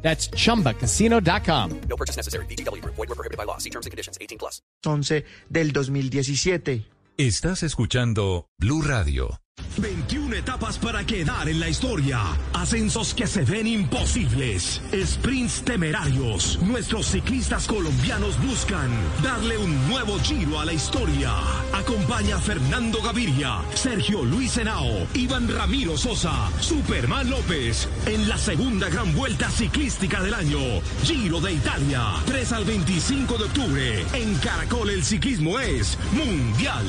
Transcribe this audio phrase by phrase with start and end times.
[0.00, 1.80] That's chumbacasino.com.
[1.88, 2.46] No purchase necessary.
[2.46, 2.82] BGW.
[2.82, 3.58] Void were prohibited by law.
[3.58, 4.16] See terms and conditions.
[4.20, 4.62] 18 plus.
[4.86, 6.86] 11 del 2017.
[7.18, 9.40] Estás escuchando Blue Radio.
[9.78, 12.20] 21 etapas para quedar en la historia.
[12.52, 14.80] Ascensos que se ven imposibles.
[14.92, 16.58] Sprints temerarios.
[16.62, 18.90] Nuestros ciclistas colombianos buscan
[19.22, 21.32] darle un nuevo giro a la historia.
[21.72, 29.14] Acompaña Fernando Gaviria, Sergio Luis Henao, Iván Ramiro Sosa, Superman López en la segunda gran
[29.14, 30.58] vuelta ciclística del año.
[31.04, 32.02] Giro de Italia.
[32.26, 34.04] 3 al 25 de octubre.
[34.12, 36.86] En Caracol el ciclismo es mundial.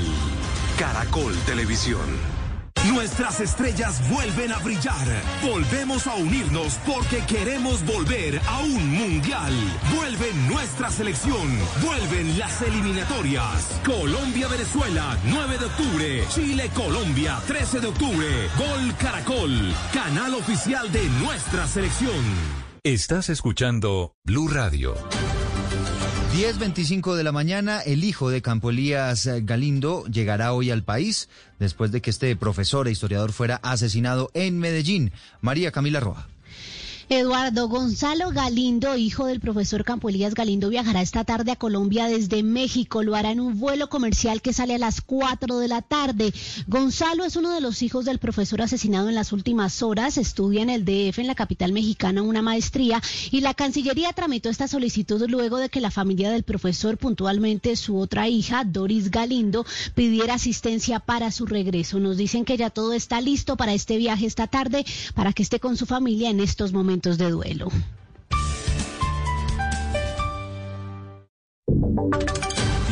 [0.78, 2.39] Caracol Televisión.
[2.88, 5.06] Nuestras estrellas vuelven a brillar.
[5.44, 9.54] Volvemos a unirnos porque queremos volver a un mundial.
[9.96, 11.48] Vuelve nuestra selección.
[11.84, 13.82] Vuelven las eliminatorias.
[13.86, 16.24] Colombia-Venezuela, 9 de octubre.
[16.30, 18.50] Chile-Colombia, 13 de octubre.
[18.58, 22.24] Gol Caracol, canal oficial de nuestra selección.
[22.84, 24.96] Estás escuchando Blue Radio.
[26.40, 31.28] 10.25 de la mañana, el hijo de Campo Elías Galindo llegará hoy al país
[31.60, 35.12] después de que este profesor e historiador fuera asesinado en Medellín.
[35.42, 36.30] María Camila Roja.
[37.12, 42.44] Eduardo Gonzalo Galindo, hijo del profesor Campo Elías Galindo, viajará esta tarde a Colombia desde
[42.44, 43.02] México.
[43.02, 46.32] Lo hará en un vuelo comercial que sale a las 4 de la tarde.
[46.68, 50.20] Gonzalo es uno de los hijos del profesor asesinado en las últimas horas.
[50.20, 53.02] Estudia en el DF, en la capital mexicana, una maestría.
[53.32, 57.98] Y la Cancillería tramitó esta solicitud luego de que la familia del profesor, puntualmente su
[57.98, 62.00] otra hija, Doris Galindo, pidiera asistencia para su regreso.
[62.00, 64.86] Nos dicen que ya todo está listo para este viaje esta tarde,
[65.16, 67.70] para que esté con su familia en estos momentos de duelo.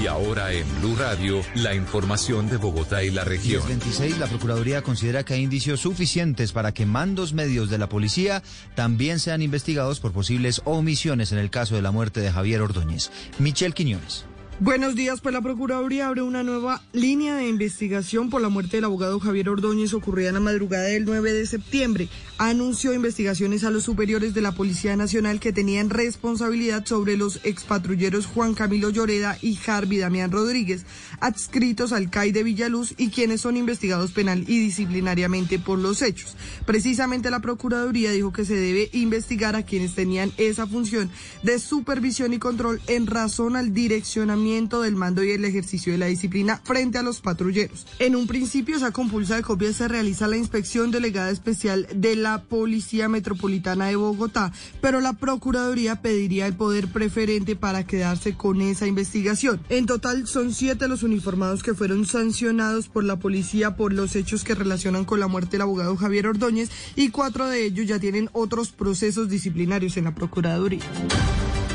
[0.01, 3.63] Y ahora en Blue Radio, la información de Bogotá y la región.
[3.67, 8.43] 26, la Procuraduría considera que hay indicios suficientes para que mandos medios de la policía
[8.75, 13.11] también sean investigados por posibles omisiones en el caso de la muerte de Javier Ordóñez.
[13.39, 14.25] Michelle Quiñones.
[14.59, 18.85] Buenos días, pues la Procuraduría abre una nueva línea de investigación por la muerte del
[18.85, 22.09] abogado Javier Ordóñez ocurrida en la madrugada del 9 de septiembre.
[22.39, 28.25] Anunció investigaciones a los superiores de la Policía Nacional que tenían responsabilidad sobre los expatrulleros
[28.25, 30.87] Juan Camilo Lloreda y Harvey Damián Rodríguez,
[31.19, 36.35] adscritos al CAI de Villaluz y quienes son investigados penal y disciplinariamente por los hechos.
[36.65, 41.11] Precisamente la Procuraduría dijo que se debe investigar a quienes tenían esa función
[41.43, 46.05] de supervisión y control en razón al direccionamiento del mando y el ejercicio de la
[46.05, 47.85] disciplina frente a los patrulleros.
[47.99, 52.43] En un principio, esa compulsa de copias se realiza la inspección delegada especial de la
[52.43, 58.87] Policía Metropolitana de Bogotá, pero la Procuraduría pediría el poder preferente para quedarse con esa
[58.87, 59.59] investigación.
[59.67, 64.45] En total, son siete los uniformados que fueron sancionados por la policía por los hechos
[64.45, 68.29] que relacionan con la muerte del abogado Javier Ordóñez y cuatro de ellos ya tienen
[68.31, 70.85] otros procesos disciplinarios en la Procuraduría.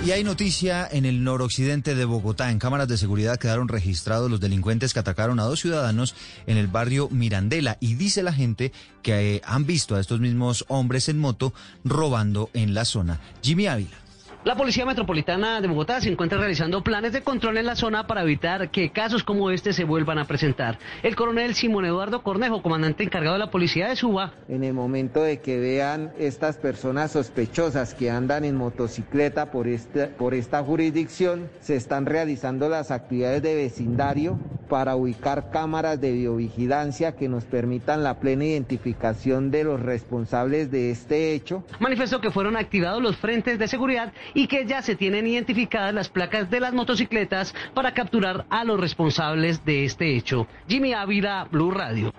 [0.04, 2.50] Y hay noticia en el noroccidente de Bogotá.
[2.50, 6.16] En cámaras de seguridad quedaron registrados los delincuentes que atacaron a dos ciudadanos
[6.48, 7.76] en el barrio Mirandela.
[7.78, 11.54] Y dice la gente que eh, han visto a estos mismos hombres en moto
[11.84, 13.20] robando en la zona.
[13.42, 14.01] Jimmy Ávila.
[14.44, 18.22] La Policía Metropolitana de Bogotá se encuentra realizando planes de control en la zona para
[18.22, 20.80] evitar que casos como este se vuelvan a presentar.
[21.04, 24.32] El coronel Simón Eduardo Cornejo, comandante encargado de la Policía de Suba.
[24.48, 30.08] En el momento de que vean estas personas sospechosas que andan en motocicleta por esta,
[30.08, 37.14] por esta jurisdicción, se están realizando las actividades de vecindario para ubicar cámaras de biovigilancia
[37.14, 41.62] que nos permitan la plena identificación de los responsables de este hecho.
[41.78, 46.08] Manifestó que fueron activados los frentes de seguridad y que ya se tienen identificadas las
[46.08, 50.46] placas de las motocicletas para capturar a los responsables de este hecho.
[50.68, 52.12] Jimmy Ávila, Blue Radio.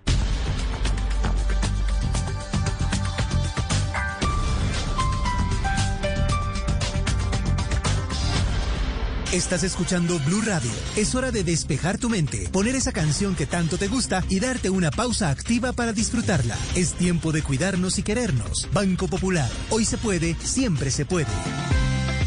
[9.34, 10.70] Estás escuchando Blue Radio.
[10.96, 14.70] Es hora de despejar tu mente, poner esa canción que tanto te gusta y darte
[14.70, 16.56] una pausa activa para disfrutarla.
[16.76, 18.70] Es tiempo de cuidarnos y querernos.
[18.72, 19.50] Banco Popular.
[19.72, 21.32] Hoy se puede, siempre se puede.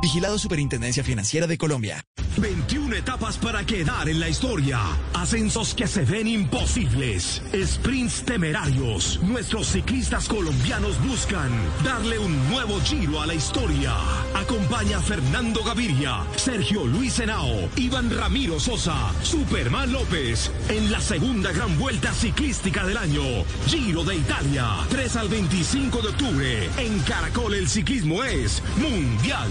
[0.00, 2.04] Vigilado Superintendencia Financiera de Colombia.
[2.38, 4.78] 21 etapas para quedar en la historia.
[5.14, 7.42] Ascensos que se ven imposibles.
[7.64, 9.20] Sprints temerarios.
[9.22, 11.50] Nuestros ciclistas colombianos buscan
[11.82, 13.94] darle un nuevo giro a la historia.
[14.34, 21.52] Acompaña a Fernando Gaviria, Sergio Luis Henao, Iván Ramiro Sosa, Superman López en la segunda
[21.52, 23.22] gran vuelta ciclística del año.
[23.66, 24.66] Giro de Italia.
[24.90, 26.70] 3 al 25 de octubre.
[26.76, 29.50] En Caracol el ciclismo es mundial.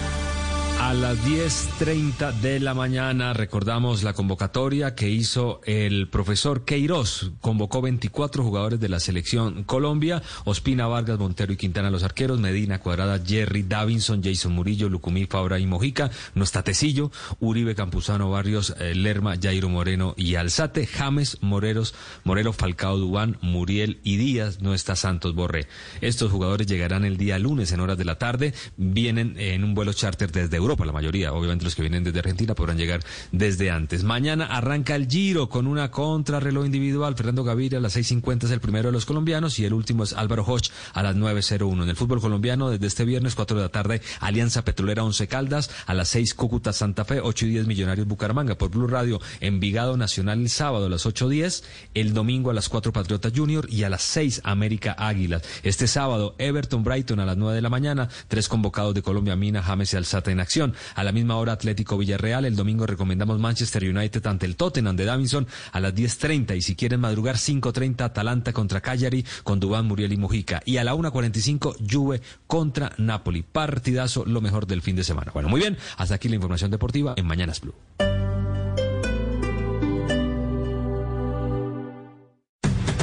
[0.81, 7.31] A las 10.30 de la mañana recordamos la convocatoria que hizo el profesor Queiroz.
[7.39, 12.79] Convocó 24 jugadores de la selección Colombia, Ospina, Vargas, Montero y Quintana los arqueros, Medina,
[12.79, 18.75] Cuadrada, Jerry, Davinson, Jason Murillo, Lucumí, Fabra y Mojica, no está Tecillo, Uribe, Campuzano, Barrios,
[18.79, 21.93] eh, Lerma, Jairo Moreno y Alzate, James, Moreros,
[22.23, 25.67] Morelo, Falcao, Dubán, Muriel y Díaz, no está Santos Borré.
[26.01, 29.93] Estos jugadores llegarán el día lunes en horas de la tarde, vienen en un vuelo
[29.93, 33.01] charter desde Europa Europa, la mayoría, obviamente los que vienen desde Argentina podrán llegar
[33.33, 34.05] desde antes.
[34.05, 37.13] Mañana arranca el Giro con una contrarreloj individual.
[37.17, 40.13] Fernando Gaviria a las 6.50 es el primero de los colombianos y el último es
[40.13, 41.83] Álvaro Hoch a las 9.01.
[41.83, 45.69] En el fútbol colombiano, desde este viernes, 4 de la tarde, Alianza Petrolera 11 Caldas,
[45.87, 48.57] a las 6 Cúcuta Santa Fe, 8 y 10 Millonarios Bucaramanga.
[48.57, 51.63] Por Blue Radio, Envigado Nacional el sábado a las 8.10,
[51.95, 55.41] el domingo a las 4 Patriota Junior y a las 6 América Águilas.
[55.63, 59.61] Este sábado, Everton Brighton a las 9 de la mañana, tres convocados de Colombia, Mina,
[59.61, 60.60] James y Alzata en acción.
[60.95, 62.45] A la misma hora Atlético Villarreal.
[62.45, 66.55] El domingo recomendamos Manchester United ante el Tottenham de Davinson a las 10.30.
[66.57, 70.61] Y si quieren madrugar 5.30 Atalanta contra Cagliari con Dubán, Muriel y Mujica.
[70.65, 73.43] Y a la 1.45 Juve contra Napoli.
[73.43, 75.31] Partidazo, lo mejor del fin de semana.
[75.33, 75.77] Bueno, muy bien.
[75.97, 77.73] Hasta aquí la información deportiva en Mañanas Blue.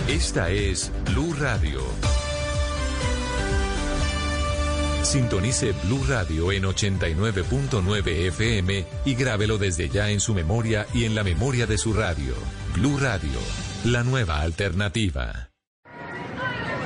[0.08, 1.80] Esta es Blue Radio.
[5.02, 11.14] Sintonice Blue Radio en 89.9 FM y grábelo desde ya en su memoria y en
[11.14, 12.34] la memoria de su radio.
[12.74, 13.38] Blue Radio,
[13.84, 15.50] la nueva alternativa.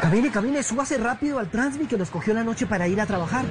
[0.00, 3.44] Camine, camine, súbase rápido al Transmi que nos cogió la noche para ir a trabajar.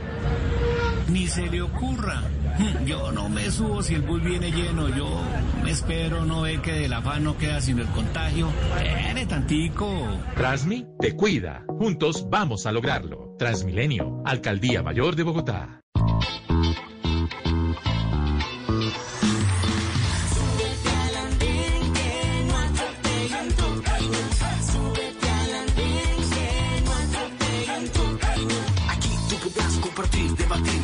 [1.11, 2.23] Ni se le ocurra.
[2.85, 4.89] Yo no me subo si el bus viene lleno.
[4.89, 5.21] Yo
[5.63, 8.47] me espero, no ve que del afán no queda sino el contagio.
[8.79, 9.89] Viene tantico.
[10.35, 11.65] Transmi te cuida.
[11.67, 13.35] Juntos vamos a lograrlo.
[13.37, 15.80] Transmilenio, Alcaldía Mayor de Bogotá.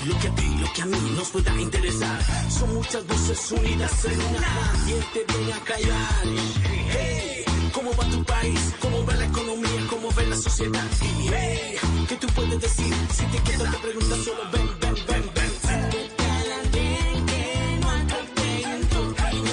[0.07, 2.19] Lo que a ti, lo que a mí nos pueda interesar.
[2.49, 4.73] Son muchas voces unidas en una.
[4.85, 6.23] ¿Quién te viene a callar?
[6.91, 7.43] Hey,
[7.73, 8.73] ¿cómo va tu país?
[8.79, 9.87] ¿Cómo va la economía?
[9.89, 10.85] ¿Cómo va la sociedad?
[11.01, 11.75] Hey,
[12.07, 12.93] ¿qué tú puedes decir?
[13.11, 15.51] Si te quedas te preguntas solo ven, ven, ven, ven.
[19.15, 19.51] Camino.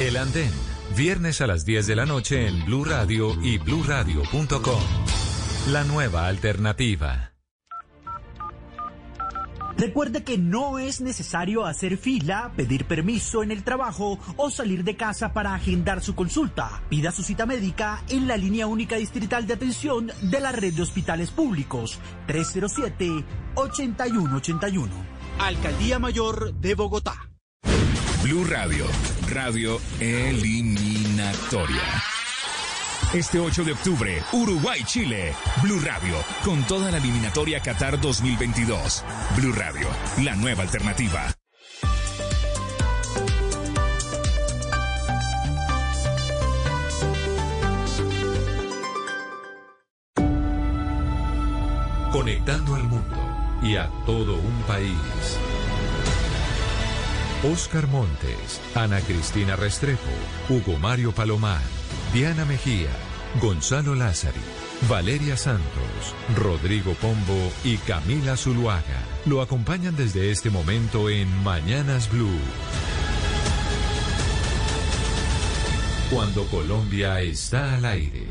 [0.00, 0.52] El Andén,
[0.96, 5.17] viernes a las 10 de la noche en Blue Radio y bluradio.com.
[5.66, 7.32] La nueva alternativa.
[9.76, 14.96] Recuerde que no es necesario hacer fila, pedir permiso en el trabajo o salir de
[14.96, 16.82] casa para agendar su consulta.
[16.88, 20.80] Pida su cita médica en la línea única distrital de atención de la red de
[20.82, 24.88] hospitales públicos 307-8181.
[25.38, 27.28] Alcaldía Mayor de Bogotá.
[28.24, 28.86] Blue Radio,
[29.30, 31.82] radio eliminatoria.
[33.14, 35.32] Este 8 de octubre, Uruguay-Chile.
[35.62, 39.02] Blue Radio, con toda la eliminatoria Qatar 2022.
[39.34, 39.88] Blue Radio,
[40.22, 41.32] la nueva alternativa.
[52.12, 53.16] Conectando al mundo
[53.62, 55.38] y a todo un país.
[57.50, 60.10] Oscar Montes, Ana Cristina Restrepo,
[60.50, 61.77] Hugo Mario Palomar,
[62.12, 62.88] Diana Mejía,
[63.40, 64.40] Gonzalo Lázari,
[64.88, 72.40] Valeria Santos, Rodrigo Pombo y Camila Zuluaga lo acompañan desde este momento en Mañanas Blue.
[76.10, 78.24] Cuando Colombia está al aire.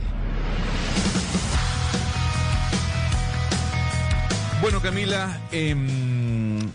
[4.59, 6.16] Bueno, Camila, em,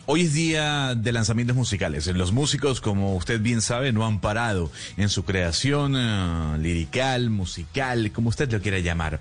[0.06, 2.06] hoy es día de lanzamientos musicales.
[2.06, 8.12] Los músicos, como usted bien sabe, no han parado en su creación eh, lirical, musical,
[8.12, 9.20] como usted lo quiera llamar.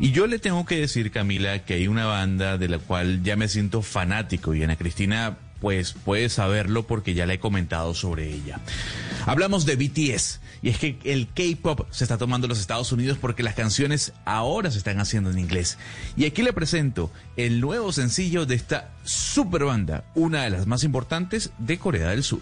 [0.00, 3.36] Y yo le tengo que decir, Camila, que hay una banda de la cual ya
[3.36, 8.32] me siento fanático y Ana Cristina pues puede saberlo porque ya le he comentado sobre
[8.32, 8.60] ella.
[9.26, 13.18] Hablamos de BTS y es que el K-pop se está tomando en los Estados Unidos
[13.20, 15.78] porque las canciones ahora se están haciendo en inglés.
[16.16, 20.82] Y aquí le presento el nuevo sencillo de esta super banda, una de las más
[20.82, 22.40] importantes de Corea del Sur.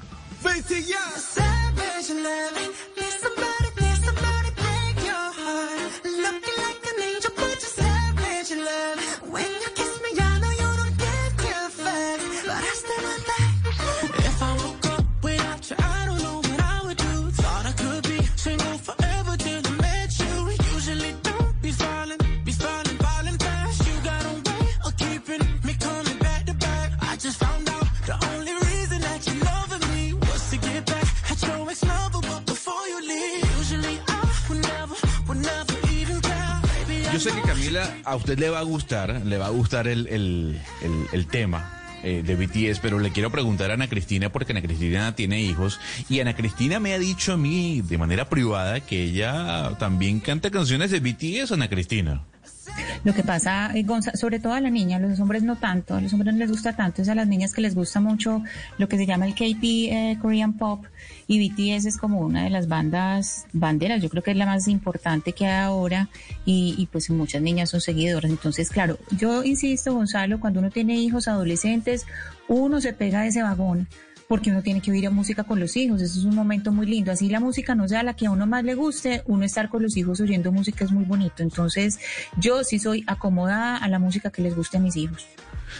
[37.76, 41.80] A usted le va a gustar, le va a gustar el, el, el, el tema
[42.02, 45.80] eh, de BTS, pero le quiero preguntar a Ana Cristina, porque Ana Cristina tiene hijos,
[46.10, 50.50] y Ana Cristina me ha dicho a mí de manera privada que ella también canta
[50.50, 52.22] canciones de BTS, Ana Cristina.
[53.04, 53.84] Lo que pasa, eh,
[54.14, 56.50] sobre todo a la niña, a los hombres no tanto, a los hombres no les
[56.50, 58.42] gusta tanto, es a las niñas que les gusta mucho
[58.78, 60.86] lo que se llama el KP eh, Korean Pop
[61.26, 64.68] y BTS es como una de las bandas banderas, yo creo que es la más
[64.68, 66.08] importante que hay ahora
[66.46, 70.96] y, y pues muchas niñas son seguidoras, entonces claro, yo insisto Gonzalo, cuando uno tiene
[70.96, 72.06] hijos adolescentes,
[72.48, 73.86] uno se pega de ese vagón
[74.28, 77.12] porque uno tiene que oír música con los hijos, eso es un momento muy lindo,
[77.12, 79.82] así la música no sea la que a uno más le guste, uno estar con
[79.82, 81.98] los hijos oyendo música es muy bonito, entonces
[82.38, 85.26] yo sí soy acomodada a la música que les guste a mis hijos.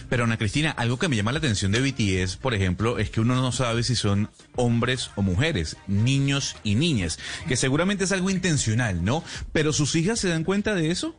[0.09, 3.21] Pero Ana Cristina, algo que me llama la atención de BTS, por ejemplo, es que
[3.21, 8.29] uno no sabe si son hombres o mujeres, niños y niñas, que seguramente es algo
[8.29, 9.23] intencional, ¿no?
[9.51, 11.15] Pero sus hijas se dan cuenta de eso.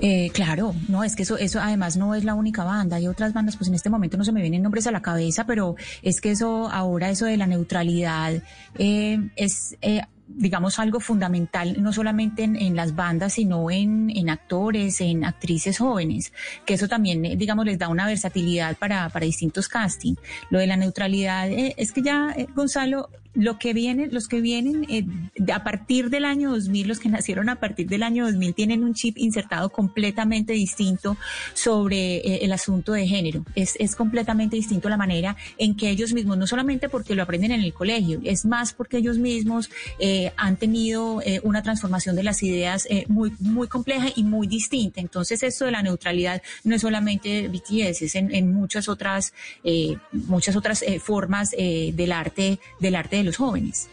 [0.00, 3.32] Eh, claro, no, es que eso, eso además no es la única banda, hay otras
[3.32, 6.20] bandas, pues en este momento no se me vienen nombres a la cabeza, pero es
[6.20, 8.34] que eso, ahora eso de la neutralidad
[8.78, 9.76] eh, es...
[9.82, 15.24] eh, digamos, algo fundamental, no solamente en, en las bandas, sino en, en actores, en
[15.24, 16.34] actrices jóvenes,
[16.66, 20.16] que eso también, eh, digamos, les da una versatilidad para, para distintos casting.
[20.50, 24.40] Lo de la neutralidad, eh, es que ya, eh, Gonzalo, lo que viene, los que
[24.40, 25.06] vienen eh,
[25.52, 28.94] a partir del año 2000, los que nacieron a partir del año 2000 tienen un
[28.94, 31.16] chip insertado completamente distinto
[31.54, 33.44] sobre eh, el asunto de género.
[33.54, 37.52] Es, es completamente distinto la manera en que ellos mismos, no solamente porque lo aprenden
[37.52, 42.22] en el colegio, es más porque ellos mismos eh, han tenido eh, una transformación de
[42.22, 45.00] las ideas eh, muy, muy compleja y muy distinta.
[45.00, 49.96] Entonces, esto de la neutralidad no es solamente BTS, es en, en muchas otras, eh,
[50.12, 53.88] muchas otras formas del arte, del arte los jóvenes.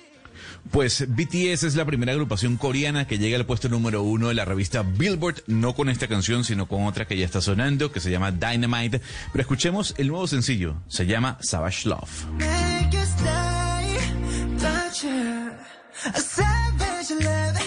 [0.71, 4.45] Pues BTS es la primera agrupación coreana que llega al puesto número uno de la
[4.45, 8.09] revista Billboard, no con esta canción, sino con otra que ya está sonando, que se
[8.09, 8.99] llama Dynamite.
[9.31, 12.25] Pero escuchemos el nuevo sencillo, se llama Savage Love.
[12.39, 13.99] Make you stay,
[14.59, 15.51] don't you?
[16.03, 17.65] A savage love.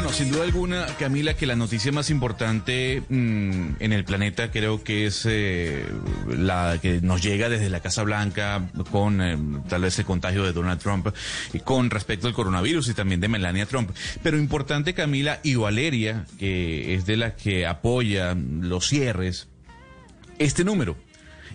[0.00, 4.82] Bueno, sin duda alguna, Camila, que la noticia más importante mm, en el planeta creo
[4.82, 5.84] que es eh,
[6.26, 9.36] la que nos llega desde la Casa Blanca con eh,
[9.68, 11.08] tal vez el contagio de Donald Trump
[11.52, 13.90] y con respecto al coronavirus y también de Melania Trump.
[14.22, 19.48] Pero importante, Camila, y Valeria, que es de la que apoya los cierres,
[20.38, 20.96] este número.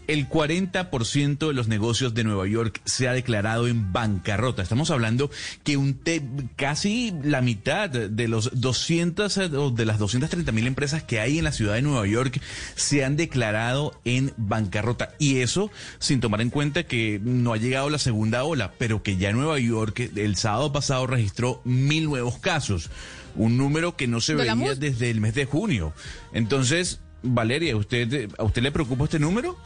[0.08, 4.62] El 40% de los negocios de Nueva York se ha declarado en bancarrota.
[4.62, 5.30] Estamos hablando
[5.64, 6.22] que un te-
[6.56, 11.38] casi la mitad de los 200 eh, o de las 230 mil empresas que hay
[11.38, 12.40] en la ciudad de Nueva York
[12.76, 15.14] se han declarado en bancarrota.
[15.20, 19.18] Y eso sin tomar en cuenta que no ha llegado la segunda ola, pero que
[19.18, 22.90] ya Nueva York el sábado pasado registró mil nuevos casos.
[23.36, 25.94] Un número que no se veía desde el mes de junio.
[26.34, 29.58] Entonces, Valeria, ¿usted, ¿a usted le preocupa este número?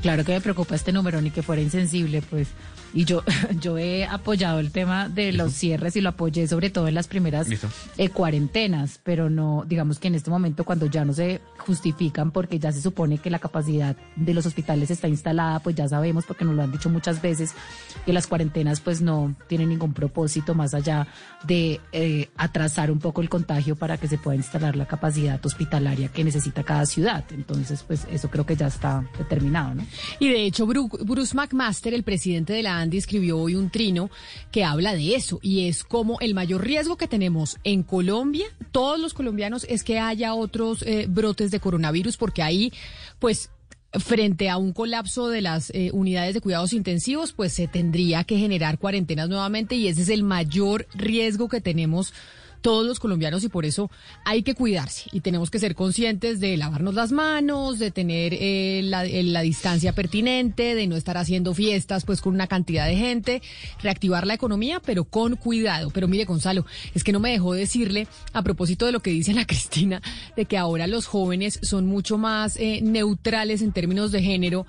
[0.00, 2.48] Claro que me preocupa este número, ni que fuera insensible, pues.
[2.94, 3.22] Y yo,
[3.60, 7.06] yo he apoyado el tema de los cierres y lo apoyé sobre todo en las
[7.08, 7.48] primeras
[7.98, 12.58] eh, cuarentenas, pero no, digamos que en este momento cuando ya no se justifican porque
[12.58, 16.44] ya se supone que la capacidad de los hospitales está instalada, pues ya sabemos, porque
[16.44, 17.52] nos lo han dicho muchas veces,
[18.06, 21.06] que las cuarentenas pues no tienen ningún propósito más allá
[21.46, 26.08] de eh, atrasar un poco el contagio para que se pueda instalar la capacidad hospitalaria
[26.08, 27.24] que necesita cada ciudad.
[27.32, 29.86] Entonces, pues eso creo que ya está determinado, ¿no?
[30.18, 34.10] Y de hecho, Bru- Bruce McMaster, el presidente de la Escribió hoy un trino
[34.50, 38.98] que habla de eso y es como el mayor riesgo que tenemos en Colombia, todos
[38.98, 42.72] los colombianos, es que haya otros eh, brotes de coronavirus porque ahí,
[43.18, 43.50] pues,
[43.92, 48.36] frente a un colapso de las eh, unidades de cuidados intensivos, pues se tendría que
[48.36, 52.12] generar cuarentenas nuevamente y ese es el mayor riesgo que tenemos
[52.60, 53.90] todos los colombianos y por eso
[54.24, 58.80] hay que cuidarse y tenemos que ser conscientes de lavarnos las manos, de tener eh,
[58.84, 62.96] la, eh, la distancia pertinente, de no estar haciendo fiestas pues con una cantidad de
[62.96, 63.42] gente,
[63.82, 65.90] reactivar la economía pero con cuidado.
[65.90, 69.32] Pero mire Gonzalo, es que no me dejó decirle a propósito de lo que dice
[69.32, 70.02] Ana Cristina,
[70.36, 74.66] de que ahora los jóvenes son mucho más eh, neutrales en términos de género.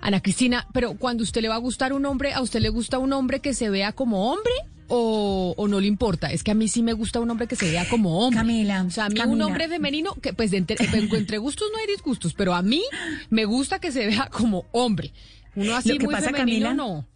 [0.00, 2.98] Ana Cristina, pero cuando usted le va a gustar un hombre, ¿a usted le gusta
[2.98, 4.52] un hombre que se vea como hombre?
[4.88, 7.54] O, o no le importa, es que a mí sí me gusta un hombre que
[7.54, 8.40] se vea como hombre.
[8.40, 10.76] Camila, O sea, a mí un hombre femenino, que pues de entre,
[11.16, 12.82] entre gustos no hay disgustos, pero a mí
[13.28, 15.12] me gusta que se vea como hombre.
[15.54, 17.06] Uno así muy pasa, femenino Camila, no.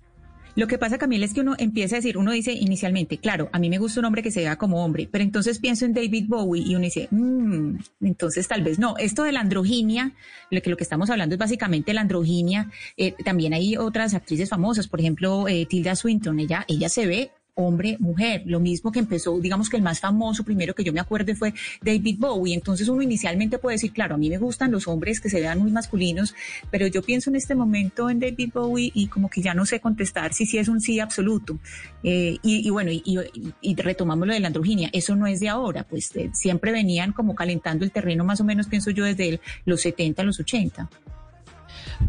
[0.56, 3.58] Lo que pasa, Camila, es que uno empieza a decir, uno dice inicialmente, claro, a
[3.58, 6.26] mí me gusta un hombre que se vea como hombre, pero entonces pienso en David
[6.28, 8.96] Bowie y uno dice, "Mm, entonces tal vez no.
[8.98, 10.12] Esto de la androginia,
[10.50, 12.70] lo que, lo que estamos hablando es básicamente la androginia.
[12.96, 17.30] Eh, también hay otras actrices famosas, por ejemplo, eh, Tilda Swinton, ella, ella se ve
[17.54, 21.00] hombre, mujer, lo mismo que empezó, digamos que el más famoso primero que yo me
[21.00, 24.88] acuerdo fue David Bowie, entonces uno inicialmente puede decir, claro, a mí me gustan los
[24.88, 26.34] hombres que se vean muy masculinos,
[26.70, 29.78] pero yo pienso en este momento en David Bowie y como que ya no sé
[29.78, 31.58] contestar si sí es un sí absoluto.
[32.02, 36.14] Eh, y, bueno, y, retomamos lo de la androginia, eso no es de ahora, pues
[36.16, 40.22] eh, siempre venían como calentando el terreno más o menos, pienso yo, desde los 70,
[40.24, 40.88] los 80.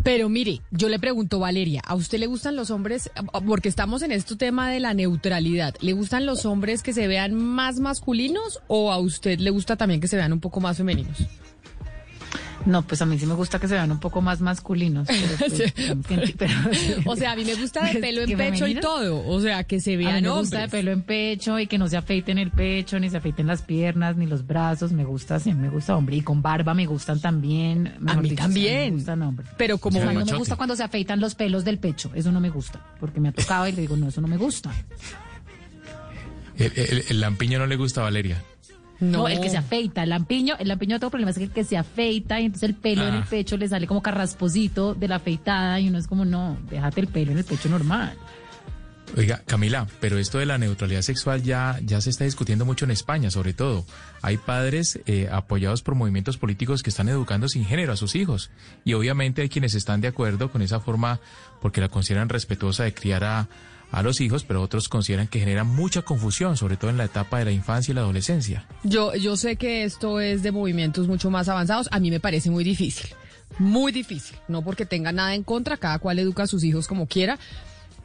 [0.03, 3.09] Pero mire, yo le pregunto, Valeria, ¿a usted le gustan los hombres?
[3.45, 5.75] Porque estamos en este tema de la neutralidad.
[5.81, 10.01] ¿Le gustan los hombres que se vean más masculinos o a usted le gusta también
[10.01, 11.27] que se vean un poco más femeninos?
[12.65, 15.07] No, pues a mí sí me gusta que se vean un poco más masculinos.
[15.07, 15.53] pero,
[16.07, 16.53] pues, pero-
[17.05, 19.25] O sea, a mí me gusta de pelo en ¿que pecho y todo.
[19.27, 21.77] O sea, que se A mí vean me gusta de pelo en pecho y que
[21.77, 24.91] no se afeiten el pecho, ni se afeiten las piernas, ni los brazos.
[24.91, 26.15] Me gusta, sí, me gusta hombre.
[26.15, 27.93] Y con barba me gustan también.
[27.99, 28.85] mejor mí dicho, también.
[28.85, 29.47] sí, Me gustan hombres.
[29.57, 32.11] Pero como O sea, no me gusta cuando se afeitan los pelos del pecho.
[32.15, 32.81] Eso no me gusta.
[32.99, 34.71] Porque me ha tocado y le digo, no, eso no me gusta.
[36.57, 38.41] El, el- el lampiño no le gusta a Valeria.
[38.99, 41.63] No, el que se afeita, el lampiño, el lampiño otro problema es que el que
[41.63, 43.27] se afeita y entonces el pelo en el Ah.
[43.29, 47.07] pecho le sale como carrasposito de la afeitada y uno es como, no, déjate el
[47.07, 48.17] pelo en el pecho normal.
[49.17, 52.91] Oiga, Camila, pero esto de la neutralidad sexual ya, ya se está discutiendo mucho en
[52.91, 53.85] España, sobre todo.
[54.21, 58.49] Hay padres eh, apoyados por movimientos políticos que están educando sin género a sus hijos.
[58.83, 61.19] Y obviamente hay quienes están de acuerdo con esa forma
[61.61, 63.47] porque la consideran respetuosa de criar a,
[63.91, 67.39] a los hijos, pero otros consideran que genera mucha confusión, sobre todo en la etapa
[67.39, 68.67] de la infancia y la adolescencia.
[68.83, 71.87] Yo, yo sé que esto es de movimientos mucho más avanzados.
[71.91, 73.09] A mí me parece muy difícil.
[73.57, 74.37] Muy difícil.
[74.47, 77.39] No porque tenga nada en contra, cada cual educa a sus hijos como quiera.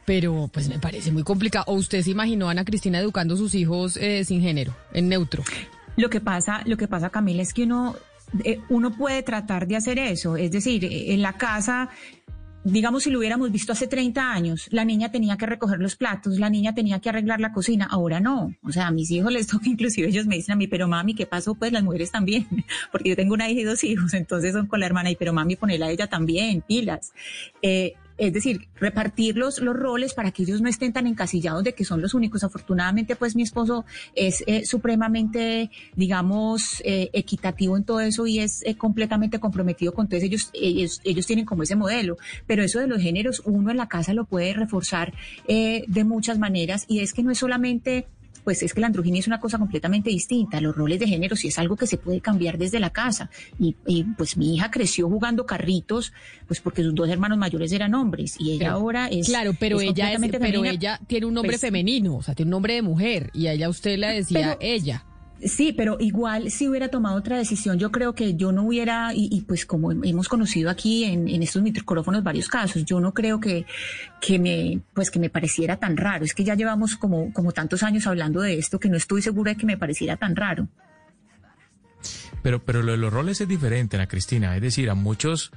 [0.05, 1.65] Pero pues me parece muy complicado.
[1.67, 5.09] ¿O usted se imaginó a Ana Cristina educando a sus hijos eh, sin género, en
[5.09, 5.43] neutro?
[5.97, 7.95] Lo que pasa, lo que pasa, Camila, es que uno,
[8.43, 10.37] eh, uno puede tratar de hacer eso.
[10.37, 11.89] Es decir, eh, en la casa,
[12.63, 16.39] digamos, si lo hubiéramos visto hace 30 años, la niña tenía que recoger los platos,
[16.39, 17.87] la niña tenía que arreglar la cocina.
[17.89, 18.55] Ahora no.
[18.63, 21.15] O sea, a mis hijos les toca, inclusive ellos me dicen a mí, pero mami,
[21.15, 21.55] ¿qué pasó?
[21.55, 22.47] Pues las mujeres también.
[22.91, 25.33] Porque yo tengo una hija y dos hijos, entonces son con la hermana, y pero
[25.33, 27.13] mami, ponela a ella también, pilas.
[27.61, 31.73] Eh, es decir, repartir los, los roles para que ellos no estén tan encasillados de
[31.73, 32.43] que son los únicos.
[32.43, 38.61] Afortunadamente, pues mi esposo es eh, supremamente, digamos, eh, equitativo en todo eso y es
[38.63, 40.51] eh, completamente comprometido con todos ellos.
[40.53, 42.17] Ellos, ellos tienen como ese modelo.
[42.45, 45.13] Pero eso de los géneros, uno en la casa lo puede reforzar
[45.47, 48.05] de muchas maneras y es que no es solamente
[48.43, 50.59] pues es que la androginia es una cosa completamente distinta.
[50.61, 53.29] Los roles de género sí es algo que se puede cambiar desde la casa.
[53.59, 56.13] Y, y, pues mi hija creció jugando carritos,
[56.47, 59.27] pues porque sus dos hermanos mayores eran hombres y ella Pero- ahora es.
[59.27, 60.69] Claro, pero es ella es, pero femenina.
[60.69, 63.53] ella tiene un nombre Pues, femenino, o sea, tiene un nombre de mujer y a
[63.53, 65.05] ella usted le decía Pero- ella.
[65.43, 69.27] Sí, pero igual si hubiera tomado otra decisión, yo creo que yo no hubiera, y,
[69.31, 73.39] y pues como hemos conocido aquí en, en estos micrófonos varios casos, yo no creo
[73.39, 73.65] que,
[74.19, 76.25] que me, pues que me pareciera tan raro.
[76.25, 79.53] Es que ya llevamos como, como tantos años hablando de esto que no estoy segura
[79.53, 80.67] de que me pareciera tan raro.
[82.43, 84.55] Pero, pero lo de los roles es diferente, Ana Cristina.
[84.55, 85.51] Es decir, a muchos,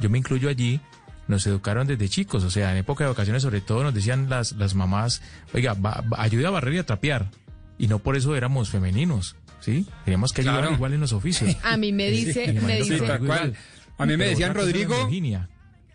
[0.00, 0.80] yo me incluyo allí,
[1.28, 4.52] nos educaron desde chicos, o sea, en época de vacaciones sobre todo nos decían las,
[4.52, 5.22] las mamás,
[5.52, 7.30] oiga, va, ayude a barrer y a trapear,
[7.78, 9.86] y no por eso éramos femeninos, ¿sí?
[10.04, 10.74] Teníamos que ayudar Claro.
[10.74, 11.56] igual en los oficios.
[11.62, 13.54] A mí me dice, Sí, me dice, algo igual.
[13.98, 15.48] A mí me Pero decían, Rodrigo, Virginia.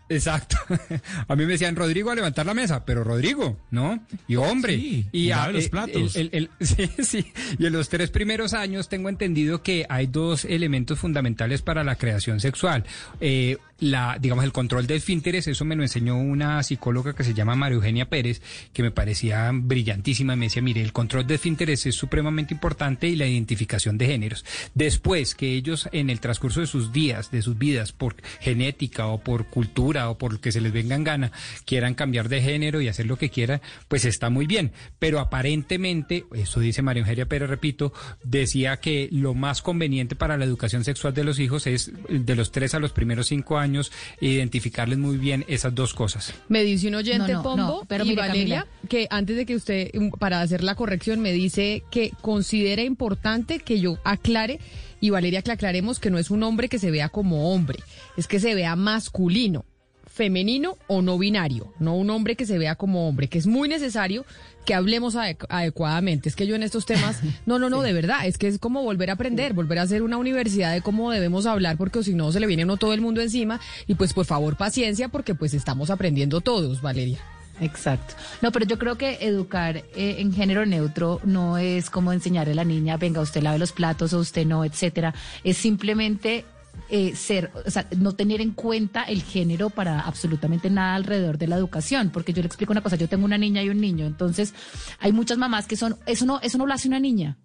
[0.08, 0.56] Exacto.
[1.28, 4.04] A mí me decían Rodrigo a levantar la mesa, pero Rodrigo, ¿no?
[4.28, 4.74] Y hombre.
[4.76, 6.16] Sí, y a- los eh, platos.
[6.16, 7.32] el- el- el- sí, sí.
[7.58, 11.94] Y en los tres primeros años tengo entendido que hay dos elementos fundamentales para la
[11.96, 12.84] creación sexual.
[13.22, 17.34] Eh, la, digamos, el control de esfínteres, eso me lo enseñó una psicóloga que se
[17.34, 18.40] llama María Eugenia Pérez,
[18.72, 20.36] que me parecía brillantísima.
[20.36, 24.44] Me decía, mire, el control de esfínteres es supremamente importante y la identificación de géneros.
[24.74, 29.18] Después que ellos en el transcurso de sus días, de sus vidas, por genética o
[29.18, 31.32] por cultura o por lo que se les venga en gana,
[31.64, 34.70] quieran cambiar de género y hacer lo que quieran, pues está muy bien.
[35.00, 37.92] Pero aparentemente, eso dice María Eugenia Pérez, repito,
[38.22, 42.52] decía que lo más conveniente para la educación sexual de los hijos es de los
[42.52, 43.71] tres a los primeros cinco años
[44.20, 46.32] identificarles muy bien esas dos cosas.
[46.48, 48.88] Me dice un oyente, No, no, Pombo, no, pero y mire, Valeria, Camila.
[48.88, 53.58] que antes de que usted, um, para hacer la corrección, me dice que considera importante
[53.58, 54.60] que yo aclare,
[55.00, 57.80] y Valeria, que aclaremos que no es un hombre que se vea como hombre,
[58.16, 59.64] es que se vea masculino,
[60.12, 63.68] femenino o no binario, no un hombre que se vea como hombre, que es muy
[63.68, 64.26] necesario
[64.66, 66.28] que hablemos ade- adecuadamente.
[66.28, 68.82] Es que yo en estos temas, no, no, no, de verdad, es que es como
[68.82, 72.30] volver a aprender, volver a hacer una universidad de cómo debemos hablar, porque si no
[72.30, 75.34] se le viene a uno todo el mundo encima, y pues por favor paciencia, porque
[75.34, 77.18] pues estamos aprendiendo todos, Valeria.
[77.60, 78.14] Exacto.
[78.40, 82.56] No, pero yo creo que educar eh, en género neutro no es como enseñarle a
[82.56, 85.14] la niña, venga, usted lave los platos o usted no, etcétera.
[85.44, 86.44] Es simplemente
[86.88, 91.46] eh, ser, o sea, no tener en cuenta el género para absolutamente nada alrededor de
[91.46, 92.10] la educación.
[92.10, 94.54] Porque yo le explico una cosa, yo tengo una niña y un niño, entonces
[94.98, 97.38] hay muchas mamás que son, eso no, eso no lo hace una niña.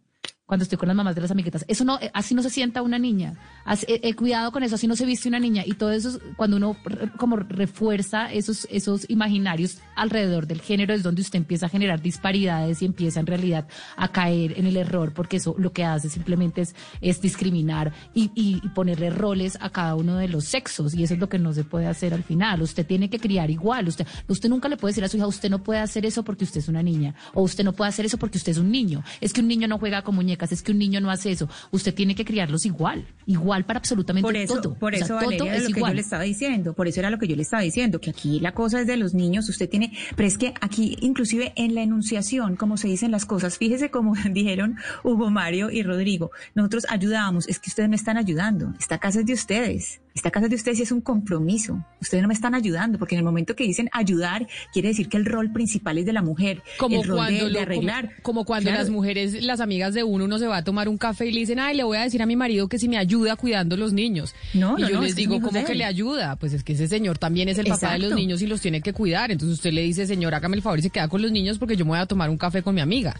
[0.47, 2.81] Cuando estoy con las mamás de las amiguitas, eso no, eh, así no se sienta
[2.81, 3.33] una niña.
[3.65, 5.63] Así- eh, eh, cuidado con eso, así no se viste una niña.
[5.65, 6.77] Y todo eso, es cuando uno
[7.17, 12.81] como refuerza esos, esos imaginarios alrededor del género, es donde usted empieza a generar disparidades
[12.81, 16.61] y empieza en realidad a caer en el error, porque eso lo que hace simplemente
[16.61, 20.93] es, es discriminar y, y- y ponerle roles a cada uno de los sexos.
[20.93, 22.61] Y eso es lo que no se puede hacer al final.
[22.61, 23.89] Usted tiene que criar igual.
[23.89, 26.45] Usted, usted nunca le puede decir a su hija, usted no puede hacer eso porque
[26.45, 27.15] usted es una niña.
[27.33, 29.03] O usted no puede hacer eso porque usted es un niño.
[29.19, 31.49] Es que un niño no juega con muñecas, es que un niño no hace eso.
[31.71, 33.07] Usted tiene que criarlos igual.
[33.25, 34.75] Igual para absolutamente Por eso, todo.
[34.75, 36.99] por O sea, eso todo Valeria, es lo que yo le estaba diciendo, por eso
[36.99, 39.49] era lo que yo le estaba diciendo, que aquí la cosa es de los niños,
[39.49, 43.57] usted tiene, pero es que aquí inclusive en la enunciación, como se dicen las cosas,
[43.57, 48.73] fíjese como dijeron Hugo Mario y Rodrigo, nosotros ayudábamos, es que ustedes me están ayudando,
[48.79, 49.99] esta casa es de ustedes.
[50.17, 51.85] Esta casa de ustedes es un compromiso.
[52.01, 55.17] Ustedes no me están ayudando, porque en el momento que dicen ayudar, quiere decir que
[55.17, 56.63] el rol principal es de la mujer.
[56.79, 58.05] Como el rol cuando, de, arreglar.
[58.23, 58.79] como, como cuando Claro.
[58.79, 61.41] las mujeres, las amigas de uno, uno se va a tomar un café y le
[61.41, 63.93] dicen, ay, le voy a decir a mi marido que si me ayuda cuidando los
[63.93, 64.33] niños.
[64.55, 66.35] No, y no, yo no, les digo, ¿cómo que le ayuda?
[66.35, 68.81] Pues es que ese señor también es el papá de los niños y los tiene
[68.81, 69.29] que cuidar.
[69.29, 71.75] Entonces usted le dice, señor, hágame el favor y se queda con los niños porque
[71.75, 73.15] yo me voy a tomar un café con mi amiga.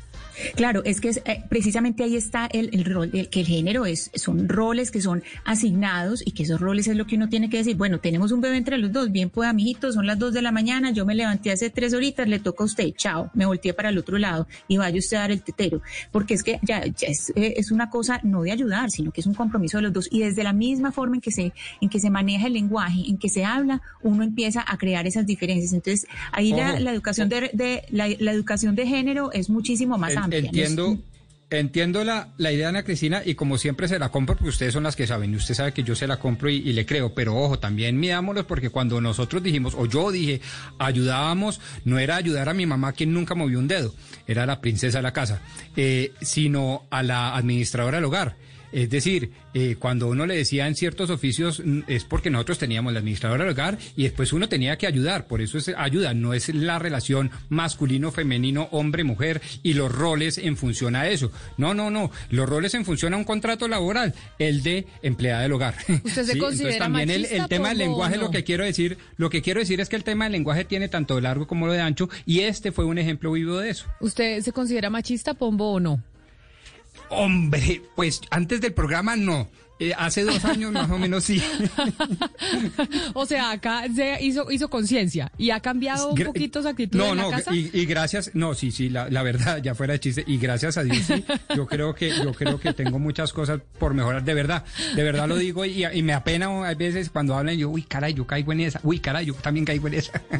[0.56, 3.86] Claro, es que es, eh, precisamente ahí está el, el rol, el, que el género
[3.86, 7.50] es, son roles que son asignados y que esos roles es lo que uno tiene
[7.50, 7.76] que decir.
[7.76, 10.52] Bueno, tenemos un bebé entre los dos, bien pues amiguitos, son las dos de la
[10.52, 13.90] mañana, yo me levanté hace tres horitas, le toca a usted, chao, me volteé para
[13.90, 17.08] el otro lado y vaya usted a dar el tetero, porque es que ya, ya
[17.08, 19.94] es, eh, es una cosa no de ayudar, sino que es un compromiso de los
[19.94, 23.02] dos y desde la misma forma en que se, en que se maneja el lenguaje,
[23.08, 25.74] en que se habla, uno empieza a crear esas diferencias.
[25.74, 30.27] Entonces, ahí la, educación de, de- la, la educación de género es muchísimo más amplia.
[30.32, 30.98] Entiendo,
[31.50, 34.84] entiendo la, la idea, Ana Cristina, y como siempre se la compro, porque ustedes son
[34.84, 37.14] las que saben, y usted sabe que yo se la compro y, y le creo,
[37.14, 40.42] pero ojo, también midámoslos, porque cuando nosotros dijimos, o yo dije,
[40.80, 43.94] ayudábamos, no era ayudar a mi mamá, quien nunca movió un dedo,
[44.28, 45.42] era la princesa de la casa,
[45.76, 48.36] eh, sino a la administradora del hogar.
[48.72, 52.94] Es decir, eh, cuando uno le decía en ciertos oficios mm, es porque nosotros teníamos
[52.94, 56.34] la administradora del hogar y después uno tenía que ayudar, por eso es ayuda, no
[56.34, 61.32] es la relación masculino, femenino, hombre, mujer y los roles en función a eso.
[61.58, 65.54] No, no, no, los roles en función a un contrato laboral, el de empleada del
[65.54, 65.76] hogar.
[66.04, 68.24] ¿Usted se Sí, considera también el, machista, el tema del lenguaje, no?
[68.24, 70.88] lo que quiero decir, lo que quiero decir es que el tema del lenguaje tiene
[70.88, 73.86] tanto de largo como lo de ancho y este fue un ejemplo vivo de eso.
[74.00, 76.04] ¿Usted se considera machista, Pombo, o no?
[77.10, 79.50] Hombre, pues antes del programa no.
[79.80, 81.42] Eh, hace dos años más o menos sí.
[83.14, 87.10] o sea, acá se hizo, hizo conciencia y ha cambiado un poquito su actitud No,
[87.12, 87.54] en la no, casa.
[87.54, 90.78] y, y gracias, no, sí, sí, la, la verdad, ya fuera de chiste, y gracias
[90.78, 91.24] a Dios, sí,
[91.56, 94.64] yo creo que, yo creo que tengo muchas cosas por mejorar, de verdad,
[94.96, 98.14] de verdad lo digo, y, y me apena a veces cuando hablan, yo, uy, caray,
[98.14, 100.22] yo caigo en esa, uy, caray, yo también caigo en esa.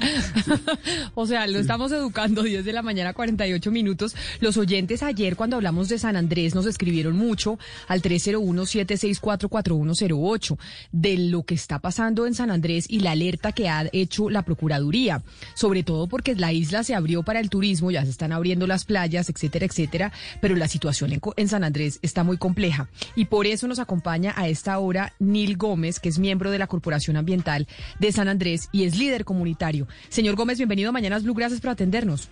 [1.16, 4.16] O sea, lo estamos educando 10 de la mañana, 48 minutos.
[4.40, 8.66] Los oyentes ayer cuando hablamos de San Andrés nos escribieron mucho al 301
[9.28, 10.58] 634-4108
[10.92, 14.44] de lo que está pasando en San Andrés y la alerta que ha hecho la
[14.44, 18.68] Procuraduría, sobre todo porque la isla se abrió para el turismo, ya se están abriendo
[18.68, 20.12] las playas, etcétera, etcétera,
[20.42, 24.48] pero la situación en San Andrés está muy compleja y por eso nos acompaña a
[24.48, 27.68] esta hora Nil Gómez, que es miembro de la Corporación Ambiental
[28.00, 29.88] de San Andrés y es líder comunitario.
[30.10, 32.30] Señor Gómez, bienvenido a Mañanas Blue, gracias por atendernos.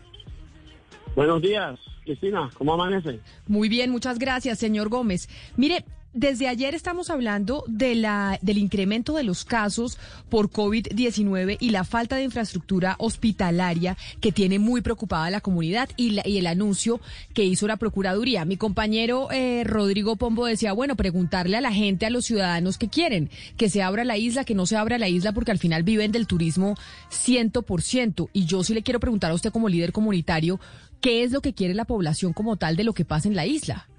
[1.16, 3.22] Buenos días, Cristina, ¿cómo amanece?
[3.48, 5.30] Muy bien, muchas gracias, señor Gómez.
[5.56, 9.98] Mire, desde ayer estamos hablando de la, del incremento de los casos
[10.30, 16.12] por COVID-19 y la falta de infraestructura hospitalaria que tiene muy preocupada la comunidad y,
[16.12, 17.02] la- y el anuncio
[17.34, 18.46] que hizo la Procuraduría.
[18.46, 22.88] Mi compañero eh, Rodrigo Pombo decía, bueno, preguntarle a la gente, a los ciudadanos que
[22.88, 25.84] quieren, que se abra la isla, que no se abra la isla, porque al final
[25.84, 26.76] viven del turismo
[27.10, 28.30] ciento por ciento.
[28.32, 30.62] Y yo sí le quiero preguntar a usted como líder comunitario,
[31.02, 33.46] ¿qué es lo que quiere la población como tal de lo que pasa en la
[33.46, 33.90] isla?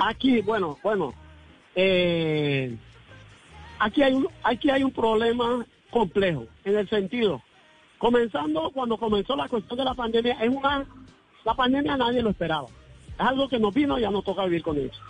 [0.00, 1.12] Aquí, bueno, bueno,
[1.74, 2.76] eh,
[3.78, 7.42] aquí hay un, aquí hay un problema complejo en el sentido,
[7.98, 10.86] comenzando cuando comenzó la cuestión de la pandemia, es una,
[11.44, 14.62] la pandemia nadie lo esperaba, es algo que nos vino y ya nos toca vivir
[14.62, 15.00] con eso.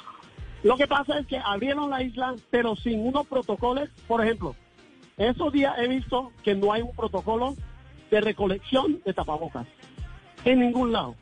[0.63, 4.57] Lo que pasa es que abrieron la isla, pero sin unos protocolos, por ejemplo,
[5.17, 7.55] esos días he visto que no hay un protocolo
[8.11, 9.67] de recolección de tapabocas
[10.45, 11.15] en ningún lado.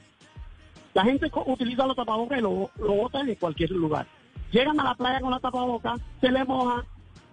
[0.95, 4.07] La gente utiliza los tapabocas y lo, lo botan en cualquier lugar.
[4.53, 6.85] Llegan a la playa con la tapabocas, se les moja,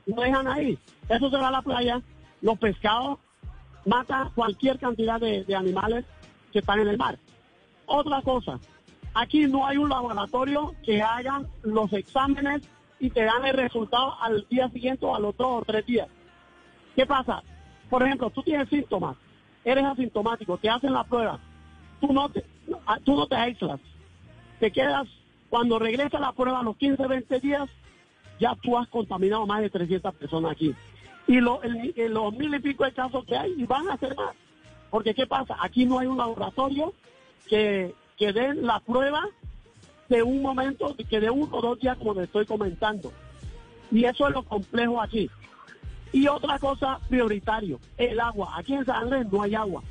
[0.08, 0.78] lo dejan ahí.
[1.08, 2.02] Eso se va a la playa,
[2.42, 3.20] los pescados
[3.86, 6.06] matan cualquier cantidad de, de animales
[6.52, 7.20] que están en el mar.
[7.86, 8.60] Otra cosa,
[9.14, 12.64] aquí no hay un laboratorio que hagan los exámenes
[13.00, 16.08] y te dan el resultado al día siguiente o a los dos o tres días.
[16.96, 17.44] ¿Qué pasa?
[17.90, 19.18] Por ejemplo, tú tienes síntomas,
[19.64, 21.40] eres asintomático, te hacen la prueba,
[22.00, 22.44] tú no te,
[23.04, 23.80] tú no te aíslas,
[24.60, 25.08] te quedas,
[25.50, 27.70] cuando regresa la prueba a los 15, 20 días,
[28.40, 30.74] ya tú has contaminado más de 300 personas aquí.
[31.28, 34.16] Y lo- el- los mil y pico de casos que hay, y van a ser
[34.16, 34.36] más.
[34.90, 35.56] Porque ¿qué pasa?
[35.62, 36.94] Aquí no hay un laboratorio
[37.48, 39.24] que, que dé la prueba
[40.10, 43.12] de un momento, que de uno o dos días, como le estoy comentando.
[43.92, 45.30] Y eso es lo complejo aquí.
[46.14, 48.54] Y otra cosa prioritario, el agua.
[48.58, 49.82] Aquí en San Andrés no hay agua.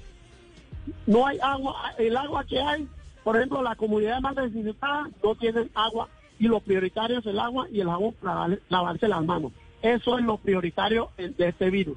[1.07, 1.93] No hay agua.
[1.99, 2.87] El agua que hay,
[3.25, 6.09] por ejemplo, la comunidad más necesitada no tienen agua.
[6.39, 9.53] Y lo prioritario es el agua y el jabón para lavar- lavarse las manos.
[9.83, 11.97] Eso es lo prioritario de este virus.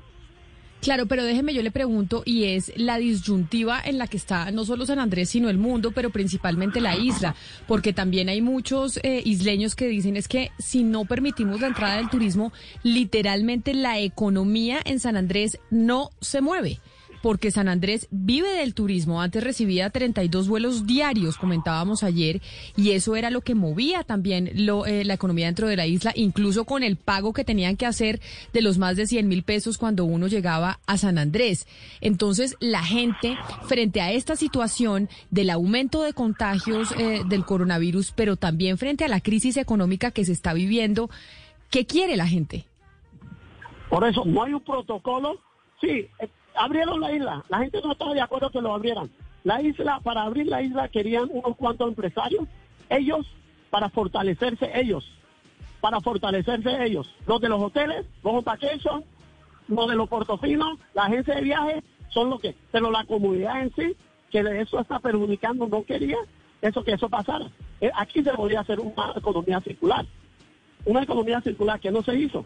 [0.81, 4.65] Claro, pero déjeme, yo le pregunto, y es la disyuntiva en la que está no
[4.65, 7.35] solo San Andrés, sino el mundo, pero principalmente la isla,
[7.69, 11.95] porque también hay muchos eh, isleños que dicen es que si no permitimos la entrada
[11.95, 12.51] del turismo,
[12.83, 16.79] literalmente la economía en San Andrés no se mueve.
[17.23, 19.21] Porque San Andrés vive del turismo.
[19.21, 22.41] Antes recibía 32 vuelos diarios, comentábamos ayer,
[22.75, 26.11] y eso era lo que movía también lo, eh, la economía dentro de la isla,
[26.15, 28.19] incluso con el pago que tenían que hacer
[28.51, 31.65] de los más de 100 mil pesos cuando uno llegaba a San Andrés.
[32.01, 38.35] Entonces, la gente, frente a esta situación del aumento de contagios eh, del coronavirus, pero
[38.35, 41.09] también frente a la crisis económica que se está viviendo,
[41.69, 42.65] ¿qué quiere la gente?
[43.89, 45.39] Por eso, no hay un protocolo.
[45.79, 47.43] Sí, eh, abrieron la isla.
[47.49, 49.09] La gente no estaba de acuerdo que lo abrieran.
[49.43, 52.47] La isla, para abrir la isla querían unos cuantos empresarios.
[52.89, 53.27] Ellos,
[53.69, 55.09] para fortalecerse ellos.
[55.81, 57.13] Para fortalecerse ellos.
[57.27, 59.03] Los de los hoteles, los home vacation,
[59.67, 62.55] los de los portofinos, la agencia de viajes, son los que.
[62.71, 63.95] Pero la comunidad en sí,
[64.31, 66.17] que de eso está perjudicando, no quería
[66.61, 67.47] eso que eso pasara.
[67.81, 70.05] Eh, Aquí se podría hacer una economía circular.
[70.85, 72.45] Una economía circular que no se hizo.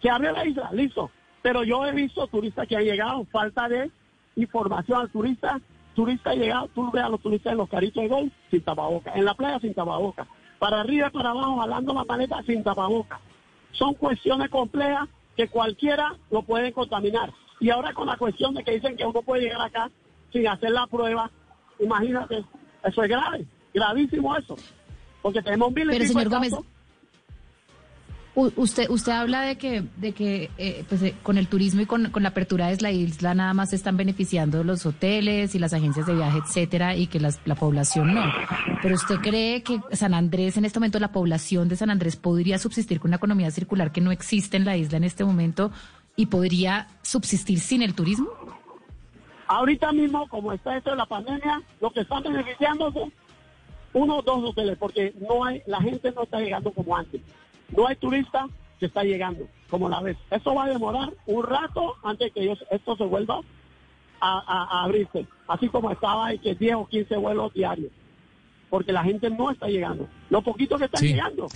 [0.00, 1.10] Se abre la isla, listo.
[1.42, 3.90] Pero yo he visto turistas que han llegado, falta de
[4.36, 5.60] información al turista.
[5.94, 9.12] Turista ha llegado, tú ves a los turistas en los caritos de golf sin tapaboca,
[9.14, 10.26] en la playa sin tapaboca,
[10.58, 13.20] para arriba y para abajo jalando la maleta sin tapaboca.
[13.72, 17.32] Son cuestiones complejas que cualquiera lo puede contaminar.
[17.60, 19.90] Y ahora con la cuestión de que dicen que uno puede llegar acá
[20.32, 21.30] sin hacer la prueba,
[21.78, 22.44] imagínate,
[22.84, 24.56] eso es grave, gravísimo eso.
[25.20, 26.66] Porque tenemos miles Pero, de señor Gómez, casos.
[28.34, 32.10] Usted, usted habla de que, de que eh, pues, eh, con el turismo y con,
[32.10, 35.74] con la apertura de la isla nada más se están beneficiando los hoteles y las
[35.74, 38.22] agencias de viaje, etcétera, y que las- la población no.
[38.80, 42.58] Pero usted cree que San Andrés, en este momento, la población de San Andrés podría
[42.58, 45.70] subsistir con una economía circular que no existe en la isla en este momento
[46.16, 48.28] y podría subsistir sin el turismo?
[49.46, 53.12] Ahorita mismo, como está esto de la pandemia, lo que están beneficiándose,
[53.92, 57.20] uno o dos hoteles, porque no hay, la gente no está llegando como antes.
[57.76, 58.46] No hay turista
[58.78, 60.16] que está llegando, como la vez.
[60.30, 63.40] Eso va a demorar un rato antes que ellos, esto se vuelva
[64.20, 67.90] a, a- a abrirse, así como estaba hay que 10 o 15 vuelos diarios,
[68.70, 70.08] porque la gente no está llegando.
[70.30, 71.08] Lo poquito que están Sí.
[71.08, 71.50] llegando.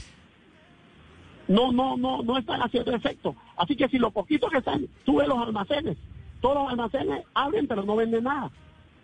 [1.49, 3.37] no, no, no, no están haciendo efecto.
[3.57, 5.97] Así que si lo poquito que están, sube los almacenes.
[6.41, 8.51] Todos los almacenes abren, pero no venden nada.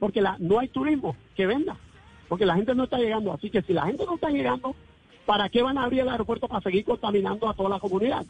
[0.01, 1.77] Porque la, no hay turismo que venda.
[2.29, 3.33] Porque la gente no está llegando.
[3.33, 4.75] Así que si la gente no está llegando,
[5.27, 8.25] ¿para qué van a abrir el aeropuerto para seguir contaminando a toda la comunidad?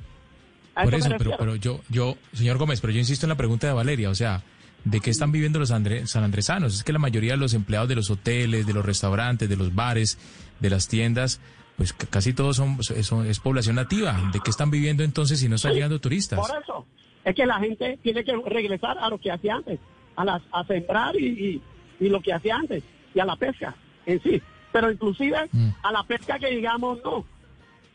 [0.75, 4.09] Por eso, pero, yo, yo, señor Gómez, pero yo insisto en la pregunta de Valeria,
[4.09, 4.43] o sea,
[4.85, 6.75] ¿de qué están viviendo los andre- sanandresanos?
[6.75, 9.75] Es que la mayoría de los empleados de los hoteles, de los restaurantes, de los
[9.75, 10.19] bares,
[10.61, 11.41] de las tiendas,
[11.77, 14.19] pues casi todos son, son- es población nativa.
[14.33, 16.39] ¿De qué están viviendo entonces si no están llegando turistas?
[16.39, 16.87] Por eso.
[17.25, 19.79] Es que la gente tiene que regresar a lo que hacía antes,
[20.17, 21.63] a, las, a sembrar y, y-
[22.01, 22.83] y lo que hacía antes,
[23.15, 23.75] y a la pesca
[24.07, 24.41] en sí.
[24.73, 25.49] Pero inclusive
[25.83, 27.25] a la pesca que digamos no.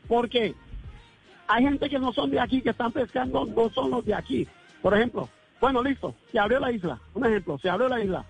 [0.08, 0.54] Porque
[1.48, 4.48] hay gente que no son de aquí, que están pescando, no son los de aquí.
[4.82, 5.28] Por ejemplo,
[5.60, 7.00] bueno, listo, se abrió la isla.
[7.14, 8.26] Un ejemplo, se abrió la isla.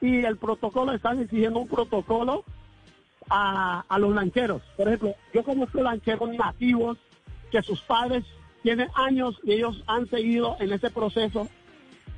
[0.00, 2.44] Y el protocolo, están exigiendo un protocolo
[3.28, 4.62] a, a los lancheros.
[4.76, 6.98] Por ejemplo, yo conozco lancheros nativos
[7.50, 8.24] que sus padres
[8.62, 11.48] tienen años y ellos han seguido en ese proceso.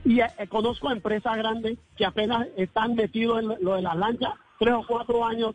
[0.05, 4.35] Y eh, conozco empresas grandes que apenas están metidos en lo- lo de la lancha,
[4.59, 5.55] tres o cuatro años,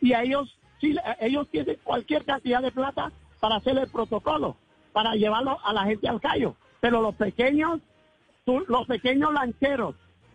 [0.00, 4.56] y a ellos, sí, ellos tienen cualquier cantidad de plata para hacer el protocolo,
[4.92, 6.54] para llevarlo a la gente al callo.
[6.80, 7.80] Pero los pequeños,
[8.46, 9.94] los pequeños lancheros,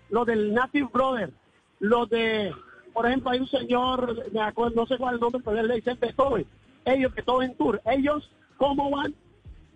[0.09, 1.31] los del Native Brother,
[1.79, 2.53] los de,
[2.93, 5.67] por ejemplo, hay un señor, me acuerdo, no sé cuál es el nombre, pero él
[5.67, 6.45] le dice Beethoven,
[6.85, 9.15] ellos que Beethoven Tour, ellos, ¿cómo van?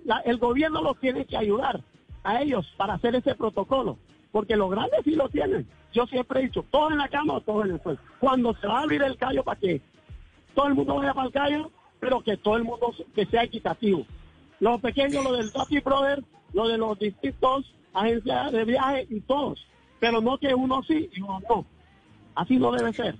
[0.06, 1.82] La- el gobierno los tiene que ayudar
[2.24, 3.98] a ellos para hacer ese protocolo,
[4.32, 5.68] porque los grandes sí lo tienen.
[5.94, 8.00] Yo siempre he dicho, todo en la cama o todo en el suelo.
[8.20, 9.82] Cuando se va a abrir el callo para que
[10.54, 14.06] todo el mundo vaya para el callo, pero que todo el mundo que sea equitativo.
[14.60, 19.66] Los pequeños, lo del Duty Brother, lo de los distintos agencias de viaje y todos,
[20.00, 21.66] pero no que uno sí y uno no.
[22.36, 23.16] Así no debe ser.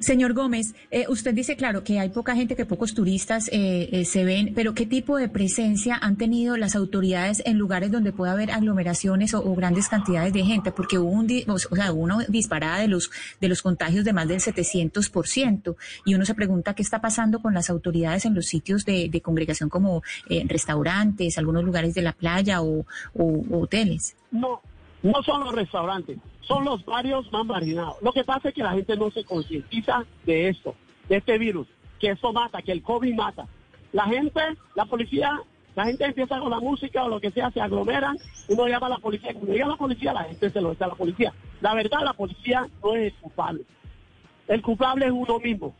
[0.00, 4.04] Señor Gómez, eh, usted dice, claro, que hay poca gente, que pocos turistas eh, eh,
[4.04, 8.32] se ven, pero ¿qué tipo de presencia han tenido las autoridades en lugares donde puede
[8.32, 10.72] haber aglomeraciones o, grandes cantidades de gente?
[10.72, 14.40] Porque hubo, un, o sea, una disparada de los, de los contagios de más del
[14.40, 19.10] 700%, y uno se pregunta qué está pasando con las autoridades en los sitios de,
[19.22, 24.16] congregación como eh, restaurantes, algunos lugares de la playa o, o- o hoteles.
[24.30, 24.60] No,
[25.02, 27.96] no son los restaurantes, son los barrios más marginados.
[28.02, 30.74] Lo que pasa es que la gente no se concientiza de esto,
[31.08, 31.66] de este virus,
[32.00, 33.46] que esto mata, que el COVID mata.
[33.92, 34.40] La gente,
[34.74, 35.40] la policía,
[35.74, 38.16] la gente empieza con la música o lo que sea, se aglomeran,
[38.48, 40.88] uno llama a la policía, cuando llega la policía, la gente se lo dice a
[40.88, 41.32] la policía.
[41.60, 43.64] La verdad, la policía no es culpable.
[44.48, 45.74] El culpable es uno mismo.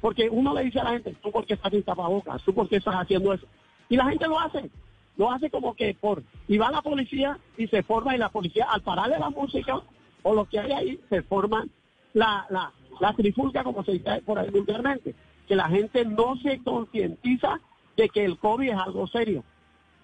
[0.00, 2.68] Porque uno le dice a la gente, tú por qué estás sin tapabocas, tú por
[2.68, 3.46] qué estás haciendo eso.
[3.88, 4.68] Y la gente lo hace.
[5.16, 6.22] Lo hace como que por...
[6.48, 9.80] Y va la policía y se forma y la policía, al pararle la música
[10.22, 11.66] o lo que hay ahí, se forma
[12.14, 15.14] la, la, la trifulca, como se dice por ahí vulgarmente.
[15.46, 17.60] Que la gente no se concientiza
[17.96, 19.44] de que el COVID es algo serio.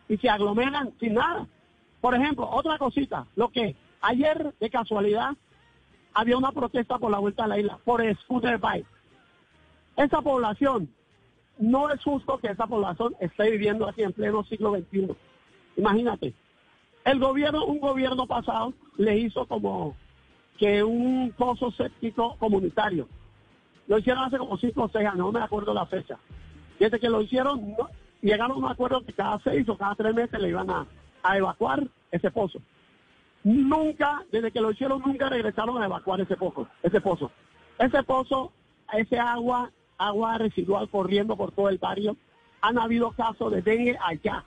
[0.09, 1.47] Y se aglomeran sin nada.
[2.01, 5.37] Por ejemplo, otra cosita, lo que ayer de casualidad
[6.14, 8.87] había una protesta por la vuelta a la isla, por el scooter bike.
[9.97, 10.88] Esa población,
[11.59, 15.09] no es justo que esa población esté viviendo aquí en pleno siglo XXI.
[15.77, 16.35] Imagínate,
[17.05, 19.97] el gobierno, un gobierno pasado le hizo como
[20.59, 23.09] que un pozo séptico comunitario.
[23.87, 26.18] Lo hicieron hace como cinco o seis años, no me acuerdo la fecha.
[26.79, 27.75] Desde que lo hicieron,
[28.21, 30.87] llegaron a un acuerdo que cada seis o cada tres meses le iban a,
[31.23, 32.61] a evacuar ese pozo.
[33.44, 36.68] Nunca, desde que lo hicieron, nunca regresaron a evacuar ese pozo.
[36.83, 37.31] Ese pozo,
[37.79, 38.53] ese pozo,
[38.92, 42.16] ese agua, agua residual corriendo por todo el barrio.
[42.61, 44.44] Han habido casos de dengue allá.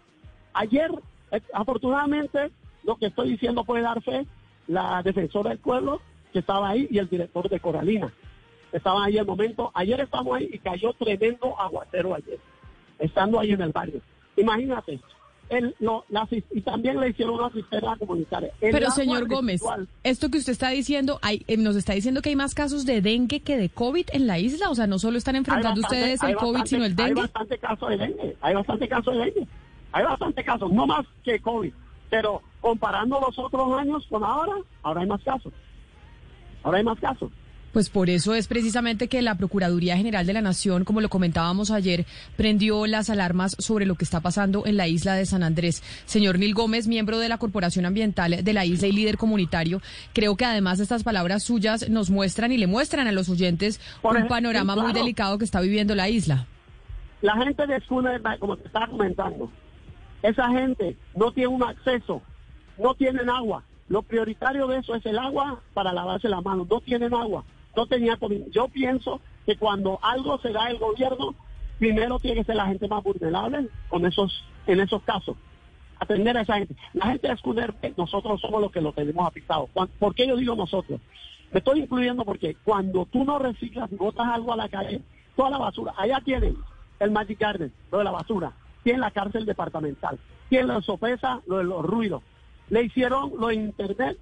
[0.53, 0.91] Ayer,
[1.31, 2.51] eh, afortunadamente,
[2.83, 4.25] lo que estoy diciendo puede dar fe,
[4.67, 6.01] la defensora del pueblo
[6.33, 8.11] que estaba ahí y el director de Coralina.
[8.71, 9.71] Estaban ahí el momento.
[9.73, 12.39] Ayer estamos ahí y cayó tremendo aguacero ayer,
[12.99, 14.01] estando ahí en el barrio.
[14.37, 14.99] Imagínate.
[15.51, 18.51] El, lo- la y también le hicieron una cisterna comunitaria.
[18.61, 22.21] El Pero señor Gómez, residual- esto que usted está diciendo, hay, eh, nos está diciendo
[22.21, 24.69] que hay más casos de dengue que de COVID en la isla.
[24.69, 26.91] O sea, no solo están enfrentando Hay bastante- ustedes hay el COVID, bastante- sino el
[26.91, 27.21] Hay dengue.
[27.21, 29.47] bastante casos de dengue, hay bastante casos de dengue,
[29.91, 31.73] hay bastante casos, no más que COVID,
[32.09, 35.51] pero comparando los otros años con ahora, ahora hay más casos,
[36.63, 37.29] ahora hay más casos.
[37.71, 41.71] Pues por eso es precisamente que la Procuraduría General de la Nación, como lo comentábamos
[41.71, 42.05] ayer,
[42.35, 45.81] prendió las alarmas sobre lo que está pasando en la isla de San Andrés.
[46.05, 49.81] Señor Nil Gómez, miembro de la Corporación Ambiental de la isla y líder comunitario,
[50.13, 54.11] creo que además estas palabras suyas nos muestran y le muestran a los oyentes Por
[54.11, 56.47] un ejemplo, panorama muy delicado que está viviendo la isla.
[57.21, 59.49] La gente de Schooner, como te estaba comentando,
[60.23, 62.21] esa gente no tiene un acceso,
[62.77, 63.63] no tienen agua.
[63.87, 66.67] Lo prioritario de eso es el agua para lavarse las manos.
[66.69, 67.43] No tienen agua,
[67.75, 68.17] no tenía.
[68.51, 71.35] Yo pienso que cuando algo se da el gobierno,
[71.79, 75.35] primero tiene que ser la gente más vulnerable con esos, en esos casos.
[75.99, 76.75] Atender a esa gente.
[76.93, 79.67] La gente de Scuderbet, nosotros somos los que lo tenemos apitado.
[79.99, 80.99] ¿Por qué yo digo nosotros?
[81.51, 85.01] Me estoy incluyendo porque cuando tú no reciclas botas algo a la calle,
[85.35, 86.55] toda la basura, allá tienen
[86.99, 88.53] el Magic Garden, lo de la basura,
[88.83, 90.17] tienen la cárcel departamental,
[90.49, 92.23] tienen la sopesa, lo de los ruidos.
[92.69, 94.17] Le hicieron lo de internet,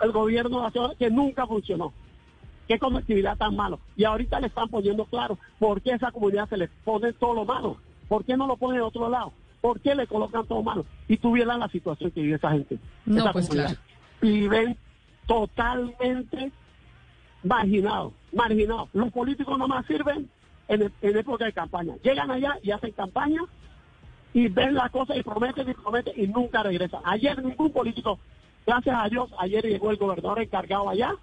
[0.00, 1.92] el gobierno nacional, que nunca funcionó.
[2.68, 3.78] Qué conectividad tan malo.
[3.96, 7.34] Y ahorita le están poniendo claro por qué a esa comunidad se le pone todo
[7.34, 7.76] lo malo.
[8.08, 9.32] ¿Por qué no lo ponen en otro lado?
[9.60, 10.84] ¿Por qué le colocan todo malo?
[11.08, 12.78] Y tuvieran la situación que vive esa gente.
[13.04, 13.68] No, esa pues comunidad.
[13.68, 13.82] claro.
[14.20, 14.76] Viven
[15.26, 16.52] totalmente
[17.42, 18.88] marginados, marginados.
[18.92, 20.28] Los políticos nomás sirven
[20.68, 21.94] en, en época de campaña.
[22.02, 23.42] Llegan allá y hacen campaña
[24.32, 27.00] y ven las cosas y prometen y prometen y nunca regresan.
[27.04, 28.18] Ayer ningún político,
[28.66, 31.14] gracias a Dios, ayer llegó el gobernador encargado allá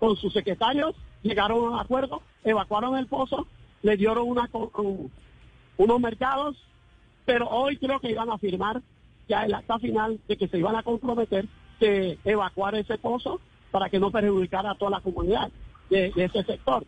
[0.00, 3.46] con sus secretarios, llegaron a un acuerdo, evacuaron el pozo,
[3.82, 4.26] le dieron
[5.76, 6.56] unos mercados,
[7.24, 8.82] pero hoy creo que iban a firmar
[9.28, 11.46] ya el acta final de que se iban a comprometer
[11.78, 13.40] de evacuar ese pozo
[13.70, 15.50] para que no perjudicara a toda la comunidad
[15.90, 16.84] de, ese sector.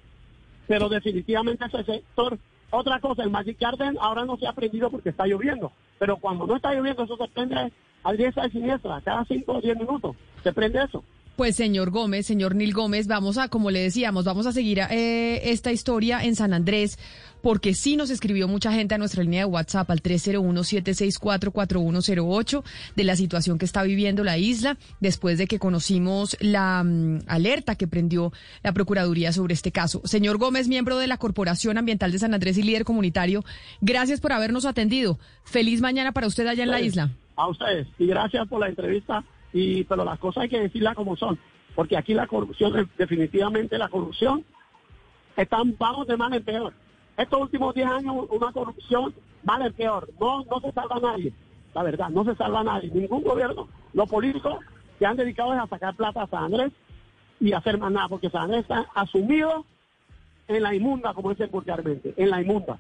[0.66, 2.38] Pero definitivamente ese sector,
[2.70, 6.46] otra cosa, el Magic Garden ahora no se ha prendido porque está lloviendo, pero cuando
[6.46, 10.16] no está lloviendo eso se prende al diestra y siniestra, cada 5 o 10 minutos
[10.42, 11.04] se prende eso.
[11.36, 15.50] Pues señor Gómez, señor Nil Gómez, vamos a, como le decíamos, vamos a seguir eh,
[15.50, 16.98] esta historia en San Andrés,
[17.40, 22.62] porque sí nos escribió mucha gente a nuestra línea de WhatsApp al 301-764-4108
[22.96, 27.76] de la situación que está viviendo la isla después de que conocimos la mm, alerta
[27.76, 28.30] que prendió
[28.62, 30.02] la Procuraduría sobre este caso.
[30.04, 33.42] Señor Gómez, miembro de la Corporación Ambiental de San Andrés y líder comunitario,
[33.80, 35.18] gracias por habernos atendido.
[35.44, 37.10] Feliz mañana para usted allá en la Ustedes, isla.
[37.36, 37.88] A ustedes.
[37.98, 39.24] Y gracias por la entrevista.
[39.52, 41.38] Y pero las cosas hay que decirlas como son.
[41.74, 44.44] Porque aquí la corrupción, definitivamente la corrupción,
[45.36, 46.72] están, vamos de mal en peor.
[47.16, 50.08] Estos últimos 10 años, una corrupción mal en peor.
[50.20, 51.32] No, no se salva nadie.
[51.74, 52.90] La verdad, no se salva nadie.
[52.90, 53.68] Ningún gobierno.
[53.94, 54.58] Los políticos
[54.98, 56.72] se han dedicado a sacar plata a San Andrés
[57.40, 58.08] y a hacer más nada.
[58.08, 59.64] Porque San Andrés está asumido
[60.48, 62.12] en la inmunda, como dicen vulgarmente.
[62.16, 62.78] En la inmunda.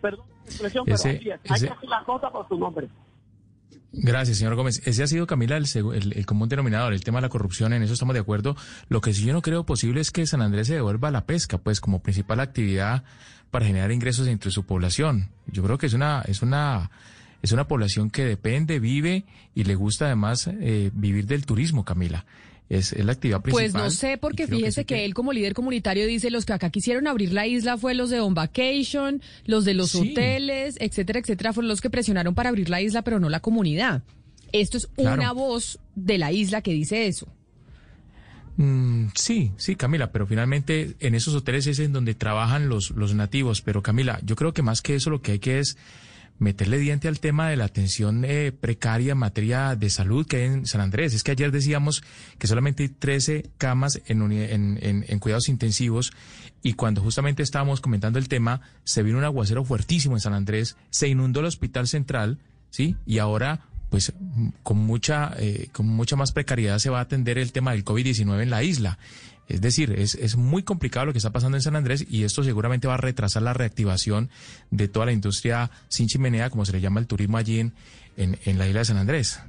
[0.00, 1.40] Perdón la expresión, pero Ese- así es.
[1.50, 2.88] Hay ese- que decir las cosas por su nombre.
[3.92, 4.82] Gracias, señor Gómez.
[4.84, 5.66] Ese ha sido, Camila, el,
[6.14, 8.54] el común denominador, el tema de la corrupción, en eso estamos de acuerdo.
[8.88, 11.24] Lo que sí yo no creo posible es que San Andrés se devuelva a la
[11.24, 13.04] pesca, pues como principal actividad
[13.50, 15.30] para generar ingresos entre su población.
[15.46, 16.90] Yo creo que es una, es una,
[17.40, 22.26] es una población que depende, vive y le gusta además eh, vivir del turismo, Camila.
[22.68, 23.84] Es, es la actividad Pues principal.
[23.84, 27.32] no sé, porque fíjese que, él como líder comunitario dice, los que acá quisieron abrir
[27.32, 30.10] la isla fue los de On Vacation, los de los Sí.
[30.12, 34.02] hoteles, etcétera, etcétera, fueron los que presionaron para abrir la isla, pero no la comunidad.
[34.52, 35.14] Esto es Claro.
[35.20, 37.28] una voz de la isla que dice eso.
[38.56, 43.14] Mm, sí, sí, Camila, pero finalmente en esos hoteles es en donde trabajan los, los
[43.14, 43.60] nativos.
[43.60, 45.76] Pero Camila, yo creo que más que eso lo que hay que es
[46.38, 50.42] meterle diente al tema de la atención eh, precaria en materia de salud que hay
[50.44, 51.14] en San Andrés.
[51.14, 52.02] Es que ayer decíamos
[52.38, 54.78] que solamente hay 13 camas en, en,
[55.08, 56.12] en- cuidados intensivos
[56.62, 60.76] y cuando justamente estábamos comentando el tema, se vino un aguacero fuertísimo en San Andrés,
[60.90, 62.38] se inundó el hospital central,
[62.70, 62.96] ¿sí?
[63.06, 64.12] Y ahora pues
[64.64, 68.42] con mucha, eh, con mucha más precariedad se va a atender el tema del COVID-19
[68.42, 68.98] en la isla.
[69.48, 72.42] Es decir, es, es muy complicado lo que está pasando en San Andrés y esto
[72.42, 74.28] seguramente va a retrasar la reactivación
[74.70, 77.72] de toda la industria sin chimenea, como se le llama el turismo allí en,
[78.16, 79.40] en, en la isla de San Andrés.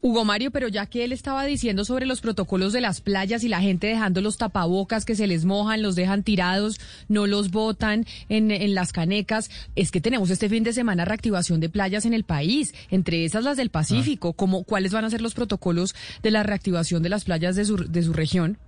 [0.00, 3.48] Hugo Mario, pero ya que él estaba diciendo sobre los protocolos de las playas y
[3.48, 6.78] la gente dejando los tapabocas que se les mojan, los dejan tirados,
[7.08, 11.58] no los botan en, en las canecas, es que tenemos este fin de semana reactivación
[11.58, 14.34] de playas en el país, entre esas las del Pacífico.
[14.34, 17.76] ¿Cómo, ¿Cuáles van a ser los protocolos de la reactivación de las playas de su,
[17.76, 18.58] de su región?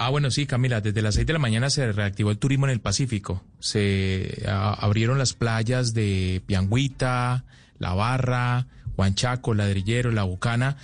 [0.00, 2.72] Ah, bueno, sí, Camila, desde las seis de la mañana se reactivó el turismo en
[2.72, 3.42] el Pacífico.
[3.58, 7.44] Se abrieron las playas de Piangüita,
[7.80, 10.76] La Barra, Huanchaco, Ladrillero, La Bucana,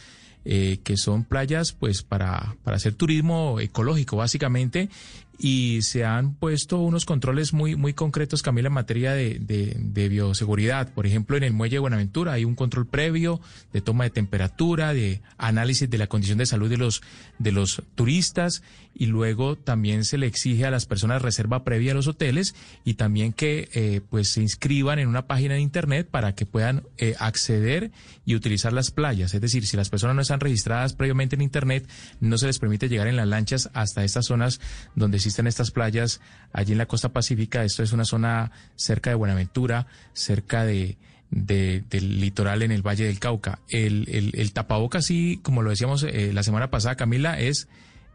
[0.44, 4.90] eh, que son playas pues para, para hacer turismo ecológico básicamente
[5.38, 10.08] y se han puesto unos controles muy, muy concretos, Camila, en materia de, de, de
[10.08, 10.92] bioseguridad.
[10.92, 13.40] Por ejemplo, en el muelle de Buenaventura hay un control previo
[13.72, 17.02] de toma de temperatura, de análisis de la condición de salud de los,
[17.38, 18.62] de los turistas
[18.97, 22.95] y luego también se le exige a las personas reserva previa a los hoteles y
[22.95, 27.14] también que eh, pues se inscriban en una página de internet para que puedan eh,
[27.18, 27.90] acceder
[28.24, 29.34] y utilizar las playas.
[29.34, 31.88] Es decir, si las personas no están registradas previamente en internet,
[32.20, 34.61] no se les permite llegar en las lanchas hasta estas zonas
[34.95, 36.20] donde existen estas playas
[36.53, 37.64] allí en la costa pacífica.
[37.64, 40.97] Esto es una zona cerca de Buenaventura, cerca de,
[41.30, 43.59] de- del litoral en el Valle del Cauca.
[43.68, 47.66] El, el, el tapaboca, sí, como lo decíamos eh, la semana pasada, Camila, es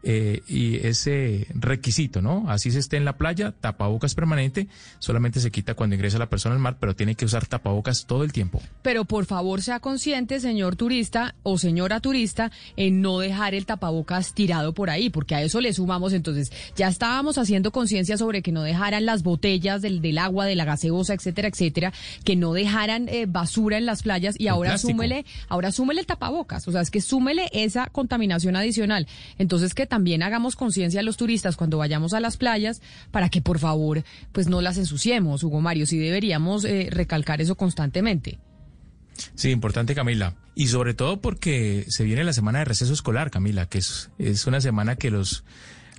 [0.02, 2.44] eh, y ese requisito, ¿no?
[2.48, 6.54] Así se esté en la playa, tapabocas permanente, solamente se quita cuando ingresa la persona
[6.54, 8.62] al mar, pero tiene que usar tapabocas todo el tiempo.
[8.82, 14.34] Pero por favor sea consciente, señor turista o señora turista, en no dejar el tapabocas
[14.34, 16.50] tirado por ahí, porque a eso le sumamos entonces.
[16.76, 20.64] Ya estábamos haciendo conciencia sobre que no dejaran las botellas del, del agua, de la
[20.64, 21.92] gaseosa, etcétera, etcétera,
[22.24, 24.92] que no dejaran eh, basura en las playas y ahora plástico.
[24.92, 29.06] súmele, ahora súmele el tapabocas, o sea, es que súmele esa contaminación adicional.
[29.38, 32.80] Entonces que también hagamos conciencia a los turistas cuando vayamos a las playas
[33.10, 37.56] para que por favor pues no las ensuciemos, Hugo Mario, sí deberíamos eh, recalcar eso
[37.56, 38.38] constantemente.
[39.34, 40.34] Sí, importante Camila.
[40.54, 44.46] Y sobre todo porque se viene la semana de receso escolar, Camila, que es, es
[44.46, 45.44] una semana que los,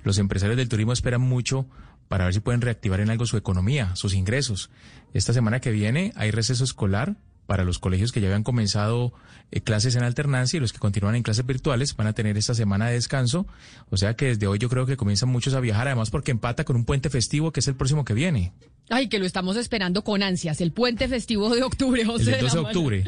[0.02, 1.66] los empresarios del turismo esperan mucho
[2.08, 4.70] para ver si pueden reactivar en algo su economía, sus ingresos.
[5.14, 7.14] Esta semana que viene hay receso escolar
[7.52, 9.12] para los colegios que ya habían comenzado
[9.50, 12.54] eh, clases en alternancia y los que continúan en clases virtuales van a tener esta
[12.54, 13.46] semana de descanso.
[13.90, 16.64] O sea que desde hoy yo creo que comienzan muchos a viajar, además porque empata
[16.64, 18.54] con un puente festivo que es el próximo que viene.
[18.88, 20.62] Ay, que lo estamos esperando con ansias.
[20.62, 23.04] El puente festivo de octubre, 11 El del de la 12 de octubre.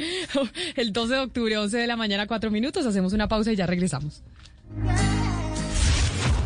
[0.77, 2.85] El 12 de octubre, 11 de la mañana, cuatro minutos.
[2.85, 4.23] Hacemos una pausa y ya regresamos.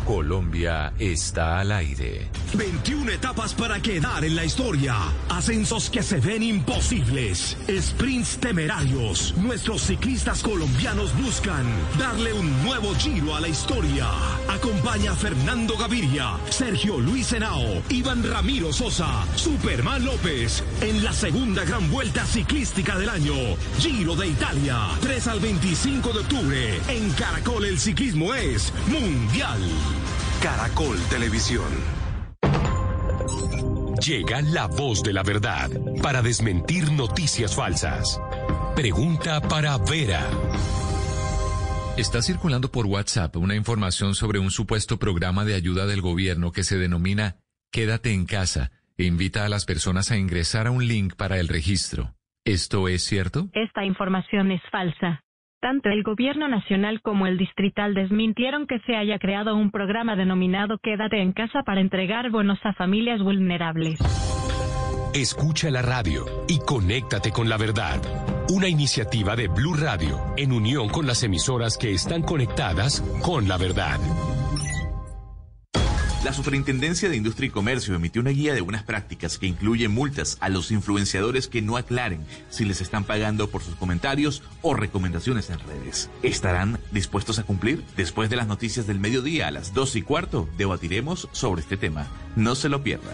[0.09, 2.31] Colombia está al aire.
[2.55, 4.95] 21 etapas para quedar en la historia.
[5.29, 7.55] Ascensos que se ven imposibles.
[7.79, 9.35] Sprints temerarios.
[9.37, 11.63] Nuestros ciclistas colombianos buscan
[11.99, 14.07] darle un nuevo giro a la historia.
[14.49, 21.63] Acompaña a Fernando Gaviria, Sergio Luis Henao, Iván Ramiro Sosa, Superman López en la segunda
[21.65, 23.35] gran vuelta ciclística del año.
[23.77, 24.87] Giro de Italia.
[25.01, 26.81] 3 al 25 de octubre.
[26.87, 29.59] En Caracol el ciclismo es mundial.
[30.41, 31.67] Caracol Televisión.
[34.05, 35.69] Llega la voz de la verdad
[36.01, 38.21] para desmentir noticias falsas.
[38.73, 40.25] Pregunta para Vera.
[41.97, 46.63] Está circulando por WhatsApp una información sobre un supuesto programa de ayuda del gobierno que
[46.63, 47.35] se denomina
[47.71, 51.49] Quédate en casa e invita a las personas a ingresar a un link para el
[51.49, 52.15] registro.
[52.45, 53.49] ¿Esto es cierto?
[53.53, 55.21] Esta información es falsa.
[55.61, 60.77] Tanto el gobierno nacional como el distrital desmintieron que se haya creado un programa denominado
[60.77, 63.99] Quédate en casa para entregar bonos a familias vulnerables.
[65.13, 67.99] Escucha la radio y conéctate con la verdad.
[68.49, 73.57] Una iniciativa de Blue Radio en unión con las emisoras que están conectadas con la
[73.57, 73.99] verdad.
[76.23, 80.37] La Superintendencia de Industria y Comercio emitió una guía de buenas prácticas que incluye multas
[80.41, 85.49] a los influenciadores que no aclaren si les están pagando por sus comentarios o recomendaciones
[85.49, 86.09] en redes.
[86.21, 87.85] ¿Estarán dispuestos a cumplir?
[87.95, 92.07] Después de las noticias del mediodía a las 2 y cuarto, debatiremos sobre este tema.
[92.35, 93.13] No se lo pierda.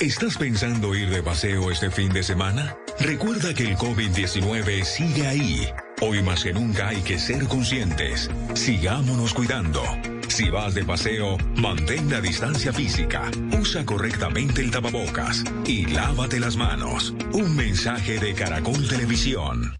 [0.00, 2.74] ¿Estás pensando ir de paseo este fin de semana?
[3.00, 5.68] Recuerda que el COVID-19 sigue ahí.
[6.00, 8.30] Hoy más que nunca hay que ser conscientes.
[8.54, 9.82] Sigámonos cuidando.
[10.28, 16.56] Si vas de paseo, mantén la distancia física, usa correctamente el tapabocas y lávate las
[16.56, 17.14] manos.
[17.32, 19.76] Un mensaje de Caracol Televisión.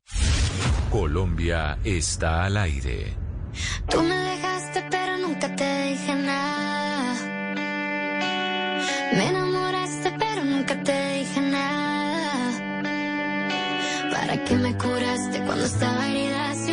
[0.91, 3.15] Colombia está al aire.
[3.91, 7.15] Tú me dejaste pero nunca te dije nada.
[9.13, 12.83] Me enamoraste pero nunca te dije nada.
[14.11, 16.73] ¿Para qué me curaste cuando estaba herida si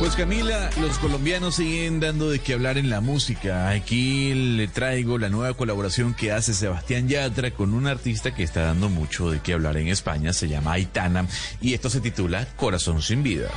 [0.00, 3.68] Pues Camila, los colombianos siguen dando de qué hablar en la música.
[3.68, 8.62] Aquí le traigo la nueva colaboración que hace Sebastián Yatra con un artista que está
[8.62, 11.26] dando mucho de qué hablar en España, se llama Aitana,
[11.60, 13.50] y esto se titula Corazón sin vida.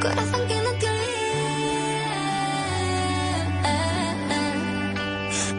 [0.00, 0.59] corazón que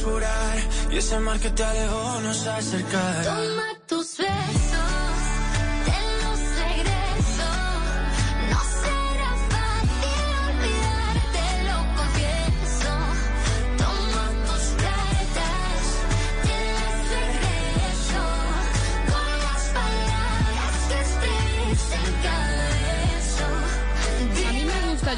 [0.00, 0.58] llorar.
[0.90, 3.22] Y ese mar que te alejó nos acercará.
[3.24, 4.91] Toma tus besos,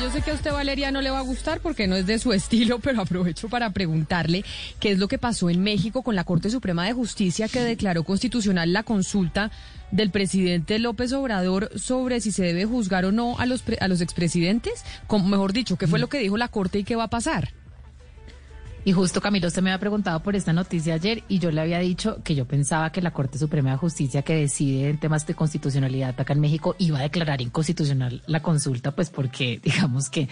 [0.04, 2.18] yo sé que a usted Valeria no le va a gustar porque no es de
[2.18, 4.44] su estilo, pero aprovecho para preguntarle
[4.78, 8.04] qué es lo que pasó en México con la Corte Suprema de Justicia que declaró
[8.04, 9.50] constitucional la consulta
[9.92, 13.88] del presidente López Obrador sobre si se debe juzgar o no a los pre- a
[13.88, 17.04] los expresidentes, Como, mejor dicho, qué fue lo que dijo la Corte y qué va
[17.04, 17.52] a pasar.
[18.86, 21.78] Y justo Camilo, usted me había preguntado por esta noticia ayer y yo le había
[21.78, 25.34] dicho que yo pensaba que la Corte Suprema de Justicia que decide en temas de
[25.34, 30.28] constitucionalidad acá en México iba a declarar inconstitucional la consulta, pues porque digamos que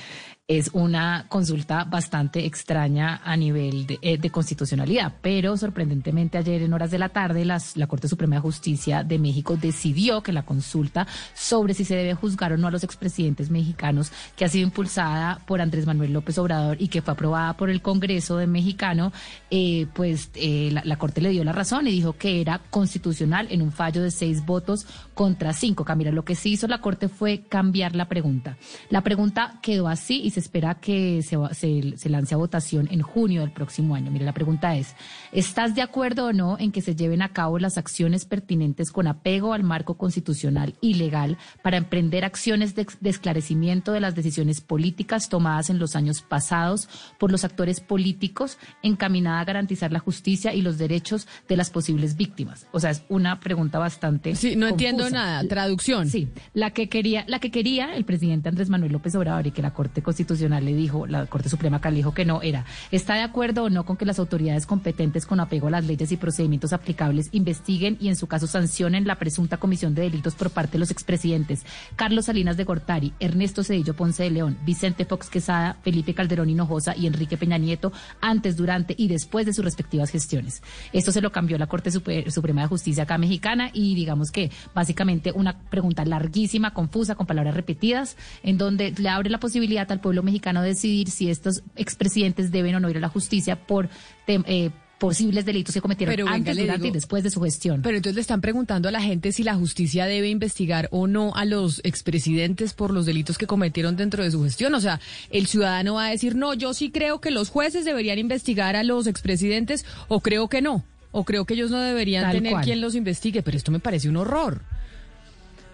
[0.58, 5.14] es una consulta bastante extraña a nivel de, eh, de constitucionalidad.
[5.22, 9.56] Pero sorprendentemente ayer en horas de la tarde la Corte Suprema de Justicia de México
[9.56, 14.12] decidió que la consulta sobre si se debe juzgar o no a los expresidentes mexicanos,
[14.36, 17.80] que ha sido impulsada por Andrés Manuel López Obrador y que fue aprobada por el
[17.80, 19.12] Congreso de Mexicano,
[19.50, 23.46] eh, pues eh, la, la Corte le dio la razón y dijo que era constitucional
[23.50, 25.84] en un fallo de seis votos contra cinco.
[25.84, 28.56] Camila, lo que sí hizo la Corte fue cambiar la pregunta.
[28.90, 33.00] La pregunta quedó así y se espera que se, se, se lance a votación en
[33.02, 34.10] junio del próximo año.
[34.10, 34.94] Mira, la pregunta es,
[35.32, 39.06] ¿estás de acuerdo o no en que se lleven a cabo las acciones pertinentes con
[39.06, 44.60] apego al marco constitucional y legal para emprender acciones de, de esclarecimiento de las decisiones
[44.60, 50.54] políticas tomadas en los años pasados por los actores políticos encaminada a garantizar la justicia
[50.54, 52.66] y los derechos de las posibles víctimas?
[52.72, 55.46] O sea, es una pregunta bastante Sí, no entiendo nada.
[55.46, 56.08] Traducción.
[56.08, 59.62] Sí, la que quería, la que quería el presidente Andrés Manuel López Obrador y que
[59.62, 63.14] la Corte Constitucional le dijo, la Corte Suprema acá le dijo que no, era, ¿está
[63.14, 66.16] de acuerdo o no con que las autoridades competentes con apego a las leyes y
[66.16, 70.72] procedimientos aplicables investiguen y en su caso sancionen la presunta comisión de delitos por parte
[70.72, 71.64] de los expresidentes
[71.96, 76.96] Carlos Salinas de Gortari, Ernesto Cedillo Ponce de León, Vicente Fox Quesada, Felipe Calderón Hinojosa
[76.96, 80.62] y Enrique Peña Nieto antes, durante y después de sus respectivas gestiones?
[80.92, 85.32] Esto se lo cambió la Corte Suprema de Justicia acá mexicana y digamos que básicamente
[85.32, 90.22] una pregunta larguísima, confusa, con palabras repetidas, en donde le abre la posibilidad al pueblo
[90.22, 93.88] mexicano de decidir si estos expresidentes deben o no ir a la justicia por
[94.26, 94.70] eh,
[95.02, 97.82] posibles delitos que cometieron Pero antes, le durante digo- y después de su gestión.
[97.82, 101.34] Pero entonces le están preguntando a la gente si la justicia debe investigar o no
[101.34, 104.72] a los expresidentes por los delitos que cometieron dentro de su gestión.
[104.76, 105.00] O sea,
[105.30, 108.84] el ciudadano va a decir, no, yo sí creo que los jueces deberían investigar a
[108.84, 110.84] los expresidentes o creo que no.
[111.10, 112.64] O creo que ellos no deberían Tal tener cual.
[112.64, 113.42] quien los investigue.
[113.42, 114.62] Pero esto me parece un horror.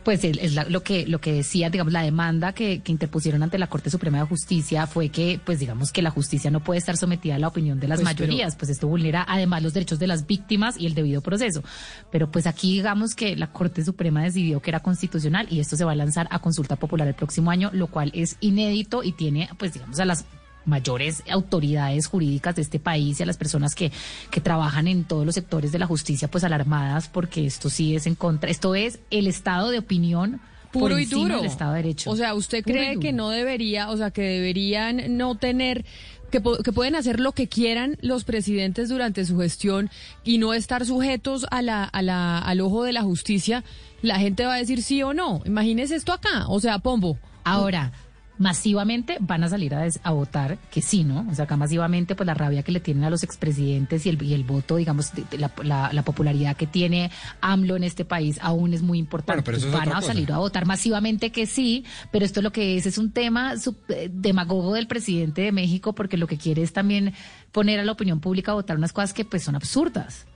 [0.04, 3.58] Pues es la- lo que lo que decía, digamos, la demanda que, que interpusieron ante
[3.58, 6.96] la Corte Suprema de Justicia fue que, pues digamos, que la justicia no puede estar
[6.96, 9.98] sometida a la opinión de las Pues, pero- mayorías, pues esto vulnera además los derechos
[9.98, 11.62] de las víctimas y el debido proceso.
[12.10, 15.84] Pero pues aquí digamos que la Corte Suprema decidió que era constitucional y esto se
[15.84, 19.50] va a lanzar a consulta popular el próximo año, lo cual es inédito y tiene,
[19.58, 20.24] pues digamos, a las
[20.68, 23.90] mayores autoridades jurídicas de este país y a las personas que,
[24.30, 28.06] que trabajan en todos los sectores de la justicia, pues alarmadas porque esto sí es
[28.06, 30.40] en contra, esto es el estado de opinión
[30.72, 31.36] por Puro y duro.
[31.36, 32.10] del Estado de Derecho.
[32.10, 35.84] O sea, ¿usted Puro cree que no debería, o sea, que deberían no tener,
[36.30, 39.90] que, que pueden hacer lo que quieran los presidentes durante su gestión
[40.24, 43.64] y no estar sujetos a la, a la, al ojo de la justicia?
[44.02, 45.40] La gente va a decir sí o no.
[45.44, 46.46] Imagínese esto acá.
[46.48, 47.18] O sea, Pombo.
[47.44, 47.92] Ahora,
[48.38, 51.26] masivamente van a salir a, des- a votar que sí, ¿no?
[51.30, 54.22] O sea, acá masivamente, pues la rabia que le tienen a los expresidentes y el,
[54.22, 57.10] y el voto, digamos, de- de la, la- la popularidad que tiene
[57.40, 59.32] AMLO en este país aún es muy importante.
[59.42, 60.06] Bueno, pero eso es van a cosa.
[60.08, 63.76] salir a votar masivamente que sí, pero esto lo que es es un tema sub-
[63.88, 67.14] eh, demagogo del presidente de México porque lo que quiere es también
[67.52, 70.26] poner a la opinión pública a votar unas cosas que pues son absurdas.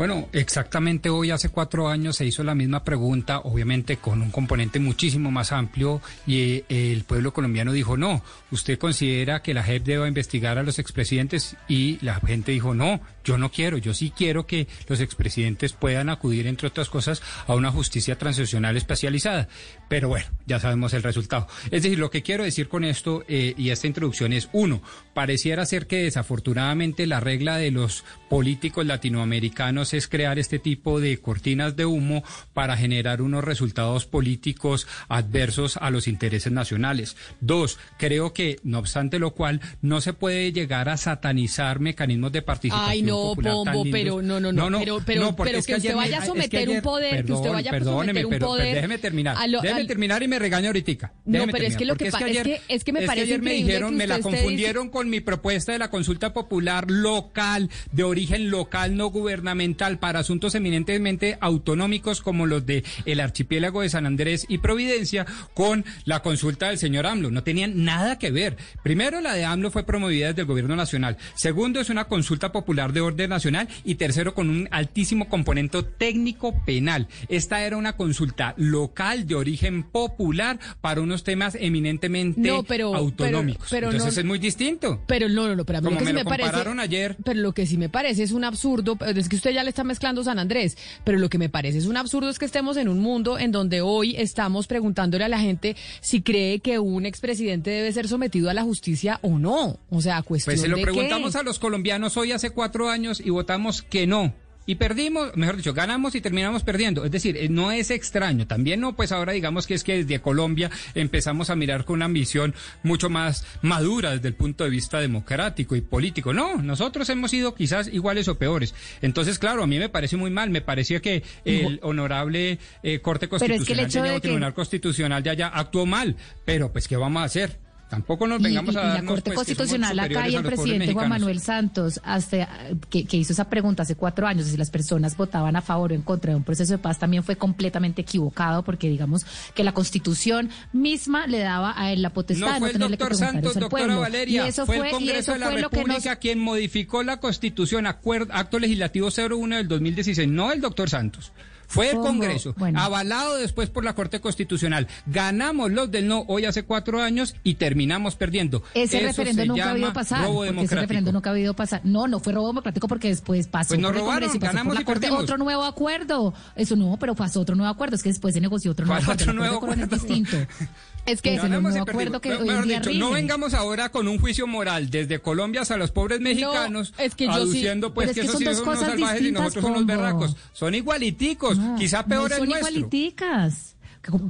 [0.00, 4.80] Bueno, exactamente hoy, hace cuatro años, se hizo la misma pregunta, obviamente con un componente
[4.80, 9.84] muchísimo más amplio, y eh, el pueblo colombiano dijo, no, usted considera que la JEP
[9.84, 14.10] deba investigar a los expresidentes, y la gente dijo, no, yo no quiero, yo sí
[14.10, 19.48] quiero que los expresidentes puedan acudir, entre otras cosas, a una justicia transicional especializada.
[19.90, 21.48] Pero bueno, ya sabemos el resultado.
[21.64, 24.82] Es decir, lo que quiero decir con esto eh, y esta introducción es, uno,
[25.14, 31.18] pareciera ser que desafortunadamente la regla de los políticos latinoamericanos es crear este tipo de
[31.18, 32.22] cortinas de humo
[32.54, 37.16] para generar unos resultados políticos adversos a los intereses nacionales.
[37.40, 42.42] Dos, creo que, no obstante lo cual, no se puede llegar a satanizar mecanismos de
[42.42, 42.90] participación.
[42.90, 46.26] Ay, no, popular Pombo, tan pero no, no, no, no, pero, que, usted vaya a
[46.26, 48.62] someter un poder, que usted vaya a someter un poder.
[48.62, 49.36] Pero, déjeme terminar
[49.80, 51.12] déjeme terminar y me regaña ahorita.
[51.24, 53.52] No, pero es que lo que pasa es que, es que me parece ayer me
[53.52, 58.96] dijeron, me la confundieron con mi propuesta de la consulta popular local, de origen local,
[58.96, 64.58] no gubernamental, para asuntos eminentemente autonómicos como los de el archipiélago de San Andrés y
[64.58, 67.30] Providencia, con la consulta del señor AMLO.
[67.30, 68.56] No tenían nada que ver.
[68.82, 71.16] Primero, la de AMLO fue promovida desde el gobierno nacional.
[71.34, 73.68] Segundo, es una consulta popular de orden nacional.
[73.84, 77.08] Y tercero, con un altísimo componente técnico penal.
[77.28, 83.68] Esta era una consulta local de origen popular para unos temas eminentemente autonómicos.
[83.70, 85.00] Pero, Entonces es muy distinto.
[85.06, 87.16] Pero no, no, no, pero a mí lo que me sí me compararon parece, ayer.
[87.24, 89.70] Pero lo que sí me parece es un absurdo, eh, es que usted ya le
[89.70, 92.76] está mezclando San Andrés, pero lo que me parece es un absurdo es que estemos
[92.76, 97.06] en un mundo en donde hoy estamos preguntándole a la gente si cree que un
[97.06, 99.78] expresidente debe ser sometido a la justicia o no.
[99.90, 103.20] O sea, cuestión de Pues se lo preguntamos a los colombianos hoy hace cuatro años
[103.20, 104.32] y votamos que no
[104.70, 107.04] y perdimos, mejor dicho, ganamos y terminamos perdiendo.
[107.04, 108.46] Es decir, eh, no es extraño.
[108.46, 112.04] También no, pues ahora digamos que es que desde Colombia empezamos a mirar con una
[112.04, 112.54] ambición
[112.84, 116.32] mucho más madura desde el punto de vista democrático y político.
[116.32, 118.72] No, nosotros hemos sido quizás iguales o peores.
[119.02, 120.50] Entonces, claro, a mí me parece muy mal.
[120.50, 124.20] Me parecía que el honorable eh, Corte Constitucional, el.
[124.20, 126.14] Tribunal Constitucional de allá actuó mal.
[126.44, 127.69] Pero, pues, ¿qué vamos a hacer?
[127.90, 130.92] Tampoco nos vengamos y, y, a darnos, La Corte pues, Constitucional, acá y el presidente
[130.92, 135.16] Juan Manuel Santos, hasta eh, que, hizo esa pregunta hace cuatro años, si las personas
[135.16, 138.62] votaban a favor o en contra de un proceso de paz, también fue completamente equivocado,
[138.62, 142.66] porque digamos que la Constitución misma le daba a él la potestad no de no
[142.68, 147.02] tenerle doctor Santos, doctora Valeria, y eso fue, el Congreso de la República quien modificó
[147.02, 151.32] la Constitución, acuerdo, Acto Legislativo 01 del 2016, no el doctor Santos.
[151.70, 154.88] Fue el Congreso, avalado después por la Corte Constitucional.
[155.06, 158.64] Ganamos los del no hoy hace cuatro años y terminamos perdiendo.
[158.74, 160.24] Ese referendo nunca había pasado.
[160.24, 160.44] Robo.
[160.44, 161.82] Ese referendo nunca había pasado.
[161.84, 166.34] No, no fue robo democrático porque después pasó pues ganamos la Corte otro nuevo acuerdo.
[166.56, 167.94] Eso no, pero pasó otro nuevo acuerdo.
[167.94, 169.22] Es que después se negoció otro nuevo acuerdo.
[169.22, 169.86] Otro nuevo acuerdo.
[169.86, 170.36] Distinto.
[171.06, 174.18] Es que no, no me acuerdo que hoy día dicho, no vengamos ahora con un
[174.18, 178.14] juicio moral desde Colombia hasta los pobres mexicanos, no, es que aduciendo sí, pues es
[178.14, 179.78] que, esos son dos son cosas unos salvajes y nosotros Pombo.
[179.78, 180.36] unos berracos.
[180.52, 183.76] Son igualiticos, no, quizá peores no son igualiticas.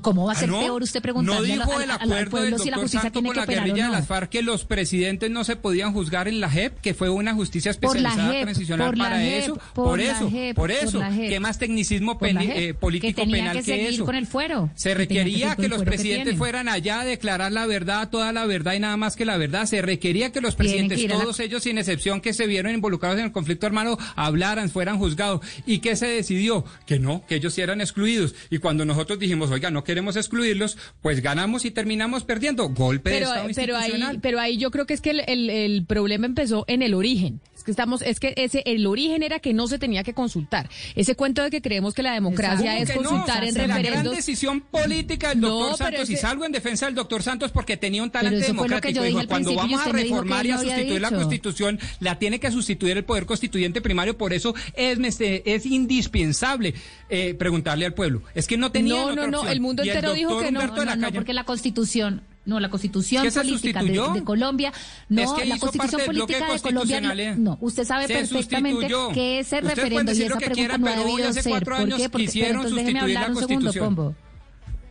[0.02, 2.50] ¿Cómo va a ah, ser peor usted preguntando no dijo el acuerdo al, al pueblo
[2.50, 5.44] del si la justicia Santo con la guerrilla de las FARC que los presidentes no
[5.44, 10.00] se podían juzgar en la JEP, que fue una justicia especializada transicional para eso, por,
[10.00, 14.04] eso, por eso, ¿Qué más tecnicismo eh, político penal que, eso?
[14.04, 14.70] Con el fuero.
[14.74, 18.80] Se requería que, los presidentes fueran allá a declarar la verdad, toda la verdad y
[18.80, 19.66] nada más que la verdad.
[19.66, 23.32] Se requería que los presidentes, todos ellos sin excepción que se vieron involucrados en el
[23.32, 25.40] conflicto armado, hablaran, fueran juzgados.
[25.64, 26.64] ¿Y qué se decidió?
[26.86, 28.34] Que no, que ellos sí eran excluidos.
[28.50, 32.68] Y cuando nosotros dijimos, oiga, no queremos excluirlos, pues ganamos y terminamos perdiendo.
[32.70, 34.10] Golpe pero, de Estado eh, pero institucional.
[34.16, 36.94] Ahí, pero ahí yo creo que es que el, el, el problema empezó en el
[36.94, 37.40] origen.
[37.54, 40.70] Es que estamos, es que ese, el origen era que no se tenía que consultar.
[40.96, 43.48] Ese cuento de que creemos que la democracia es consultar no?
[43.50, 44.02] o sea, en la referendos.
[44.04, 46.14] gran decisión política del doctor no, Santos, ese...
[46.14, 49.02] y salgo en defensa del doctor Santos porque tenía un talante democrático.
[49.02, 53.04] Dijo, cuando vamos a reformar y a sustituir la constitución, la tiene que sustituir el
[53.04, 56.72] poder constituyente primario, por eso es, es indispensable
[57.10, 58.22] eh, preguntarle al pueblo.
[58.34, 61.32] Es que no tenía no, no, no, el mundo entero dijo que no, no, porque
[61.32, 64.72] la Constitución no, la constitución política de, Colombia,
[65.08, 67.00] no, la constitución política de Colombia,
[67.36, 71.64] no, usted sabe perfectamente que ese referendo y esa pregunta no ha debido ser.
[71.64, 72.08] ¿Por qué?
[72.08, 74.14] Porque, pero entonces déjeme hablar un segundo, Pombo.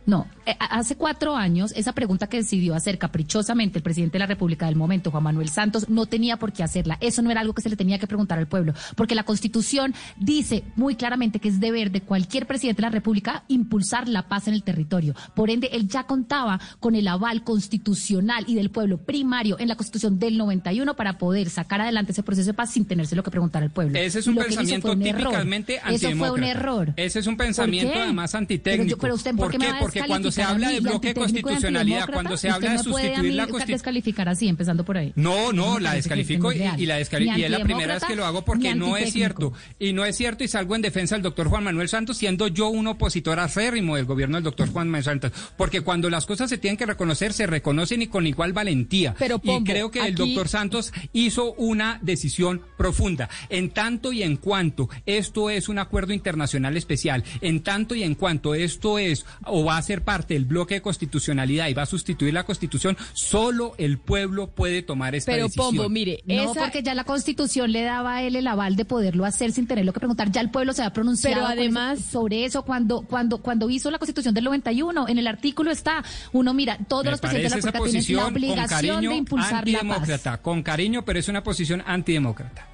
[0.06, 4.26] No, eh, hace cuatro años esa pregunta que decidió hacer caprichosamente el presidente de la
[4.26, 6.98] República del momento, Juan Manuel Santos, no tenía por qué hacerla.
[7.00, 9.94] Eso no era algo que se le tenía que preguntar al pueblo, porque la Constitución
[10.18, 14.48] dice muy claramente que es deber de cualquier presidente de la República impulsar la paz
[14.48, 15.14] en el territorio.
[15.34, 19.76] Por ende, él ya contaba con el aval constitucional y del pueblo primario en la
[19.76, 23.62] Constitución del 91 para poder sacar adelante ese proceso de paz sin tenérselo que preguntar
[23.62, 23.98] al pueblo.
[23.98, 25.94] Ese es un pensamiento típicamente antidemócrata.
[25.94, 26.92] Eso fue un error.
[26.96, 28.98] Ese es un pensamiento además antitécnico.
[28.98, 29.66] Pero, usted, ¿por, qué, me?
[30.06, 33.76] cuando se habla de bloque de constitucionalidad, cuando se habla de sustituir la constitución...
[33.76, 35.12] descalificar así, empezando por ahí.
[35.16, 37.38] No, no, la descalifico y, la descalifico.
[37.38, 39.52] Y es la primera vez que lo hago porque no es cierto.
[39.78, 42.68] Y no es cierto y salgo en defensa del doctor Juan Manuel Santos, siendo yo
[42.68, 45.32] un opositor acérrimo del gobierno del doctor Juan Manuel Santos.
[45.56, 49.14] Porque cuando las cosas se tienen que reconocer, se reconocen y con igual valentía.
[49.18, 53.28] Pero, y creo que el doctor Santos hizo una decisión profunda.
[53.48, 58.14] En tanto y en cuanto esto es un acuerdo internacional especial, en tanto y en
[58.14, 61.82] cuanto esto es o va a a ser parte del bloque de constitucionalidad y va
[61.82, 65.66] a sustituir la constitución, solo el pueblo puede tomar esta Pero decisión.
[65.68, 68.84] Pombo, mire, No, esa- porque ya la Constitución le daba a él el aval de
[68.84, 70.30] poderlo hacer sin tenerlo que preguntar.
[70.30, 73.90] Ya el pueblo se ha pronunciado Pero además- eso- sobre eso cuando cuando cuando hizo
[73.90, 75.08] la Constitución del 91.
[75.08, 78.16] En el artículo está, uno mira, todos Me los presidentes de la esa República tienen
[78.16, 79.70] la posición con obligación cariño de impulsar la paz.
[79.72, 82.66] antidemócrata, con cariño, pero es una posición antidemócrata.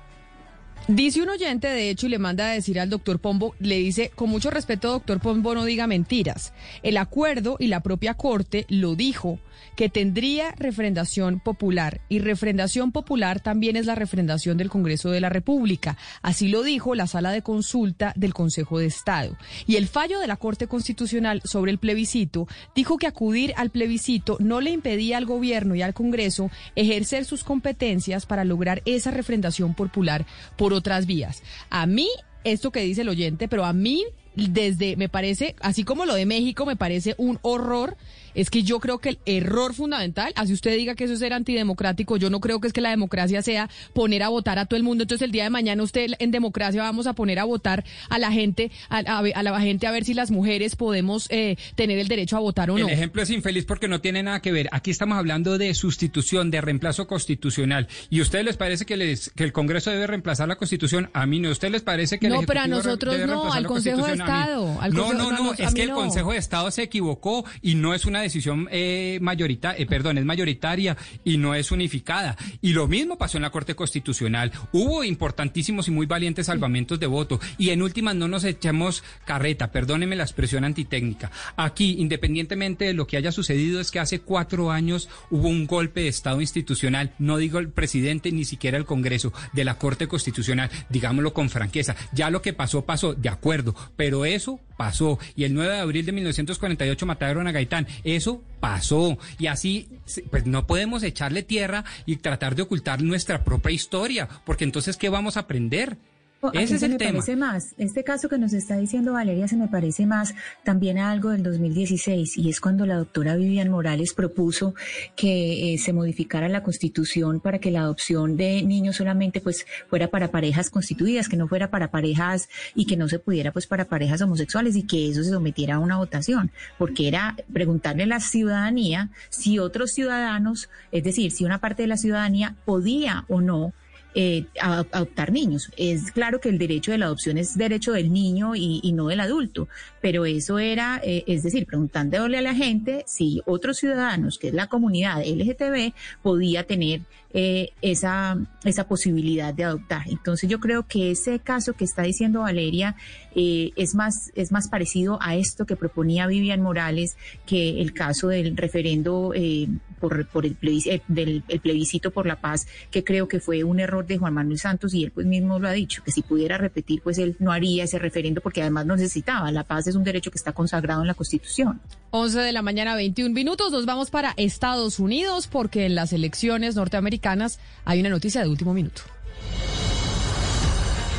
[0.88, 4.12] Dice un oyente, de hecho, y le manda a decir al doctor Pombo, le dice,
[4.14, 6.52] con mucho respeto, doctor Pombo, no diga mentiras.
[6.84, 9.40] El acuerdo y la propia Corte lo dijo,
[9.76, 12.00] que tendría refrendación popular.
[12.08, 15.96] Y refrendación popular también es la refrendación del Congreso de la República.
[16.22, 19.36] Así lo dijo la sala de consulta del Consejo de Estado.
[19.66, 24.36] Y el fallo de la Corte Constitucional sobre el plebiscito dijo que acudir al plebiscito
[24.40, 29.74] no le impedía al gobierno y al Congreso ejercer sus competencias para lograr esa refrendación
[29.74, 31.42] popular por otras vías.
[31.70, 32.08] A mí,
[32.44, 34.04] esto que dice el oyente, pero a mí
[34.36, 37.96] desde, me parece, así como lo de México, me parece un horror.
[38.36, 41.32] Es que yo creo que el error fundamental, así usted diga que eso es ser
[41.32, 44.76] antidemocrático, yo no creo que es que la democracia sea poner a votar a todo
[44.76, 45.02] el mundo.
[45.02, 48.30] Entonces el día de mañana usted en democracia vamos a poner a votar a la
[48.30, 52.08] gente, a, a- a la gente a ver si las mujeres podemos eh, tener el
[52.08, 52.86] derecho a votar o no.
[52.86, 54.68] El ejemplo es infeliz porque no tiene nada que ver.
[54.72, 57.88] Aquí estamos hablando de sustitución, de reemplazo constitucional.
[58.10, 61.10] ¿Y a ustedes les parece que, les, que el Congreso debe reemplazar la Constitución?
[61.14, 61.48] A mí no.
[61.48, 64.12] ¿A ustedes les parece que el No, pero a nosotros no, al Consejo de.
[64.12, 65.90] Estado, al no, no, no, no, es que el.
[65.96, 70.96] Consejo de Estado se equivocó y no es una decisión eh, mayoritaria, perdón, es mayoritaria
[71.24, 72.36] y no es unificada.
[72.60, 74.52] Y lo mismo pasó en la Corte Constitucional.
[74.72, 77.40] Hubo importantísimos y muy valientes salvamentos de voto.
[77.58, 81.30] Y en últimas no nos echamos carreta, perdóneme la expresión antitécnica.
[81.56, 86.02] Aquí, independientemente de lo que haya sucedido, es que hace cuatro años hubo un golpe
[86.02, 90.70] de Estado institucional, no digo el presidente ni siquiera el Congreso, de la Corte Constitucional,
[90.88, 91.96] digámoslo con franqueza.
[92.12, 95.18] Ya lo que pasó, pasó, de acuerdo, pero eso pasó.
[95.34, 99.18] Y el 9 de abril de 1948 mataron a Gaitán, eso pasó.
[99.38, 99.88] Y así,
[100.30, 105.08] pues no podemos echarle tierra y tratar de ocultar nuestra propia historia, porque entonces, ¿qué
[105.08, 105.96] vamos a aprender?
[106.42, 107.12] Mí Ese es se el me tema.
[107.12, 110.34] parece más, este caso que nos está diciendo Valeria se me parece más
[110.64, 114.74] también a algo del 2016 y es cuando la doctora Vivian Morales propuso
[115.16, 120.08] que eh, se modificara la constitución para que la adopción de niños solamente pues fuera
[120.08, 123.86] para parejas constituidas, que no fuera para parejas y que no se pudiera pues para
[123.86, 128.20] parejas homosexuales y que eso se sometiera a una votación, porque era preguntarle a la
[128.20, 133.72] ciudadanía si otros ciudadanos, es decir, si una parte de la ciudadanía podía o no
[134.18, 135.70] eh, adoptar niños.
[135.76, 139.08] Es claro que el derecho de la adopción es derecho del niño y, y no
[139.08, 139.68] del adulto,
[140.00, 144.54] pero eso era, eh, es decir, preguntándole a la gente si otros ciudadanos, que es
[144.54, 145.92] la comunidad LGTB,
[146.22, 147.02] podía tener
[147.38, 150.04] eh, esa, esa posibilidad de adoptar.
[150.06, 152.96] Entonces yo creo que ese caso que está diciendo Valeria
[153.34, 158.28] eh, es, más, es más parecido a esto que proponía Vivian Morales que el caso
[158.28, 159.68] del referendo eh,
[160.00, 163.64] por, por el, plebiscito, eh, del el plebiscito por la paz, que creo que fue
[163.64, 166.22] un error de Juan Manuel Santos y él pues mismo lo ha dicho, que si
[166.22, 169.50] pudiera repetir pues él no haría ese referendo porque además no necesitaba.
[169.50, 171.80] La paz es un derecho que está consagrado en la Constitución.
[172.10, 173.72] 11 de la mañana, 21 minutos.
[173.72, 178.74] Nos vamos para Estados Unidos porque en las elecciones norteamericanas hay una noticia de último
[178.74, 179.02] minuto.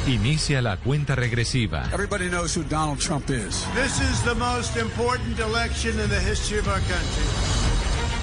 [0.07, 1.84] Inicia la cuenta regresiva.
[1.91, 3.65] Everybody knows who Donald Trump is.
[3.75, 7.56] This is the most important election in the history of our country.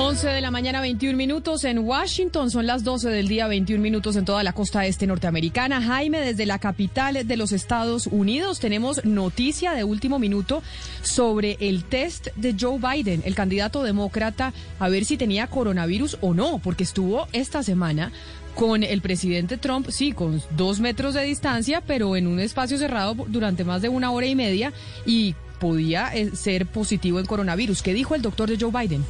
[0.00, 2.52] 11 de la mañana, 21 minutos en Washington.
[2.52, 5.82] Son las 12 del día, 21 minutos en toda la costa este norteamericana.
[5.82, 10.62] Jaime, desde la capital de los Estados Unidos, tenemos noticia de último minuto
[11.02, 16.32] sobre el test de Joe Biden, el candidato demócrata, a ver si tenía coronavirus o
[16.32, 18.12] no, porque estuvo esta semana
[18.54, 23.16] con el presidente Trump, sí, con dos metros de distancia, pero en un espacio cerrado
[23.26, 24.72] durante más de una hora y media
[25.04, 27.82] y podía eh, ser positivo en coronavirus.
[27.82, 29.04] ¿Qué dijo el doctor de Joe Biden?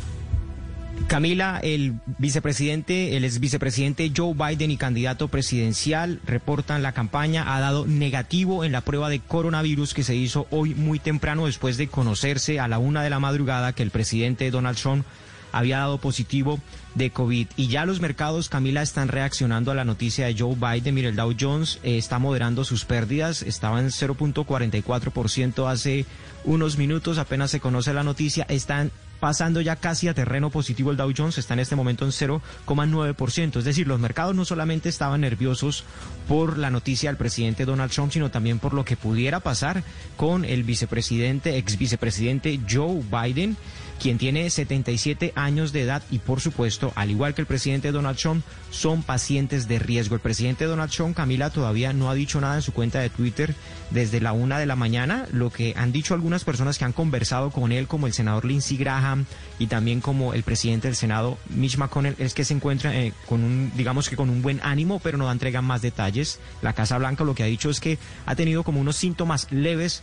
[1.06, 7.60] Camila, el vicepresidente, el ex vicepresidente Joe Biden y candidato presidencial reportan la campaña ha
[7.60, 11.88] dado negativo en la prueba de coronavirus que se hizo hoy muy temprano después de
[11.88, 15.04] conocerse a la una de la madrugada que el presidente Donald Trump
[15.52, 16.60] había dado positivo
[16.94, 17.46] de COVID.
[17.56, 20.94] Y ya los mercados, Camila, están reaccionando a la noticia de Joe Biden.
[20.94, 26.06] Mire, el Dow Jones eh, está moderando sus pérdidas, estaba en 0.44% hace
[26.44, 28.90] unos minutos, apenas se conoce la noticia, están
[29.20, 33.58] pasando ya casi a terreno positivo el Dow Jones, está en este momento en 0,9%.
[33.58, 35.84] Es decir, los mercados no solamente estaban nerviosos
[36.28, 39.82] por la noticia del presidente Donald Trump, sino también por lo que pudiera pasar
[40.16, 43.56] con el vicepresidente, ex vicepresidente Joe Biden
[43.98, 48.18] quien tiene 77 años de edad y por supuesto, al igual que el presidente Donald
[48.18, 50.14] Trump, son pacientes de riesgo.
[50.14, 53.54] El presidente Donald Trump, Camila, todavía no ha dicho nada en su cuenta de Twitter
[53.90, 55.26] desde la una de la mañana.
[55.32, 58.76] Lo que han dicho algunas personas que han conversado con él, como el senador Lindsey
[58.76, 59.26] Graham
[59.58, 63.42] y también como el presidente del Senado, Mitch McConnell, es que se encuentra eh, con
[63.42, 66.38] un, digamos que con un buen ánimo, pero no entregan más detalles.
[66.62, 70.02] La Casa Blanca lo que ha dicho es que ha tenido como unos síntomas leves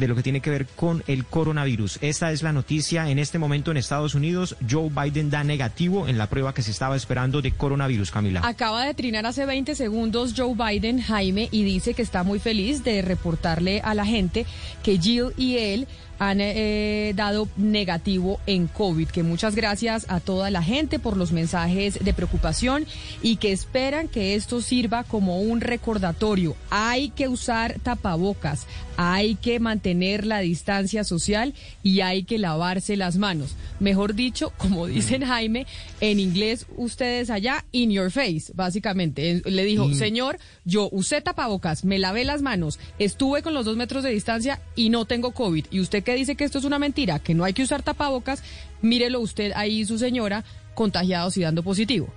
[0.00, 1.98] de lo que tiene que ver con el coronavirus.
[2.00, 4.56] Esta es la noticia en este momento en Estados Unidos.
[4.68, 8.40] Joe Biden da negativo en la prueba que se estaba esperando de coronavirus, Camila.
[8.42, 12.82] Acaba de trinar hace 20 segundos Joe Biden, Jaime, y dice que está muy feliz
[12.82, 14.46] de reportarle a la gente
[14.82, 15.86] que Jill y él
[16.20, 19.08] han eh, dado negativo en COVID.
[19.08, 22.84] Que muchas gracias a toda la gente por los mensajes de preocupación
[23.22, 26.54] y que esperan que esto sirva como un recordatorio.
[26.68, 28.66] Hay que usar tapabocas,
[28.98, 33.56] hay que mantener la distancia social y hay que lavarse las manos.
[33.80, 35.66] Mejor dicho, como dicen Jaime,
[36.00, 39.42] en inglés ustedes allá, in your face, básicamente.
[39.44, 44.02] Le dijo, señor, yo usé tapabocas, me lavé las manos, estuve con los dos metros
[44.02, 45.66] de distancia y no tengo COVID.
[45.70, 48.42] Y usted que dice que esto es una mentira, que no hay que usar tapabocas,
[48.82, 50.44] mírelo usted ahí, su señora,
[50.74, 52.08] contagiados y dando positivo.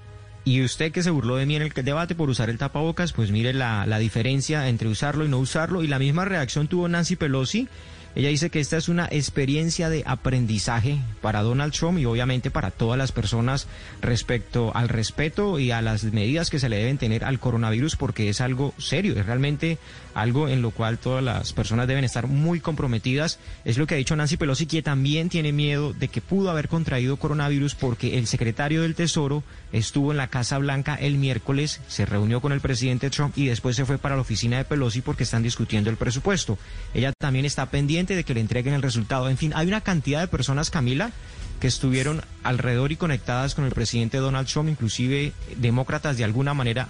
[0.46, 3.32] Y usted que se burló de mí en el debate por usar el tapabocas, pues
[3.32, 5.84] mire la, la diferencia entre usarlo y no usarlo.
[5.84, 7.70] Y la misma reacción tuvo Nancy Pelosi.
[8.16, 12.70] Ella dice que esta es una experiencia de aprendizaje para Donald Trump y obviamente para
[12.70, 13.68] todas las personas
[14.02, 18.30] respecto al respeto y a las medidas que se le deben tener al coronavirus porque
[18.30, 19.80] es algo serio, es realmente
[20.14, 23.40] algo en lo cual todas las personas deben estar muy comprometidas.
[23.66, 26.68] Es lo que ha dicho Nancy Pelosi, que también tiene miedo de que pudo haber
[26.68, 32.06] contraído coronavirus porque el secretario del Tesoro estuvo en la Casa Blanca el miércoles, se
[32.06, 35.24] reunió con el presidente Trump y después se fue para la oficina de Pelosi porque
[35.24, 36.60] están discutiendo el presupuesto.
[36.94, 39.30] Ella también está pendiente de que le entreguen el resultado.
[39.30, 41.12] En fin, hay una cantidad de personas, Camila,
[41.60, 46.88] que estuvieron alrededor y conectadas con el presidente Donald Trump, inclusive demócratas de alguna manera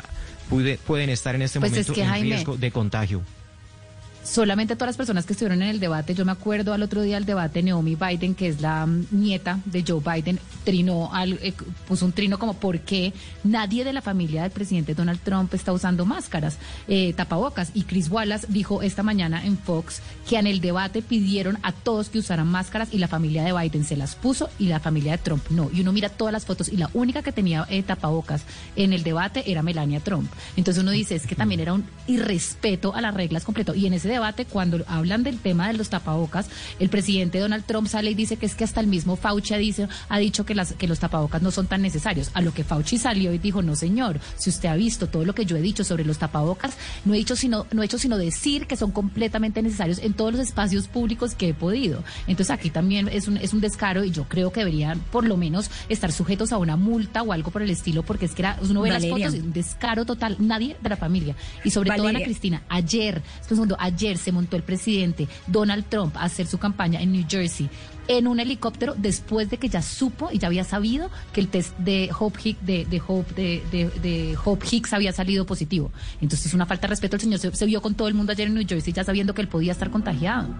[0.87, 3.21] pueden estar en este Pues es momento que, en Jaime, riesgo de contagio.
[4.23, 7.15] Solamente todas las personas que estuvieron en el debate, yo me acuerdo al otro día
[7.15, 11.53] del debate, Naomi Biden, que es la nieta de Joe Biden, trinó, al, eh,
[11.87, 13.13] puso un trino como por qué
[13.43, 16.57] nadie de la familia del presidente Donald Trump está usando máscaras,
[16.87, 17.71] eh, tapabocas.
[17.73, 22.09] Y Chris Wallace dijo esta mañana en Fox que en el debate pidieron a todos
[22.09, 25.17] que usaran máscaras y la familia de Biden se las puso y la familia de
[25.17, 25.69] Trump no.
[25.73, 28.43] Y uno mira todas las fotos y la única que tenía eh, tapabocas
[28.75, 30.31] en el debate era Melania Trump.
[30.55, 33.75] Entonces uno dice, es que también era un irrespeto a las reglas completo.
[33.75, 36.47] Y en ese debate, cuando hablan del tema de los tapabocas,
[36.79, 39.57] el presidente Donald Trump sale y dice que es que hasta el mismo Fauci ha,
[39.57, 42.31] dice, ha dicho que, las, que los tapabocas no son tan necesarios.
[42.33, 45.35] A lo que Fauci salió y dijo, no señor, si usted ha visto todo lo
[45.35, 48.17] que yo he dicho sobre los tapabocas, no he dicho sino, no he hecho sino
[48.17, 52.03] decir que son completamente necesarios en todos los espacios públicos que he podido.
[52.27, 55.37] Entonces aquí también es un, es un descaro y yo creo que deberían por lo
[55.37, 58.57] menos estar sujetos a una multa o algo por el estilo, porque es que era,
[58.61, 59.17] uno ve Valeria.
[59.17, 61.35] las fotos, un descaro total, nadie de la familia.
[61.63, 62.25] Y sobre todo Ana Valeria.
[62.25, 67.11] Cristina, ayer, segundo, ayer se montó el presidente Donald Trump a hacer su campaña en
[67.11, 67.69] New Jersey
[68.07, 71.77] en un helicóptero después de que ya supo y ya había sabido que el test
[71.77, 74.37] de Hope Hicks, de, Hope, de,
[74.71, 75.91] Hicks había salido positivo.
[76.21, 77.15] Entonces es una falta de respeto.
[77.15, 79.33] El señor se, se vio con todo el mundo ayer en New Jersey ya sabiendo
[79.33, 80.53] que él podía estar contagiado.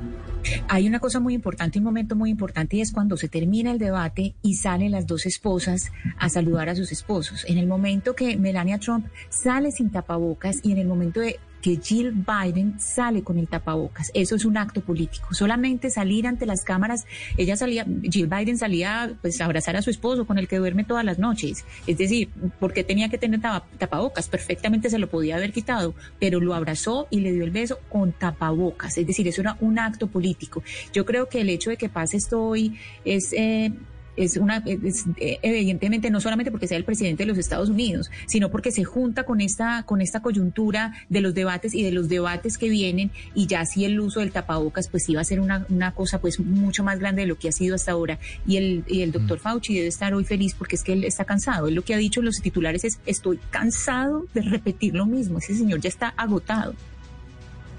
[0.67, 3.79] Hay una cosa muy importante, un momento muy importante, y es cuando se termina el
[3.79, 7.45] debate y salen las dos esposas a saludar a sus esposos.
[7.47, 11.79] En el momento que Melania Trump sale sin tapabocas y en el momento de que
[11.81, 14.11] Jill Biden sale con el tapabocas.
[14.13, 15.33] Eso es un acto político.
[15.33, 17.05] Solamente salir ante las cámaras,
[17.37, 20.83] ella salía, Jill Biden salía pues a abrazar a su esposo con el que duerme
[20.83, 21.63] todas las noches.
[21.87, 26.41] Es decir, porque tenía que tener tapa- tapabocas, perfectamente se lo podía haber quitado, pero
[26.41, 28.97] lo abrazó y le dio el beso con tapabocas.
[28.97, 30.61] Es decir, eso era un acto político.
[30.91, 33.31] Yo creo que el hecho de que pase esto hoy es...
[33.31, 33.71] eh,
[34.15, 38.11] es una es, eh, evidentemente no solamente porque sea el presidente de los Estados Unidos,
[38.27, 42.09] sino porque se junta con esta con esta coyuntura de los debates y de los
[42.09, 45.65] debates que vienen y ya sí el uso del tapabocas pues iba a ser una,
[45.69, 48.83] una cosa pues mucho más grande de lo que ha sido hasta ahora y el
[48.87, 51.75] y el doctor Fauci debe estar hoy feliz porque es que él está cansado, él
[51.75, 55.55] lo que ha dicho en los titulares es estoy cansado de repetir lo mismo, ese
[55.55, 56.73] señor ya está agotado.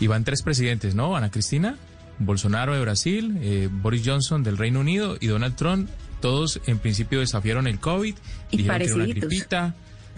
[0.00, 1.16] Y van tres presidentes, ¿no?
[1.16, 1.76] Ana Cristina,
[2.18, 5.88] Bolsonaro de Brasil, eh, Boris Johnson del Reino Unido y Donald Trump.
[6.20, 8.14] Todos en principio desafiaron el COVID,
[8.50, 9.74] Y dijeron que era una gripita.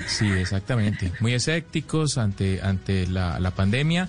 [0.07, 1.13] Sí, exactamente.
[1.21, 4.09] Muy escépticos ante, ante la, la pandemia.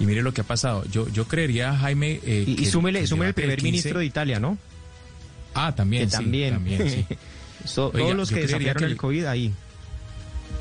[0.00, 0.84] Y mire lo que ha pasado.
[0.90, 2.20] Yo, yo creería, Jaime.
[2.24, 4.58] eh, Y, y que- que súmele, el súmele primer 15 ministro de Italia, ¿no?
[5.54, 6.54] Ah, también, que sí, también.
[6.54, 7.06] también, sí.
[7.64, 9.52] So- Oiga, todos los que desafiaron que el- COVID ahí.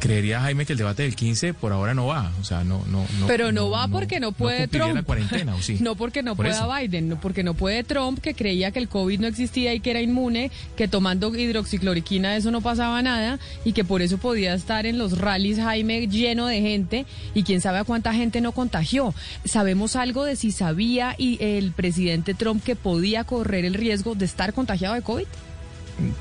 [0.05, 2.31] Creería, Jaime, que el debate del 15 por ahora no va.
[2.39, 3.25] O sea, no, no, no.
[3.25, 4.93] Pero no, va porque no puede Trump.
[4.93, 5.77] la cuarentena, ¿o sí?
[5.81, 6.71] No porque no Por pueda eso.
[6.71, 9.89] Biden, no porque no puede Trump, que creía que el COVID no existía y que
[9.89, 14.85] era inmune, que tomando hidroxicloroquina eso no pasaba nada y que por eso podía estar
[14.85, 19.15] en los rallies Jaime lleno de gente y quién sabe a cuánta gente no contagió.
[19.43, 24.25] ¿Sabemos algo de si sabía y el presidente Trump que podía correr el riesgo de
[24.25, 25.25] estar contagiado de COVID?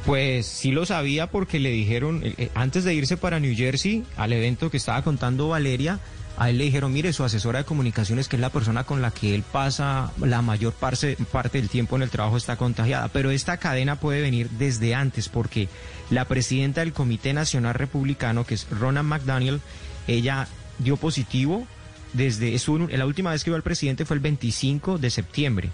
[0.06, 4.04] Pues sí lo sabía porque le dijeron, eh, eh, antes de irse para New Jersey,
[4.16, 5.98] al evento que estaba contando Valeria,
[6.36, 9.10] a él le dijeron, mire, su asesora de comunicaciones, que es la persona con la
[9.12, 11.16] que él pasa la mayor parte,
[11.52, 13.08] del tiempo en el trabajo, está contagiada.
[13.08, 15.68] Pero esta cadena puede venir desde antes porque
[16.10, 19.60] la presidenta del Comité Nacional Republicano, que es Ronna McDaniel,
[20.08, 20.48] ella
[20.78, 21.66] dio positivo
[22.12, 25.70] desde, en- la última vez que vio al presidente fue el 25 de septiembre.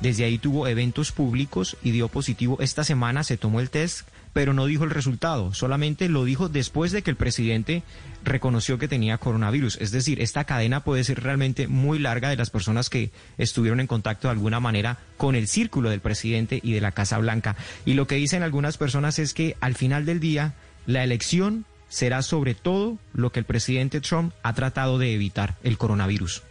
[0.00, 2.58] Desde ahí tuvo eventos públicos y dio positivo.
[2.60, 5.54] Esta semana se tomó el test, pero no dijo el resultado.
[5.54, 7.82] Solamente lo dijo después de que el presidente
[8.24, 9.78] reconoció que tenía coronavirus.
[9.80, 13.86] Es decir, esta cadena puede ser realmente muy larga de las personas que estuvieron en
[13.86, 17.56] contacto de alguna manera con el círculo del presidente y de la Casa Blanca.
[17.84, 20.54] Y lo que dicen algunas personas es que al final del día,
[20.86, 25.78] la elección será sobre todo lo que el presidente Trump ha tratado de evitar, el
[25.78, 26.42] coronavirus.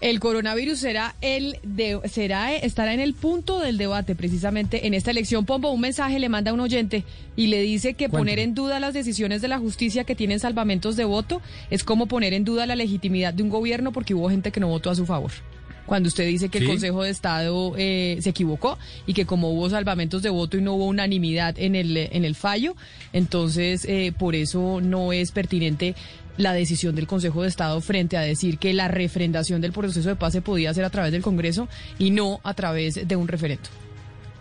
[0.00, 5.10] El coronavirus será el de, será estará en el punto del debate precisamente en esta
[5.10, 5.44] elección.
[5.44, 7.04] Pombo, un mensaje le manda a un oyente
[7.36, 10.96] y le dice que poner en duda las decisiones de la justicia que tienen salvamentos
[10.96, 14.50] de voto es como poner en duda la legitimidad de un gobierno porque hubo gente
[14.50, 15.32] que no votó a su favor.
[15.90, 16.66] Cuando usted dice que el.
[16.66, 18.78] Consejo de Estado eh, se equivocó
[19.08, 22.36] y que como hubo salvamentos de voto y no hubo unanimidad en el, en el
[22.36, 22.76] fallo,
[23.12, 25.96] entonces eh, por eso no es pertinente
[26.40, 30.16] la decisión del Consejo de Estado frente a decir que la refrendación del proceso de
[30.16, 31.68] paz se podía hacer a través del Congreso
[31.98, 33.68] y no a través de un referendo.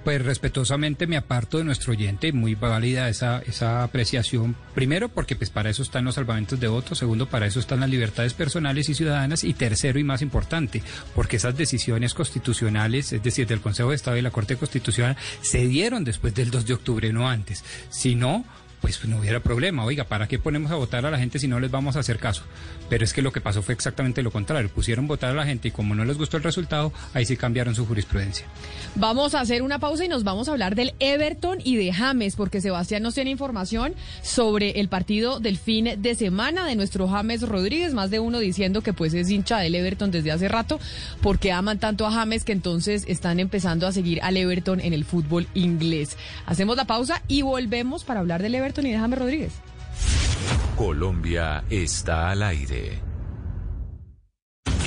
[0.03, 4.55] Pues respetuosamente me aparto de nuestro oyente, muy válida esa, esa apreciación.
[4.73, 6.97] Primero, porque pues para eso están los salvamentos de votos.
[6.97, 9.43] Segundo, para eso están las libertades personales y ciudadanas.
[9.43, 10.81] Y tercero y más importante,
[11.13, 15.67] porque esas decisiones constitucionales, es decir, del Consejo de Estado y la Corte Constitucional, se
[15.67, 17.65] dieron después del 2 de octubre, no antes.
[17.89, 18.45] Si no,
[18.81, 19.83] pues no hubiera problema.
[19.83, 22.17] Oiga, ¿para qué ponemos a votar a la gente si no les vamos a hacer
[22.17, 22.43] caso?
[22.89, 24.69] Pero es que lo que pasó fue exactamente lo contrario.
[24.69, 27.75] Pusieron votar a la gente y como no les gustó el resultado, ahí sí cambiaron
[27.75, 28.45] su jurisprudencia.
[28.95, 32.35] Vamos a hacer una pausa y nos vamos a hablar del Everton y de James,
[32.35, 37.41] porque Sebastián nos tiene información sobre el partido del fin de semana de nuestro James
[37.41, 40.79] Rodríguez, más de uno diciendo que pues es hincha del Everton desde hace rato,
[41.21, 45.05] porque aman tanto a James que entonces están empezando a seguir al Everton en el
[45.05, 46.17] fútbol inglés.
[46.45, 49.53] Hacemos la pausa y volvemos para hablar del Everton y de James Rodríguez.
[50.75, 53.08] Colombia está al aire.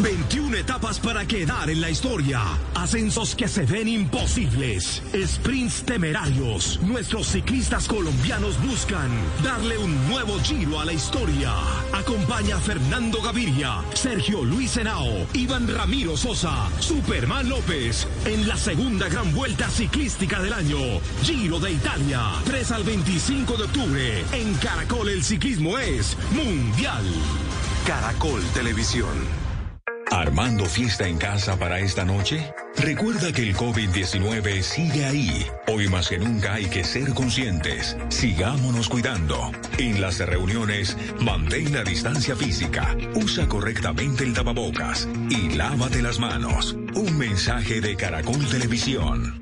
[0.00, 2.40] 21 etapas para quedar en la historia.
[2.74, 5.02] Ascensos que se ven imposibles.
[5.26, 6.80] Sprints temerarios.
[6.82, 9.10] Nuestros ciclistas colombianos buscan
[9.44, 11.52] darle un nuevo giro a la historia.
[11.92, 19.08] Acompaña a Fernando Gaviria, Sergio Luis Henao, Iván Ramiro Sosa, Superman López en la segunda
[19.08, 20.78] gran vuelta ciclística del año.
[21.22, 22.20] Giro de Italia.
[22.44, 24.24] 3 al 25 de octubre.
[24.32, 27.04] En Caracol el ciclismo es mundial.
[27.86, 29.41] Caracol Televisión.
[30.12, 32.52] ¿Armando fiesta en casa para esta noche?
[32.76, 35.46] Recuerda que el COVID-19 sigue ahí.
[35.66, 37.96] Hoy más que nunca hay que ser conscientes.
[38.10, 39.50] Sigámonos cuidando.
[39.78, 46.76] En las reuniones, mantén la distancia física, usa correctamente el tapabocas y lávate las manos.
[46.94, 49.41] Un mensaje de Caracol Televisión.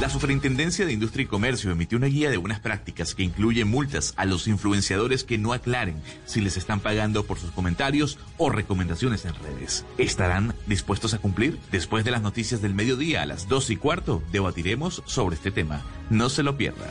[0.00, 4.12] La Superintendencia de Industria y Comercio emitió una guía de buenas prácticas que incluye multas
[4.18, 9.24] a los influenciadores que no aclaren si les están pagando por sus comentarios o recomendaciones
[9.24, 9.86] en redes.
[9.96, 11.58] ¿Estarán dispuestos a cumplir?
[11.72, 15.80] Después de las noticias del mediodía a las 2 y cuarto, debatiremos sobre este tema.
[16.10, 16.90] No se lo pierda.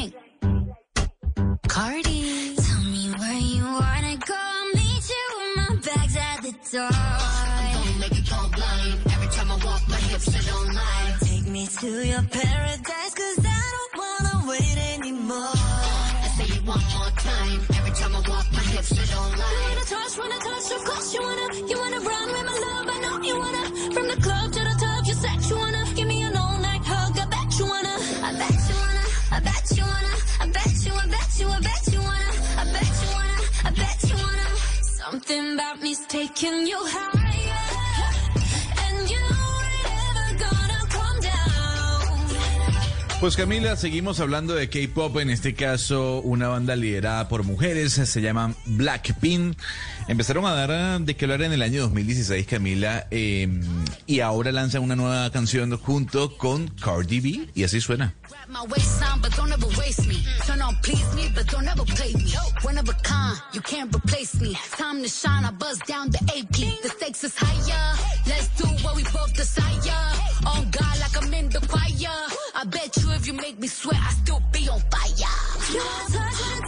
[6.71, 6.87] Door.
[6.87, 8.95] Don't make it go blind.
[9.13, 11.15] Every time I walk, my hips don't lie.
[11.19, 15.55] Take me to your paradise, cause I don't wanna wait anymore.
[16.25, 17.59] I say it one more time.
[17.77, 19.51] Every time I walk, my hips don't lie.
[19.51, 21.47] You wanna touch, wanna touch, of course you wanna.
[21.69, 23.63] You wanna run with my love, I know you wanna.
[23.95, 25.83] From the club to the top, you said you wanna.
[25.95, 27.95] Give me an all night hug, I bet you wanna.
[28.27, 29.03] I bet you wanna,
[29.35, 31.80] I bet you wanna, I bet
[35.03, 37.20] Something about me's taking you high.
[43.21, 48.19] Pues Camila, seguimos hablando de K-pop, en este caso una banda liderada por mujeres, se
[48.19, 49.55] llaman Blackpink.
[50.07, 53.47] Empezaron a dar ah, de qué hablar en el año 2016, Camila, eh,
[54.07, 58.15] y ahora lanzan una nueva canción junto con Cardi B, y así suena.
[72.97, 73.10] You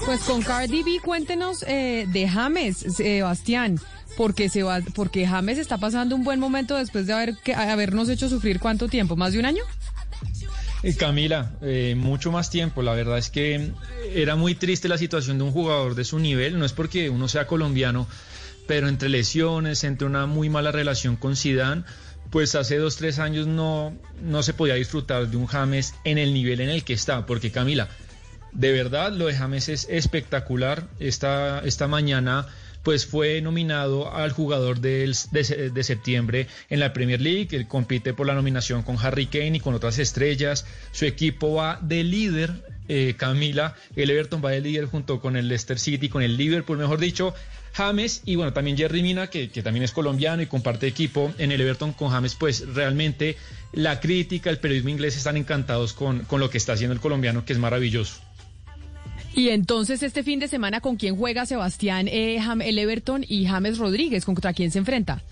[0.05, 3.79] Pues con Cardi B, cuéntenos eh, de James, Sebastián,
[4.17, 8.09] porque, se va, porque James está pasando un buen momento después de haber, que, habernos
[8.09, 9.63] hecho sufrir cuánto tiempo, más de un año.
[10.83, 12.81] Eh, Camila, eh, mucho más tiempo.
[12.81, 13.71] La verdad es que
[14.13, 16.59] era muy triste la situación de un jugador de su nivel.
[16.59, 18.05] No es porque uno sea colombiano,
[18.67, 21.83] pero entre lesiones, entre una muy mala relación con Zidane,
[22.33, 26.33] pues hace dos, tres años no, no se podía disfrutar de un James en el
[26.33, 27.27] nivel en el que está.
[27.27, 27.87] Porque Camila,
[28.51, 30.87] de verdad lo de James es espectacular.
[30.99, 32.47] Esta, esta mañana
[32.81, 37.49] pues fue nominado al jugador del- de, de septiembre en la Premier League.
[37.51, 40.65] Él compite por la nominación con Harry Kane y con otras estrellas.
[40.91, 42.51] Su equipo va de líder,
[42.87, 43.75] eh, Camila.
[43.95, 47.35] El Everton va de líder junto con el Leicester City, con el Liverpool, mejor dicho.
[47.73, 51.51] James y bueno, también Jerry Mina, que, que también es colombiano y comparte equipo en
[51.51, 53.35] el Everton con James, pues realmente
[53.73, 57.45] la crítica, el periodismo inglés están encantados con, con lo que está haciendo el colombiano,
[57.45, 58.21] que es maravilloso.
[59.35, 63.79] Y entonces este fin de semana, ¿con quién juega Sebastián eh, el Everton y James
[63.79, 64.25] Rodríguez?
[64.25, 65.23] ¿Contra quién se enfrenta?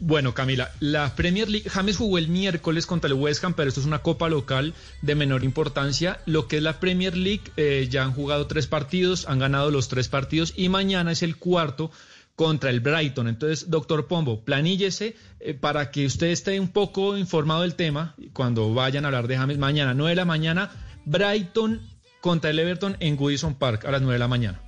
[0.00, 3.80] Bueno, Camila, la Premier League, James jugó el miércoles contra el West Ham, pero esto
[3.80, 6.20] es una copa local de menor importancia.
[6.24, 9.88] Lo que es la Premier League, eh, ya han jugado tres partidos, han ganado los
[9.88, 11.90] tres partidos y mañana es el cuarto
[12.36, 13.26] contra el Brighton.
[13.26, 18.72] Entonces, doctor Pombo, planíllese eh, para que usted esté un poco informado del tema cuando
[18.72, 20.70] vayan a hablar de James mañana, 9 de la mañana,
[21.06, 21.80] Brighton
[22.20, 24.67] contra el Everton en Goodison Park a las 9 de la mañana.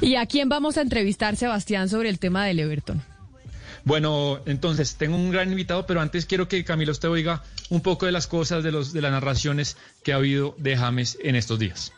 [0.00, 3.02] ¿Y a quién vamos a entrevistar, Sebastián, sobre el tema del Everton?
[3.84, 8.06] Bueno, entonces tengo un gran invitado, pero antes quiero que Camilo usted oiga un poco
[8.06, 11.58] de las cosas, de, los, de las narraciones que ha habido de James en estos
[11.58, 11.92] días.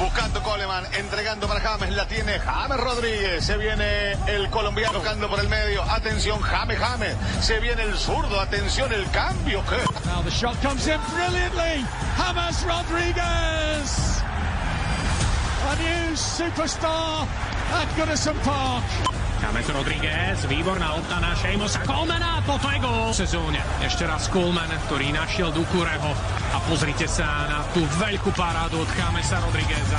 [0.00, 3.44] Buscando Coleman, entregando para James, la tiene James Rodríguez.
[3.44, 5.82] Se viene el colombiano tocando por el medio.
[5.82, 7.16] Atención, James, James.
[7.40, 9.62] Se viene el zurdo, atención, el cambio.
[9.68, 9.76] ¿Qué?
[10.08, 11.84] Now the shot comes in brilliantly.
[12.16, 14.22] James Rodriguez.
[15.62, 17.22] A new superstar
[17.70, 18.82] at Goodison Park.
[19.42, 23.60] James Rodriguez, výborná oddaná Šejmosa Kolmana, toto je gól v sezóne.
[23.82, 26.10] Ešte raz Kolman, ktorý našiel Dukureho.
[26.54, 29.98] A pozrite sa na tú veľkú parádu od Jamesa Rodrigueza.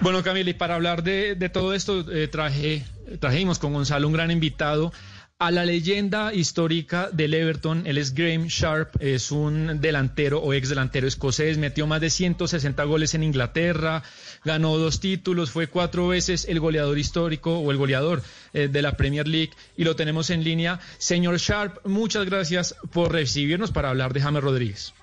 [0.00, 2.84] Bueno, Camila, y para hablar de, de todo esto, eh, traje,
[3.20, 4.92] trajimos con Gonzalo un gran invitado
[5.38, 7.86] a la leyenda histórica del Everton.
[7.86, 12.82] Él es Graham Sharp, es un delantero o ex delantero escocés, metió más de 160
[12.84, 14.02] goles en Inglaterra,
[14.44, 18.92] ganó dos títulos, fue cuatro veces el goleador histórico o el goleador eh, de la
[18.96, 20.78] Premier League y lo tenemos en línea.
[20.98, 24.94] Señor Sharp, muchas gracias por recibirnos para hablar de James Rodríguez.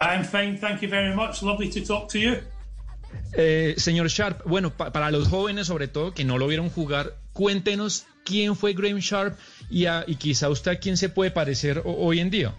[0.00, 1.42] I'm fine, thank you very much.
[1.42, 2.34] Lovely to talk to you.
[3.36, 7.16] Eh, señor Sharp, bueno, pa- para los jóvenes sobre todo que no lo vieron jugar,
[7.32, 9.38] cuéntenos quién fue Graham Sharp
[9.70, 12.52] y, a- y quizá usted a quién se puede parecer hoy en día.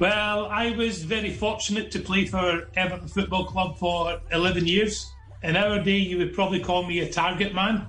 [0.00, 5.06] Well, I was very fortunate to play for Everton Football Club for 11 years.
[5.44, 7.86] In our day, you would probably call me a target man.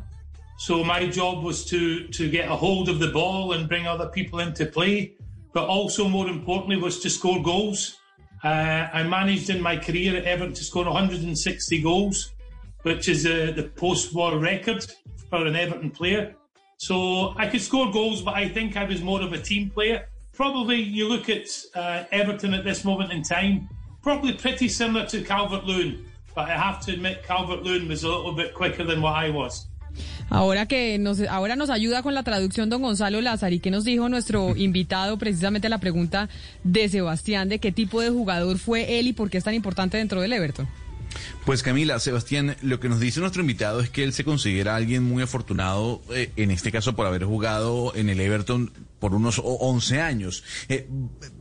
[0.58, 4.08] So my job was to, to get a hold of the ball and bring other
[4.08, 5.14] people into play,
[5.54, 7.98] but also more importantly was to score goals.
[8.44, 12.34] Uh, I managed in my career at Everton to score 160 goals,
[12.84, 14.86] which is uh, the post-war record
[15.30, 16.36] for an Everton player.
[16.78, 20.08] So I could score goals, but I think I was more of a team player.
[20.34, 23.70] Probably you look at uh, Everton at this moment in time,
[24.04, 28.10] probably pretty similar to Calvert Lewin, but I have to admit Calvert Lewin was a
[28.10, 29.68] little bit quicker than what I was.
[30.30, 33.86] Ahora que nos, ahora nos ayuda con la traducción don Gonzalo Lázaro y que nos
[33.86, 36.28] dijo nuestro invitado precisamente a la pregunta
[36.64, 39.98] de Sebastián de qué tipo de jugador fue él y por qué es tan importante
[39.98, 40.68] dentro del Everton.
[41.46, 45.04] Pues Camila, Sebastián, lo que nos dice nuestro invitado es que él se considera alguien
[45.04, 48.72] muy afortunado, eh, en este caso por haber jugado en el Everton
[49.06, 50.44] por unos o- 11 años.
[50.68, 50.88] Eh,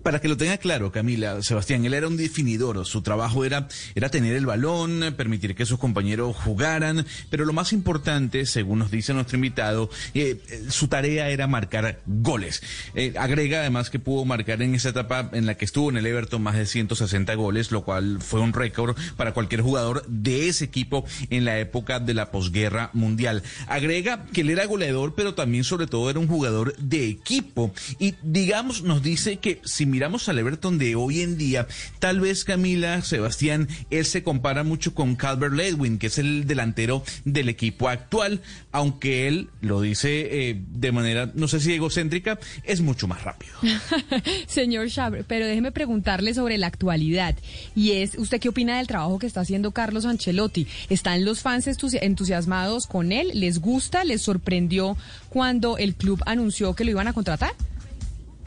[0.03, 4.11] para que lo tenga claro, Camila, Sebastián, él era un definidor, su trabajo era, era
[4.11, 9.15] tener el balón, permitir que sus compañeros jugaran, pero lo más importante, según nos dice
[9.15, 10.39] nuestro invitado, eh,
[10.69, 12.63] su tarea era marcar goles.
[12.95, 16.05] Eh, agrega además que pudo marcar en esa etapa en la que estuvo en el
[16.05, 20.67] Everton más de 160 goles, lo cual fue un récord para cualquier jugador de ese
[20.67, 23.43] equipo en la época de la posguerra mundial.
[23.69, 27.54] Agrega que él era goleador, pero también sobre todo era un jugador de equipo.
[27.99, 31.67] Y digamos, nos dice que si miramos al Everton de hoy en día,
[31.99, 37.05] tal vez Camila, Sebastián, él se compara mucho con Calvert Ledwin, que es el delantero
[37.25, 38.41] del equipo actual,
[38.73, 43.55] aunque él lo dice eh, de manera, no sé si egocéntrica, es mucho más rápido.
[44.47, 47.37] Señor Schaber, pero déjeme preguntarle sobre la actualidad.
[47.75, 50.67] Y es, ¿usted qué opina del trabajo que está haciendo Carlos Ancelotti?
[50.89, 53.31] ¿Están los fans entusiasmados con él?
[53.35, 54.05] ¿Les gusta?
[54.05, 54.97] ¿Les sorprendió
[55.35, 57.55] cuando el club anunció que lo iban a contratar?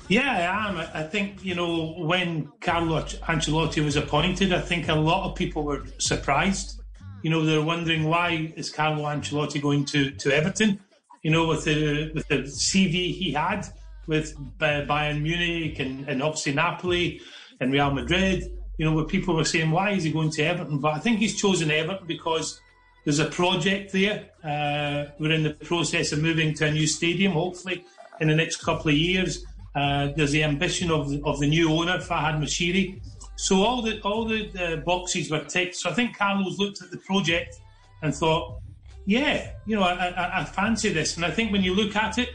[0.08, 0.78] Yeah, I am.
[0.94, 5.64] I think, you know, when Carlo Ancelotti was appointed, I think a lot of people
[5.64, 6.82] were surprised.
[7.24, 10.80] You know, they're wondering why is Carlo Ancelotti going to, to Everton?
[11.24, 13.68] You know, with the with the CV he had
[14.08, 17.20] with Bayern Munich and, and obviously Napoli
[17.60, 18.46] and Real Madrid,
[18.78, 20.80] you know, where people were saying, why is he going to Everton?
[20.80, 22.62] But I think he's chosen Everton because
[23.08, 24.26] there's a project there.
[24.44, 27.86] Uh, we're in the process of moving to a new stadium, hopefully
[28.20, 29.46] in the next couple of years.
[29.74, 33.00] Uh, there's the ambition of the, of the new owner, Fahad Mashiri.
[33.38, 35.78] So all the all the uh, boxes were ticked.
[35.78, 37.56] So I think Carlos looked at the project
[38.02, 38.60] and thought,
[39.06, 41.16] yeah, you know, I, I, I fancy this.
[41.16, 42.32] And I think when you look at it,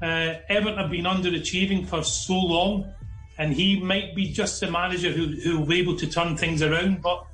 [0.00, 2.90] uh, Everton have been underachieving for so long,
[3.36, 6.62] and he might be just the manager who who will be able to turn things
[6.62, 7.02] around.
[7.02, 7.26] But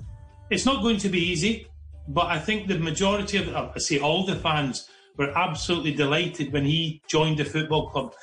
[0.51, 1.69] it's not going to be easy.
[2.09, 7.01] But I think the majority of, I all the fans, were absolutely delighted when he
[7.07, 8.15] joined the football club.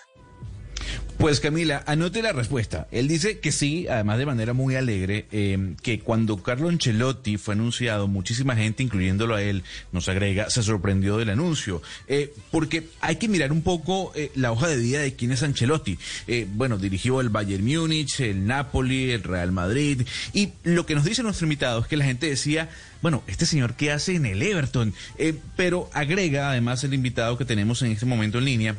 [1.19, 2.87] Pues Camila, anote la respuesta.
[2.91, 7.55] Él dice que sí, además de manera muy alegre, eh, que cuando Carlo Ancelotti fue
[7.55, 11.81] anunciado, muchísima gente, incluyéndolo a él, nos agrega, se sorprendió del anuncio.
[12.07, 15.43] Eh, porque hay que mirar un poco eh, la hoja de vida de quién es
[15.43, 15.99] Ancelotti.
[16.27, 20.03] Eh, bueno, dirigió el Bayern Múnich, el Napoli, el Real Madrid.
[20.31, 22.69] Y lo que nos dice nuestro invitado es que la gente decía,
[23.01, 24.93] bueno, este señor qué hace en el Everton.
[25.17, 28.75] Eh, pero agrega además el invitado que tenemos en este momento en línea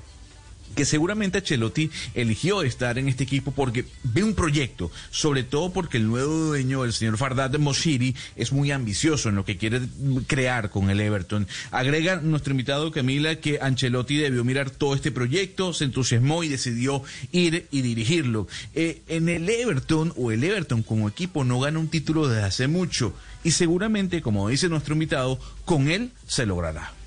[0.75, 5.99] que seguramente Ancelotti eligió estar en este equipo porque ve un proyecto, sobre todo porque
[5.99, 9.81] el nuevo dueño, el señor Fardad Moshiri, es muy ambicioso en lo que quiere
[10.27, 11.47] crear con el Everton.
[11.71, 17.03] Agrega nuestro invitado Camila que Ancelotti debió mirar todo este proyecto, se entusiasmó y decidió
[17.33, 18.47] ir y dirigirlo.
[18.75, 22.69] Eh, en el Everton o el Everton como equipo no gana un título desde hace
[22.69, 27.00] mucho y seguramente, como dice nuestro invitado, con él se logrará.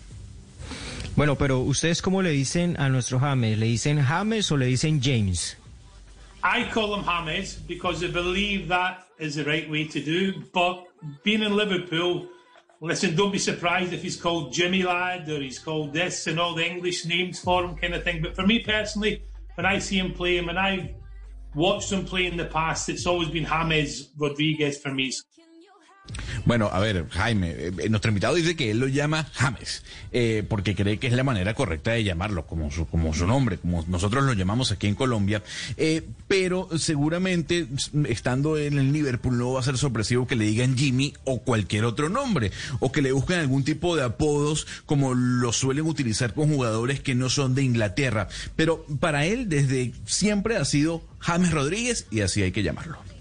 [1.16, 3.56] Bueno, pero ustedes cómo le dicen a nuestro James?
[3.60, 5.56] ¿Le dicen James o le dicen James?
[6.44, 10.44] I call him James because I believe that is the right way to do.
[10.52, 10.86] But
[11.24, 12.28] being in Liverpool,
[12.82, 16.56] listen, don't be surprised if he's called Jimmy Lad or he's called this and all
[16.56, 18.24] the English names for him, kind of thing.
[18.24, 19.22] But for me personally,
[19.54, 20.90] when I see him play, when I've
[21.54, 25.14] watched him play in the past, it's always been James Rodriguez for me.
[26.46, 30.76] Bueno, a ver, Jaime, eh, nuestro invitado dice que él lo llama James, eh, porque
[30.76, 34.26] cree que es la manera correcta de llamarlo, como su, como su nombre, como nosotros
[34.26, 35.42] lo llamamos aquí en Colombia,
[35.78, 37.68] eh, pero seguramente
[38.10, 41.86] estando en el Liverpool no va a ser sorpresivo que le digan Jimmy o cualquier
[41.86, 46.50] otro nombre, o que le busquen algún tipo de apodos como lo suelen utilizar con
[46.50, 48.28] jugadores que no son de Inglaterra,
[48.58, 53.13] pero para él desde siempre ha sido James Rodríguez y así hay que llamarlo.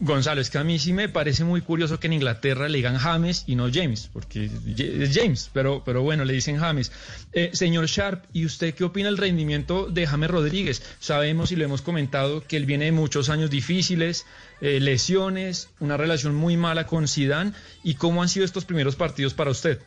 [0.00, 2.98] Gonzalo, es que a mí sí me parece muy curioso que en Inglaterra le digan
[2.98, 6.92] James y no James, porque es James, pero, pero bueno, le dicen James.
[7.32, 10.82] Eh, señor Sharp, ¿y usted qué opina del rendimiento de James Rodríguez?
[10.98, 14.26] Sabemos y lo hemos comentado que él viene de muchos años difíciles,
[14.60, 17.52] eh, lesiones, una relación muy mala con Zidane.
[17.84, 19.80] ¿Y cómo han sido estos primeros partidos para usted?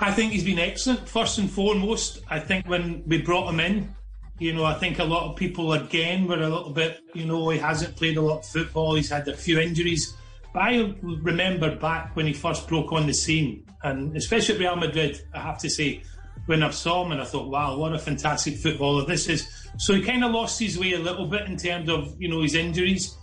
[0.00, 1.06] I think he's been excellent.
[1.06, 3.94] First and foremost, I think when we brought him in,
[4.42, 7.50] You know, I think a lot of people again were a little bit, you know,
[7.50, 8.96] he hasn't played a lot of football.
[8.96, 10.16] He's had a few injuries.
[10.52, 14.74] But I remember back when he first broke on the scene, and especially at Real
[14.74, 16.02] Madrid, I have to say,
[16.46, 19.48] when I saw him and I thought, wow, what a fantastic footballer this is.
[19.78, 22.42] So he kind of lost his way a little bit in terms of, you know,
[22.42, 23.16] his injuries.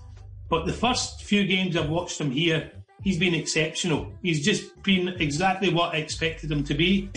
[0.47, 2.71] But the first few games I've watched him here,
[3.03, 4.09] he's been exceptional.
[4.23, 7.09] He's just been exactly what I expected him to be.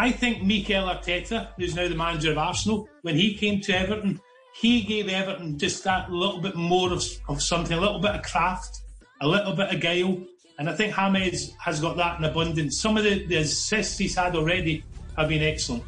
[0.00, 4.18] I think Mikel Arteta, who's now the manager of Arsenal, when he came to Everton,
[4.54, 8.22] he gave Everton just that little bit more of, of something, a little bit of
[8.22, 8.80] craft,
[9.20, 10.18] a little bit of guile.
[10.58, 12.80] And I think James has got that in abundance.
[12.80, 14.84] Some of the, the assists he's had already
[15.18, 15.84] have been excellent.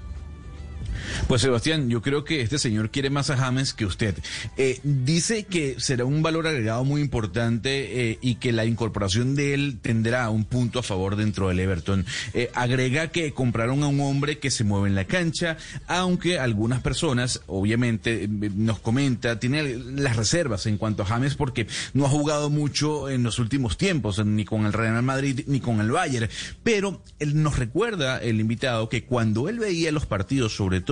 [1.28, 4.16] Pues Sebastián, yo creo que este señor quiere más a James que usted.
[4.56, 9.54] Eh, dice que será un valor agregado muy importante eh, y que la incorporación de
[9.54, 12.06] él tendrá un punto a favor dentro del Everton.
[12.34, 15.56] Eh, agrega que compraron a un hombre que se mueve en la cancha,
[15.86, 22.06] aunque algunas personas, obviamente, nos comenta, tiene las reservas en cuanto a James porque no
[22.06, 25.90] ha jugado mucho en los últimos tiempos, ni con el Real Madrid ni con el
[25.90, 26.28] Bayern.
[26.62, 30.91] Pero él nos recuerda, el invitado, que cuando él veía los partidos, sobre todo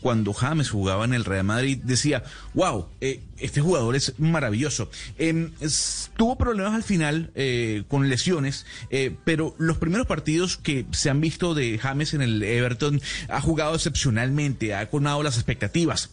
[0.00, 2.22] cuando James jugaba en el Real Madrid, decía,
[2.54, 4.90] wow, eh, este jugador es maravilloso.
[5.18, 11.10] Es- tuvo problemas al final eh, con lesiones, eh, pero los primeros partidos que se
[11.10, 16.10] han visto de James en el Everton ha jugado excepcionalmente, ha colmado las expectativas.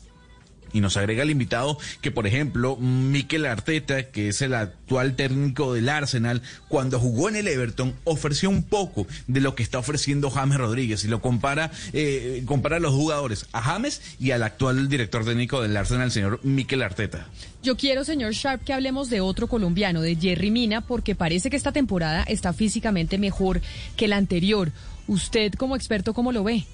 [0.74, 5.74] Y nos agrega el invitado que, por ejemplo, Mikel Arteta, que es el actual técnico
[5.74, 10.30] del Arsenal, cuando jugó en el Everton, ofreció un poco de lo que está ofreciendo
[10.30, 11.04] James Rodríguez.
[11.04, 15.62] Y lo compara, eh, compara a los jugadores, a James y al actual director técnico
[15.62, 17.28] del Arsenal, el señor Mikel Arteta.
[17.64, 21.56] Yo quiero, señor Sharp, que hablemos de otro colombiano, de Jerry Mina, porque parece que
[21.56, 23.62] esta temporada está físicamente mejor
[23.96, 24.72] que la anterior.
[25.08, 26.66] Usted, como experto, ¿cómo lo ve?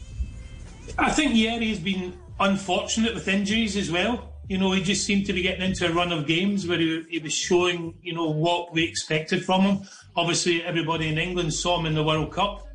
[0.98, 4.34] I think Yeri's been unfortunate with injuries as well.
[4.48, 7.04] You know, he just seemed to be getting into a run of games where he,
[7.10, 9.80] he was showing, you know, what we expected from him.
[10.16, 12.66] Obviously, everybody in England saw him in the World Cup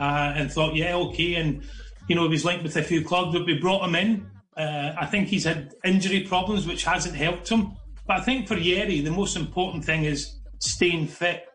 [0.00, 1.36] uh, and thought, yeah, okay.
[1.36, 1.62] And,
[2.08, 4.30] you know, he was linked with a few clubs, but we brought him in.
[4.56, 7.76] Uh, I think he's had injury problems, which hasn't helped him.
[8.06, 11.46] But I think for Yeri, the most important thing is staying fit.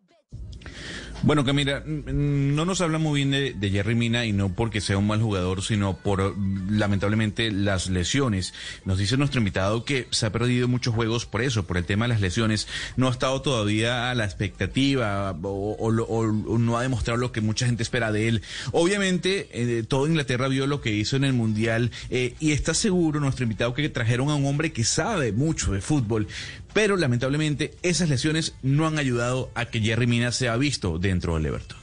[1.24, 4.98] Bueno, Camila, mm, no nos habla muy bien de, Jerry Mina y no porque sea
[4.98, 6.36] un mal jugador, sino por
[6.70, 8.54] lamentablemente las lesiones.
[8.86, 12.06] Nos dice nuestro invitado que se ha perdido muchos juegos por eso, por el tema
[12.06, 12.68] de las lesiones.
[12.98, 17.84] No ha estado todavía a la expectativa o, no ha demostrado lo que mucha gente
[17.84, 18.42] espera de él.
[18.72, 23.20] Obviamente, eh, todo Inglaterra vio lo que hizo en el Mundial eh, y está seguro
[23.20, 26.28] nuestro invitado que trajeron a un hombre que sabe mucho de fútbol.
[26.74, 31.48] Pero lamentablemente esas lesiones no han ayudado a que Jerry Mina sea visto dentro del
[31.48, 31.78] Everton.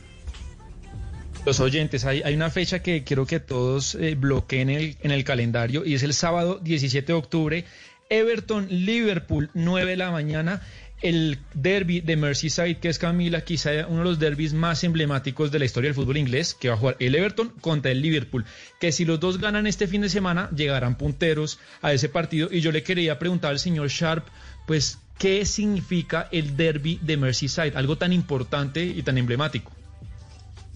[1.47, 5.85] Los oyentes, hay, una fecha que quiero que todos eh, bloqueen el- en el calendario
[5.85, 7.65] y es el sábado 17 de octubre,
[8.09, 10.63] Everton-Liverpool, 9 de la mañana,
[11.03, 15.59] el derby de Merseyside, que es Camila, quizá uno de los derbis más emblemáticos de
[15.59, 18.47] la historia del fútbol inglés, que va a jugar el Everton contra el Liverpool,
[18.81, 22.49] que si los dos ganan este fin de semana, llegarán punteros a ese partido.
[22.51, 24.27] Y yo le quería preguntar al señor Sharp,
[24.67, 27.77] pues, ¿qué significa el derby de Merseyside?
[27.77, 29.73] Algo tan importante y tan emblemático.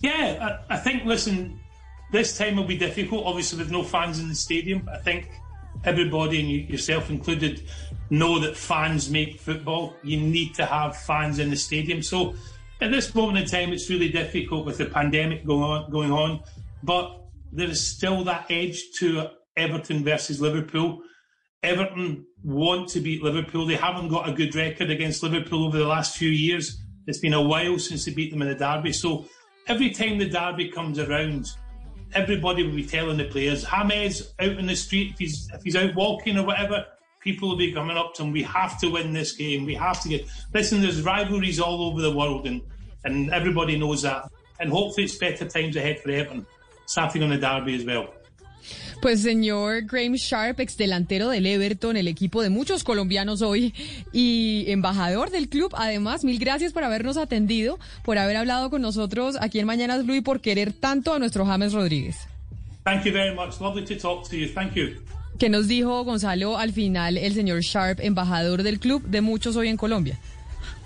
[0.00, 1.60] Yeah, I, I think, listen,
[2.12, 4.88] this time will be difficult, obviously, with no fans in the stadium.
[4.88, 5.28] I think
[5.84, 7.62] everybody, and you, yourself included,
[8.10, 9.94] know that fans make football.
[10.02, 12.02] You need to have fans in the stadium.
[12.02, 12.34] So
[12.80, 16.42] at this moment in time, it's really difficult with the pandemic going on, going on.
[16.82, 17.20] But
[17.52, 21.02] there is still that edge to Everton versus Liverpool.
[21.68, 23.66] Everton want to beat Liverpool.
[23.66, 26.80] They haven't got a good record against Liverpool over the last few years.
[27.06, 28.92] It's been a while since they beat them in the derby.
[28.92, 29.26] So
[29.66, 31.46] every time the derby comes around,
[32.14, 35.76] everybody will be telling the players, James out in the street, if he's if he's
[35.76, 36.86] out walking or whatever,
[37.20, 38.32] people will be coming up to him.
[38.32, 39.66] We have to win this game.
[39.66, 42.62] We have to get listen, there's rivalries all over the world and
[43.04, 44.30] and everybody knows that.
[44.58, 46.46] And hopefully it's better times ahead for Everton.
[46.86, 48.14] Starting on the derby as well.
[49.00, 53.74] Pues señor Graham Sharp, ex delantero del Everton, el equipo de muchos colombianos hoy
[54.12, 55.72] y embajador del club.
[55.76, 60.16] Además, mil gracias por habernos atendido, por haber hablado con nosotros aquí en Mañanas Blue
[60.16, 62.16] y por querer tanto a nuestro James Rodríguez.
[62.84, 63.60] Thank you very much.
[63.60, 64.48] Lovely to talk to you.
[64.48, 64.96] Thank you.
[65.38, 69.68] Que nos dijo Gonzalo al final el señor Sharp, embajador del club de muchos hoy
[69.68, 70.18] en Colombia.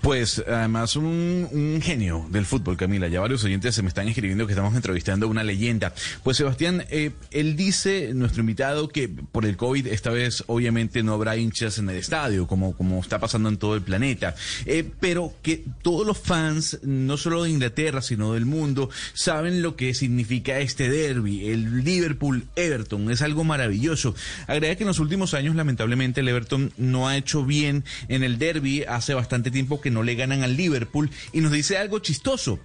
[0.03, 3.07] Pues además un, genio del fútbol, Camila.
[3.07, 5.93] Ya varios oyentes se me están escribiendo que estamos entrevistando una leyenda.
[6.23, 11.13] Pues Sebastián, eh, él dice, nuestro invitado, que por el COVID esta vez obviamente no
[11.13, 14.35] habrá hinchas en el estadio, como, como está pasando en todo el planeta.
[14.65, 19.77] Eh, pero que todos los fans, no solo de Inglaterra, sino del mundo, saben lo
[19.77, 23.09] que significa este derby, el Liverpool-Everton.
[23.09, 24.15] Es algo maravilloso.
[24.47, 28.37] Agrega que en los últimos años, lamentablemente, el Everton no ha hecho bien en el
[28.37, 28.83] derby.
[28.83, 32.59] Hace bastante tiempo que no le ganan al Liverpool y nos dice algo chistoso.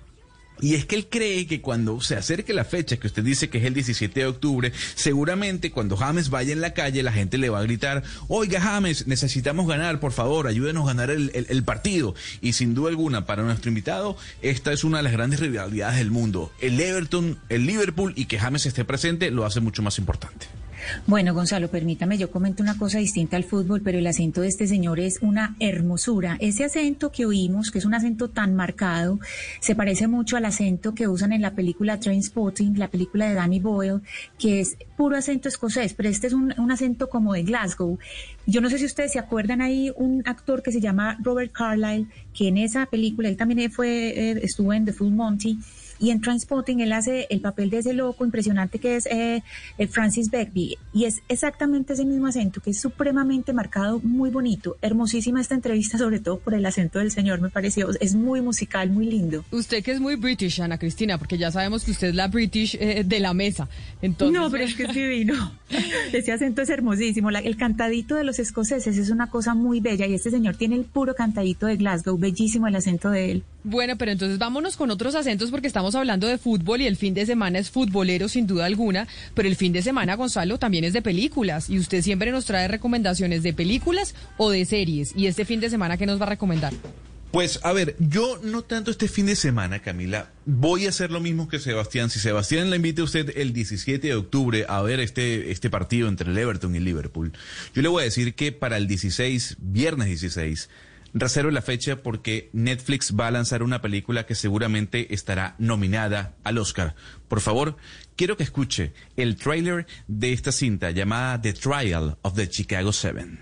[0.60, 3.58] Y es que él cree que cuando se acerque la fecha, que usted dice que
[3.58, 7.48] es el 17 de octubre, seguramente cuando James vaya en la calle, la gente le
[7.48, 12.14] va a gritar, oiga James, necesitamos ganar, por favor, ayúdenos a ganar el, partido.
[12.40, 16.10] Y sin duda alguna, para nuestro invitado, esta es una de las grandes rivalidades del
[16.10, 16.50] mundo.
[16.60, 20.46] El Everton, el Liverpool y que James esté presente lo hace mucho más importante.
[21.06, 24.66] Bueno, Gonzalo, permítame, yo comento una cosa distinta al fútbol, pero el acento de este
[24.66, 26.36] señor es una hermosura.
[26.40, 29.18] Ese acento que oímos, que es un acento tan marcado,
[29.60, 33.60] se parece mucho al acento que usan en la película Trainspotting, la película de Danny
[33.60, 34.00] Boyle,
[34.38, 37.98] que es puro acento escocés, pero este es un, acento como de Glasgow.
[38.46, 42.06] Yo no sé si ustedes se acuerdan, hay un actor que se llama Robert Carlyle,
[42.34, 45.58] que en esa película, él también fue, eh, estuvo en The Full Monty,
[45.98, 49.42] y en Transpotting él hace el papel de ese loco impresionante que es eh,
[49.78, 50.76] el Francis Begbie.
[50.92, 54.76] Y es exactamente ese mismo acento que es supremamente marcado, muy bonito.
[54.82, 57.88] Hermosísima esta entrevista, sobre todo por el acento del señor, me pareció.
[58.00, 59.44] Es muy musical, muy lindo.
[59.50, 62.76] Usted que es muy British, Ana Cristina, porque ya sabemos que usted es la British
[62.80, 63.68] eh, de la mesa.
[64.02, 64.38] Entonces...
[64.40, 65.52] No, pero es que es divino.
[66.12, 67.30] Ese acento es hermosísimo.
[67.30, 70.76] La- el cantadito de los escoceses es una cosa muy bella y este señor tiene
[70.76, 72.16] el puro cantadito de Glasgow.
[72.18, 73.42] Bellísimo el acento de él.
[73.64, 77.14] Bueno, pero entonces vámonos con otros acentos porque estamos hablando de fútbol y el fin
[77.14, 80.92] de semana es futbolero sin duda alguna, pero el fin de semana, Gonzalo, también es
[80.92, 85.12] de películas y usted siempre nos trae recomendaciones de películas o de series.
[85.16, 86.72] ¿Y este fin de semana qué nos va a recomendar?
[87.30, 91.20] Pues a ver, yo no tanto este fin de semana, Camila, voy a hacer lo
[91.20, 92.08] mismo que Sebastián.
[92.08, 96.08] Si Sebastián le invita a usted el 17 de octubre a ver este, este partido
[96.08, 97.32] entre el Everton y Liverpool,
[97.74, 100.70] yo le voy a decir que para el 16, viernes 16,
[101.14, 106.58] reserve la fecha porque Netflix va a lanzar una película que seguramente estará nominada al
[106.58, 106.94] Oscar.
[107.28, 107.76] Por favor,
[108.16, 113.40] quiero que escuche el tráiler de esta cinta llamada The Trial of the Chicago Seven.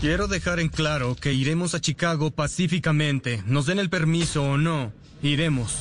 [0.00, 4.92] Quiero dejar en claro que iremos a Chicago pacíficamente, nos den el permiso o no,
[5.22, 5.78] iremos.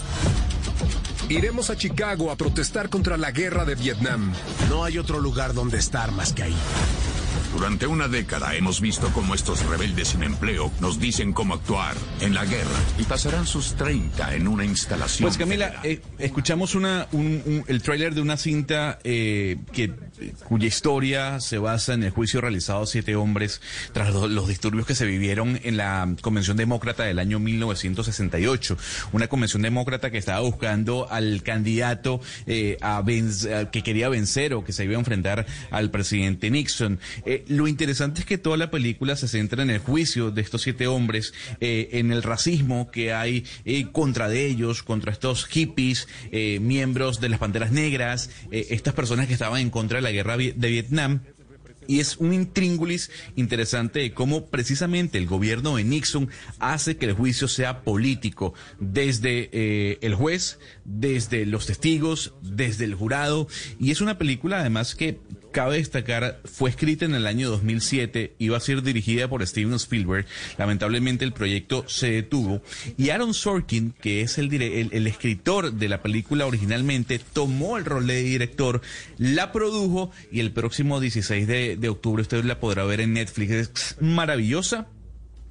[1.30, 4.34] Iremos a Chicago a protestar contra la guerra de Vietnam.
[4.70, 6.56] No hay otro lugar donde estar más que ahí.
[7.54, 12.34] Durante una década hemos visto cómo estos rebeldes sin empleo nos dicen cómo actuar en
[12.34, 15.28] la guerra y pasarán sus 30 en una instalación.
[15.28, 19.94] Pues Camila, eh, escuchamos una, un- un- el tráiler de una cinta eh, que,
[20.48, 23.62] cuya historia se basa en el juicio realizado a siete hombres
[23.94, 28.78] tras lo- los disturbios que se vivieron en la Convención Demócrata del año 1968.
[29.14, 33.04] Una convención demócrata que estaba buscando al candidato eh, a
[33.72, 37.00] que quería vencer o que se iba a enfrentar al presidente Nixon.
[37.26, 40.62] Eh, lo interesante es que toda la película se centra en el juicio de estos
[40.62, 43.44] siete hombres, eh, en el racismo que hay
[43.92, 49.62] contra de ellos, contra estos hippies, miembros de las Panteras Negras, estas personas que estaban
[49.62, 51.22] en contra de la guerra vi- de Vietnam.
[51.88, 56.30] Y es un intríngulis interesante de cómo precisamente el gobierno de Nixon
[56.60, 62.96] hace que el juicio sea político, desde eh, el juez, desde los testigos, desde el
[62.96, 63.48] jurado.
[63.80, 65.20] Y es una película además que
[65.52, 70.26] cabe destacar, fue escrita en el año 2007, iba a ser dirigida por Steven Spielberg.
[70.58, 72.62] Lamentablemente el proyecto se detuvo.
[72.98, 77.86] Y Aaron Sorkin, que es el, el, el escritor de la película originalmente, tomó el
[77.86, 78.82] rol de director,
[79.18, 83.52] la produjo y el próximo 16 de, de octubre usted la podrá ver en Netflix.
[83.52, 84.88] Es maravillosa.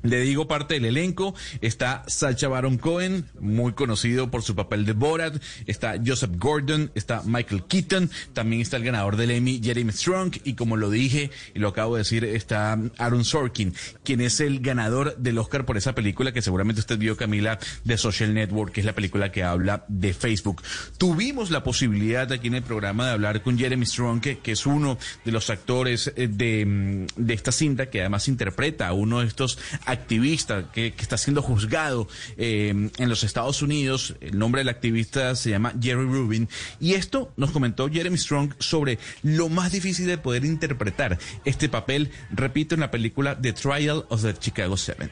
[0.03, 4.93] Le digo parte del elenco, está Sacha Baron Cohen, muy conocido por su papel de
[4.93, 10.37] Borat, está Joseph Gordon, está Michael Keaton, también está el ganador del Emmy, Jeremy Strong,
[10.45, 14.61] y como lo dije y lo acabo de decir, está Aaron Sorkin, quien es el
[14.61, 18.81] ganador del Oscar por esa película que seguramente usted vio, Camila, de Social Network, que
[18.81, 20.63] es la película que habla de Facebook.
[20.97, 24.65] Tuvimos la posibilidad aquí en el programa de hablar con Jeremy Strong, que, que es
[24.67, 29.21] uno de los actores eh, de, mm, de esta cinta, que además interpreta a uno
[29.21, 29.59] de estos
[29.91, 34.15] activista que, está siendo juzgado eh, en los Estados Unidos.
[34.21, 36.49] El nombre del activista se llama Jerry Rubin.
[36.81, 42.11] Y esto nos comentó Jeremy Strong sobre lo más difícil de poder interpretar este papel,
[42.31, 45.11] repito, en la película The Trial of the Chicago Seven.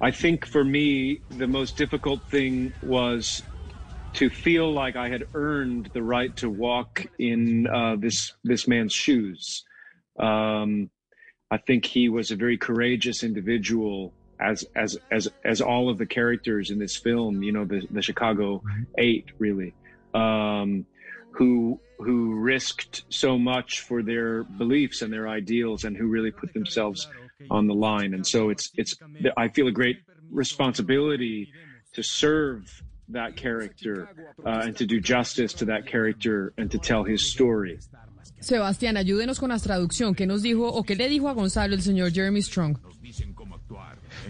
[0.00, 3.42] I think for me, the most difficult thing was
[4.14, 8.92] to feel like I had earned the right to walk in uh, this this man's
[8.92, 9.64] shoes.
[10.18, 10.90] Um,
[11.50, 16.06] I think he was a very courageous individual, as as as as all of the
[16.06, 17.42] characters in this film.
[17.42, 18.62] You know, the the Chicago
[18.98, 19.74] Eight, really,
[20.14, 20.86] um,
[21.30, 26.52] who who risked so much for their beliefs and their ideals, and who really put
[26.52, 27.08] themselves
[27.50, 28.14] on the line.
[28.14, 28.96] And so it's it's
[29.36, 30.00] I feel a great
[30.30, 31.50] responsibility
[31.94, 34.08] to serve that character
[34.44, 37.78] uh, and to do justice to that character and to tell his story.
[38.40, 40.14] Sebastián, ayúdenos con la traducción.
[40.14, 42.78] ¿Qué nos dijo o qué le dijo a Gonzalo el señor Jeremy Strong?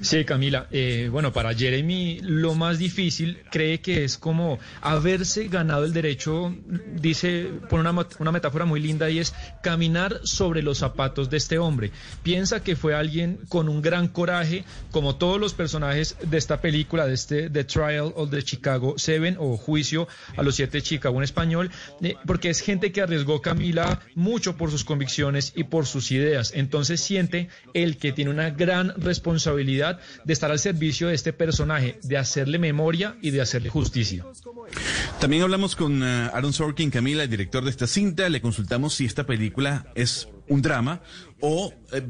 [0.00, 0.66] Sí, Camila.
[0.70, 6.54] Eh, bueno, para Jeremy lo más difícil cree que es como haberse ganado el derecho,
[6.94, 11.58] dice, pone una, una metáfora muy linda y es caminar sobre los zapatos de este
[11.58, 11.90] hombre.
[12.22, 17.06] Piensa que fue alguien con un gran coraje, como todos los personajes de esta película,
[17.06, 21.24] de este The Trial of the Chicago Seven o Juicio a los Siete Chicago en
[21.24, 21.70] español,
[22.02, 26.52] eh, porque es gente que arriesgó Camila mucho por sus convicciones y por sus ideas.
[26.54, 29.87] Entonces siente el que tiene una gran responsabilidad
[30.24, 34.24] de estar al servicio de este personaje, de hacerle memoria y de hacerle justicia.
[35.20, 38.28] También hablamos con uh, Aaron Sorkin, Camila, el director de esta cinta.
[38.28, 41.00] Le consultamos si esta película es un drama
[41.40, 42.02] o eh,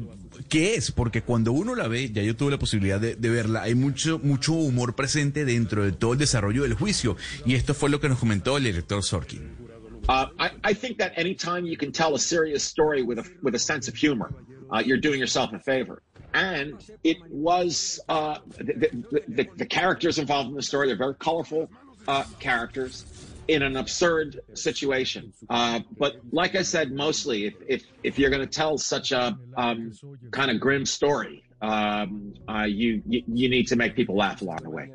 [0.47, 3.63] qué es, porque cuando uno la ve, ya yo tuve la posibilidad de, de, verla,
[3.63, 7.17] hay mucho, mucho humor presente dentro de todo el desarrollo del juicio.
[7.45, 9.69] Y esto fue lo que nos comentó el director Sorkin.
[10.07, 13.53] Uh, I, I, think that anytime you can tell a serious story with a, with
[13.53, 14.33] a sense of humor,
[14.71, 16.01] uh, you're doing yourself a favor.
[16.33, 20.87] And it was uh, the, the, the, characters involved in the story.
[20.87, 21.69] They're very colorful
[22.07, 23.05] uh, characters
[23.47, 25.33] in an absurd situation.
[25.49, 29.37] Uh, but like I said, mostly if if, if you're going to tell such a
[29.57, 29.93] um,
[30.31, 34.59] kind of grim story, um, uh, you, you, you need to make people laugh along
[34.63, 34.91] the way.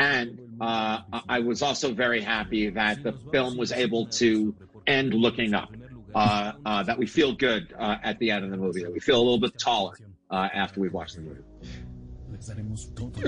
[0.00, 4.54] And uh, I was also very happy that the film was able to
[4.86, 5.72] end looking up.
[6.14, 8.82] Uh, that we feel good at the end of the movie.
[8.82, 9.96] That we feel a little bit taller.
[10.34, 11.42] Uh, after we watch the movie.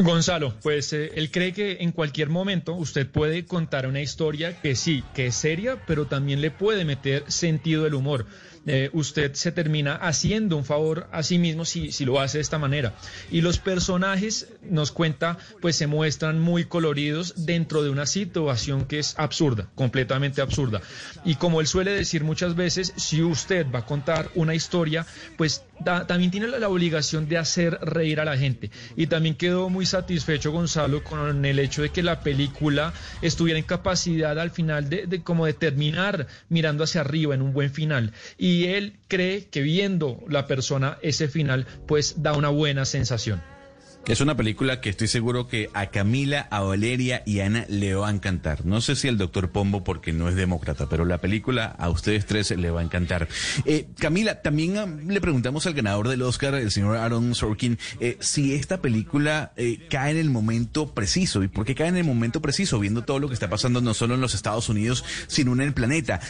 [0.02, 4.74] Gonzalo, pues eh, él cree que en cualquier momento usted puede contar una historia que
[4.74, 8.26] sí, que es seria, pero también le puede meter sentido del humor.
[8.66, 12.42] Eh, usted se termina haciendo un favor a sí mismo si, si lo hace de
[12.42, 12.94] esta manera.
[13.30, 18.98] Y los personajes, nos cuenta, pues se muestran muy coloridos dentro de una situación que
[18.98, 20.80] es absurda, completamente absurda.
[21.24, 25.06] Y como él suele decir muchas veces, si usted va a contar una historia,
[25.36, 28.70] pues también tiene la, la, obligación de hacer reír a la gente.
[28.96, 33.64] Y también quedó muy satisfecho Gonzalo con el hecho de que la película estuviera en
[33.64, 38.12] capacidad al final de, de como de terminar mirando hacia arriba en un buen final.
[38.38, 43.42] Y y él cree que viendo la persona ese final, pues da una buena sensación.
[44.06, 47.92] Es una película que estoy seguro que a Camila, a Valeria y a Ana le
[47.96, 48.64] va a encantar.
[48.64, 52.24] No sé si al doctor Pombo porque no es demócrata, pero la película a ustedes
[52.24, 53.26] tres le va a encantar.
[53.64, 58.16] Eh, Camila, también ah, le preguntamos al ganador del Oscar, el señor Aaron Sorkin, eh,
[58.20, 61.42] si esta película eh, cae en el momento preciso.
[61.42, 62.78] ¿Y por qué cae en el momento preciso?
[62.78, 65.72] Viendo todo lo que está pasando no solo en los Estados Unidos, sino en el
[65.72, 66.20] planeta.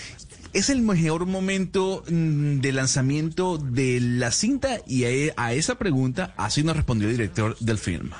[0.56, 4.80] ¿Es el mejor momento mm, de lanzamiento de la cinta?
[4.86, 5.04] Y
[5.36, 8.12] a, esa pregunta así nos respondió el director del film.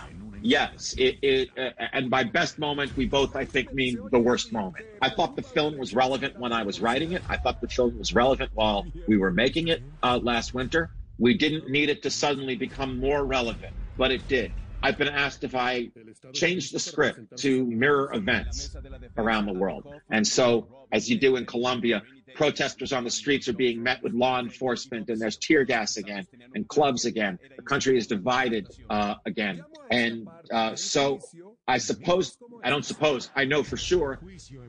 [0.42, 4.52] Yes, it, it, uh, and by best moment, we both, I think, mean the worst
[4.52, 4.84] moment.
[5.00, 7.22] I thought the film was relevant when I was writing it.
[7.26, 10.90] I thought the film was relevant while we were making it uh, last winter.
[11.18, 14.52] We didn't need it to suddenly become more relevant, but it did.
[14.82, 15.90] I've been asked if I
[16.34, 18.76] change the script to mirror events
[19.16, 19.86] around the world.
[20.10, 22.02] And so, as you do in Colombia,
[22.36, 26.26] protesters on the streets are being met with law enforcement and there's tear gas again
[26.54, 27.38] and clubs again.
[27.56, 29.64] The country is divided uh, again.
[29.90, 31.20] And uh, so
[31.68, 34.20] I suppose, I don't suppose, I know for sure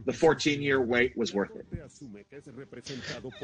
[0.06, 1.68] the 14 year wait was worth it.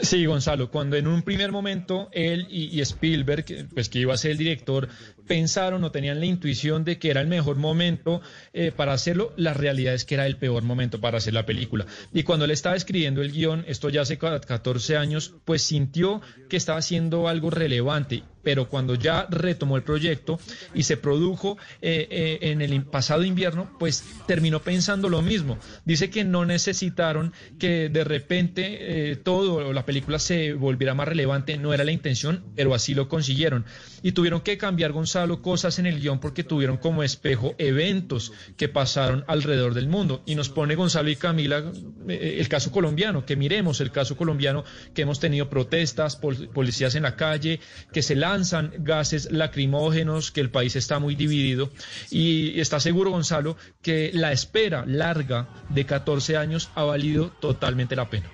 [0.01, 4.17] Sí, Gonzalo, cuando en un primer momento él y, y Spielberg, pues que iba a
[4.17, 4.89] ser el director,
[5.27, 8.21] pensaron o tenían la intuición de que era el mejor momento
[8.53, 11.85] eh, para hacerlo, la realidad es que era el peor momento para hacer la película.
[12.11, 16.57] Y cuando él estaba escribiendo el guion, esto ya hace 14 años, pues sintió que
[16.57, 20.39] estaba haciendo algo relevante pero cuando ya retomó el proyecto
[20.73, 23.42] y se produjo eh, eh, en el pasado invierno,
[23.79, 25.57] pues terminó pensando lo mismo.
[25.85, 31.57] Dice que no necesitaron que de repente eh, todo la película se volviera más relevante,
[31.57, 33.65] no era la intención, pero así lo consiguieron.
[34.01, 38.67] Y tuvieron que cambiar, Gonzalo, cosas en el guion porque tuvieron como espejo eventos que
[38.67, 40.21] pasaron alrededor del mundo.
[40.25, 41.63] Y nos pone Gonzalo y Camila
[42.07, 47.15] el caso colombiano, que miremos el caso colombiano, que hemos tenido protestas, policías en la
[47.15, 47.61] calle,
[47.93, 51.69] que se la lanzan gases lacrimógenos, que el país está muy dividido
[52.09, 53.32] y está seguro Gonzalo
[53.81, 58.32] que la espera larga de 14 años ha valido totalmente la pena.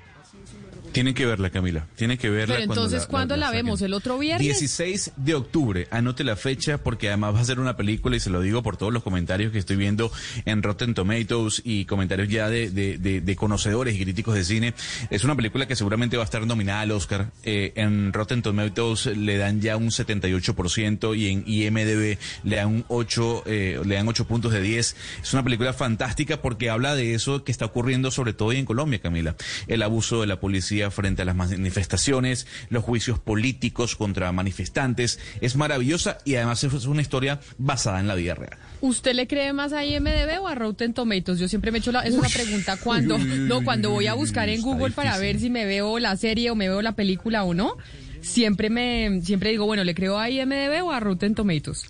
[0.91, 1.87] Tienen que verla, Camila.
[1.95, 2.55] Tienen que verla.
[2.55, 3.81] Pero entonces, ¿cuándo la, la, vemos?
[3.81, 4.45] ¿El otro viernes?
[4.45, 5.87] 16 de octubre.
[5.91, 8.77] Anote la fecha porque además va a ser una película y se lo digo por
[8.77, 10.11] todos los comentarios que estoy viendo
[10.45, 14.73] en Rotten Tomatoes y comentarios ya de, de, de, de conocedores y críticos de cine.
[15.09, 17.31] Es una película que seguramente va a estar nominada al Oscar.
[17.43, 22.85] Eh, en Rotten Tomatoes le dan ya un 78% y en IMDB le dan un
[22.87, 24.95] 8, eh, le dan 8 puntos de 10.
[25.23, 28.99] Es una película fantástica porque habla de eso que está ocurriendo sobre todo en Colombia,
[28.99, 29.35] Camila.
[29.67, 35.19] El abuso de la policía violencia frente a las manifestaciones, los juicios políticos contra manifestantes.
[35.41, 38.57] Es maravillosa y además es una historia basada en la vida real.
[38.81, 41.39] ¿Usted le cree más a IMDB o a Rotten Tomatoes?
[41.39, 44.07] Yo siempre me he hecho la, es una pregunta cuando, uy, uy, no, cuando voy
[44.07, 46.93] a buscar en Google para ver si me veo la serie o me veo la
[46.93, 47.77] película o no.
[48.21, 51.85] Siempre me, siempre digo, bueno, ¿le creo a IMDB o a Rotten Tomatoes?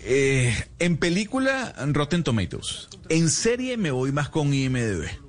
[0.00, 2.88] Eh, en película, Rotten Tomatoes.
[3.08, 5.27] En serie me voy más con IMDB.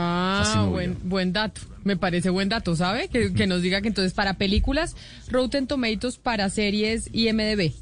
[0.00, 1.60] Ah, buen, buen dato.
[1.84, 3.08] Me parece buen dato, ¿sabe?
[3.08, 4.94] Que, que nos diga que entonces para películas,
[5.28, 7.72] Rotten Tomatoes, para series, IMDB.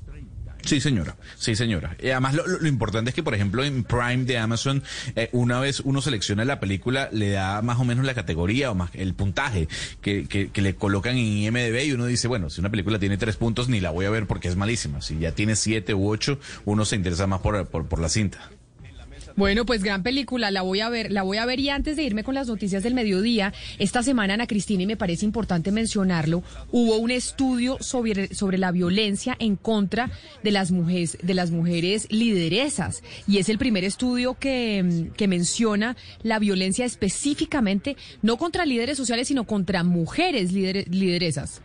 [0.62, 1.14] Sí, señora.
[1.36, 1.97] Sí, señora.
[2.02, 4.82] Y además, lo, lo- lo importante es que, por ejemplo, en Prime de Amazon,
[5.14, 8.74] eh, una vez uno selecciona la película, le da más o menos la categoría o
[8.74, 9.68] más el puntaje
[10.01, 13.16] que, que, que le colocan en IMDb y uno dice, bueno, si una película tiene
[13.16, 15.02] tres puntos, ni la voy a ver porque es malísima.
[15.02, 18.51] Si ya tiene siete u ocho, uno se interesa más por, por, por la cinta.
[19.36, 22.02] Bueno, pues gran película, la voy a ver, la voy a ver y antes de
[22.02, 26.42] irme con las noticias del mediodía, esta semana Ana Cristina y me parece importante mencionarlo,
[26.72, 30.10] hubo un estudio sobre, sobre la violencia en contra
[30.42, 35.98] de las mujeres, de las mujeres lideresas y es el primer estudio que, que menciona
[36.22, 41.60] la violencia específicamente no contra líderes sociales sino contra mujeres lideresas.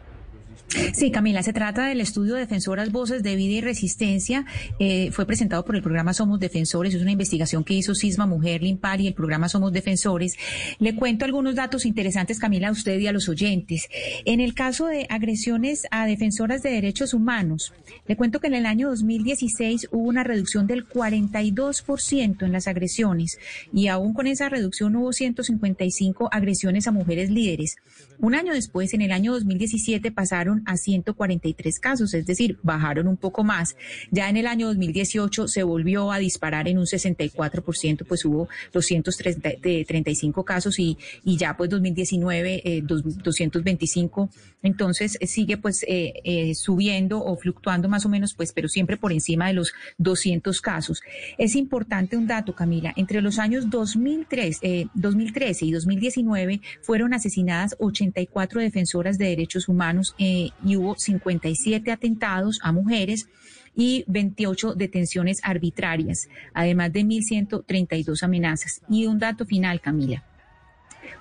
[0.93, 4.45] Sí, Camila, se trata del estudio Defensoras Voces de Vida y Resistencia.
[4.79, 6.93] Eh, fue presentado por el programa Somos Defensores.
[6.93, 10.37] Es una investigación que hizo Sisma Mujer Limpar y el programa Somos Defensores.
[10.79, 13.89] Le cuento algunos datos interesantes, Camila, a usted y a los oyentes.
[14.23, 17.73] En el caso de agresiones a defensoras de derechos humanos,
[18.07, 23.39] le cuento que en el año 2016 hubo una reducción del 42% en las agresiones
[23.73, 27.75] y aún con esa reducción hubo 155 agresiones a mujeres líderes.
[28.19, 33.17] Un año después, en el año 2017, pasaron a 143 casos, es decir, bajaron un
[33.17, 33.75] poco más.
[34.11, 40.43] Ya en el año 2018 se volvió a disparar en un 64%, pues hubo 235
[40.43, 44.29] casos y, y ya pues 2019 eh, dos- 225.
[44.63, 48.97] Entonces eh, sigue pues eh, eh, subiendo o fluctuando más o menos, pues, pero siempre
[48.97, 51.01] por encima de los 200 casos.
[51.37, 52.93] Es importante un dato, Camila.
[52.95, 60.15] Entre los años 2003, eh, 2013 y 2019 fueron asesinadas 84 defensoras de derechos humanos
[60.17, 63.27] eh, y hubo 57 atentados a mujeres
[63.75, 68.81] y 28 detenciones arbitrarias, además de 1.132 amenazas.
[68.89, 70.23] Y un dato final, Camila.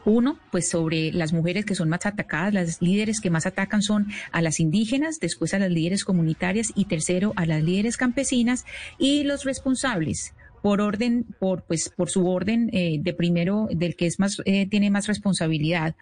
[0.04, 4.08] Uno, pues sobre las mujeres que son más atacadas, las líderes que más atacan son
[4.32, 8.64] a las indígenas, después a las líderes comunitarias y tercero a las líderes campesinas
[8.98, 14.06] y los responsables por orden, por pues por su orden eh, de primero del que
[14.06, 15.94] es más eh, tiene más responsabilidad.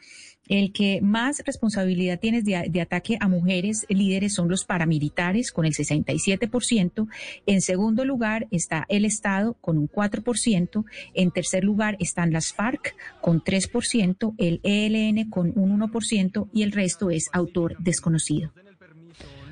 [0.49, 5.65] El que más responsabilidad tiene de, de ataque a mujeres líderes son los paramilitares con
[5.65, 7.09] el 67%.
[7.47, 10.85] En segundo lugar está el Estado con un 4%.
[11.15, 16.73] En tercer lugar están las FARC con 3%, el ELN con un 1% y el
[16.73, 18.53] resto es autor desconocido.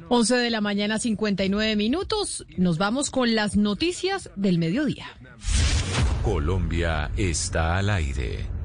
[0.09, 2.47] 11 de la mañana, 59 minutos.
[2.56, 5.06] Nos vamos con las noticias del mediodía.
[6.23, 8.56] Colombia está al aire.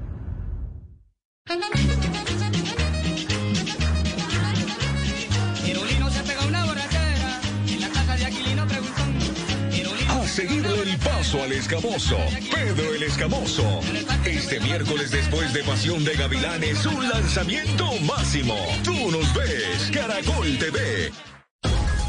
[10.32, 12.18] Seguirle el paso al escamoso,
[12.49, 13.82] Pedro el Escamoso.
[14.26, 18.56] Este miércoles después de Pasión de Gavilanes, un lanzamiento máximo.
[18.84, 21.31] Tú nos ves, Caracol TV.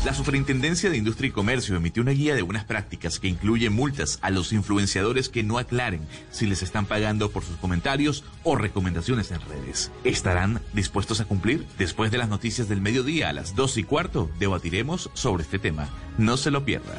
[0.04, 4.18] La Superintendencia de Industria y Comercio emitió una guía de buenas prácticas que incluye multas
[4.20, 6.00] a los influenciadores que no aclaren
[6.32, 9.92] si les están pagando por sus comentarios o recomendaciones en redes.
[10.02, 11.64] ¿Estarán dispuestos a cumplir?
[11.78, 15.88] Después de las noticias del mediodía a las dos y cuarto, debatiremos sobre este tema.
[16.18, 16.98] No se lo pierda.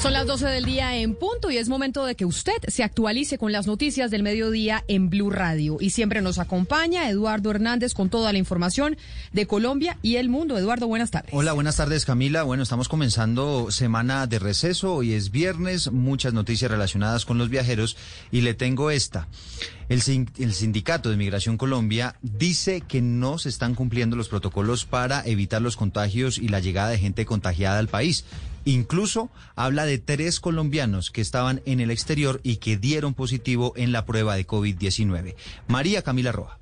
[0.00, 3.36] Son las 12 del día en punto y es momento de que usted se actualice
[3.36, 5.76] con las noticias del mediodía en Blue Radio.
[5.80, 8.96] Y siempre nos acompaña Eduardo Hernández con toda la información
[9.32, 10.56] de Colombia y el mundo.
[10.56, 11.30] Eduardo, buenas tardes.
[11.34, 12.44] Hola, buenas tardes Camila.
[12.44, 14.94] Bueno, estamos comenzando semana de receso.
[14.94, 17.96] Hoy es viernes, muchas noticias relacionadas con los viajeros
[18.30, 19.26] y le tengo esta.
[19.88, 24.84] El, sin- el Sindicato de Migración Colombia dice que no se están cumpliendo los protocolos
[24.84, 28.24] para evitar los contagios y la llegada de gente contagiada al país.
[28.64, 29.30] Incluso
[29.68, 34.06] habla de tres colombianos que estaban en el exterior y que dieron positivo en la
[34.06, 35.34] prueba de COVID-19.
[35.68, 36.57] María Camila Roja.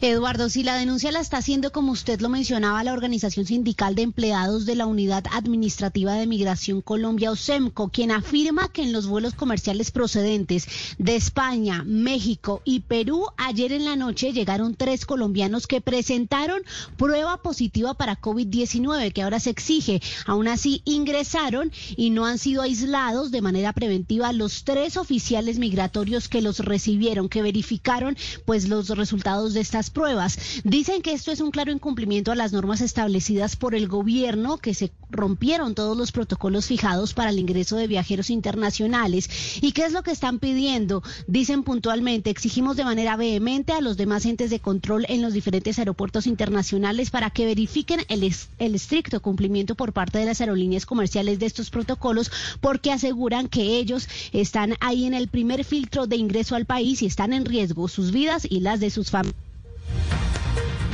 [0.00, 4.02] Eduardo, si la denuncia la está haciendo, como usted lo mencionaba, la Organización Sindical de
[4.02, 9.34] Empleados de la Unidad Administrativa de Migración Colombia, OSEMCO, quien afirma que en los vuelos
[9.34, 10.68] comerciales procedentes
[10.98, 16.62] de España, México y Perú, ayer en la noche llegaron tres colombianos que presentaron
[16.96, 20.00] prueba positiva para COVID-19, que ahora se exige.
[20.26, 26.28] Aún así, ingresaron y no han sido aislados de manera preventiva los tres oficiales migratorios
[26.28, 30.38] que los recibieron, que verificaron pues los resultados de estas pruebas.
[30.64, 34.74] Dicen que esto es un claro incumplimiento a las normas establecidas por el gobierno, que
[34.74, 39.28] se rompieron todos los protocolos fijados para el ingreso de viajeros internacionales.
[39.60, 41.02] ¿Y qué es lo que están pidiendo?
[41.26, 45.78] Dicen puntualmente, exigimos de manera vehemente a los demás entes de control en los diferentes
[45.78, 51.38] aeropuertos internacionales para que verifiquen el, el estricto cumplimiento por parte de las aerolíneas comerciales
[51.38, 56.54] de estos protocolos, porque aseguran que ellos están ahí en el primer filtro de ingreso
[56.54, 59.47] al país y están en riesgo sus vidas y las de sus familias.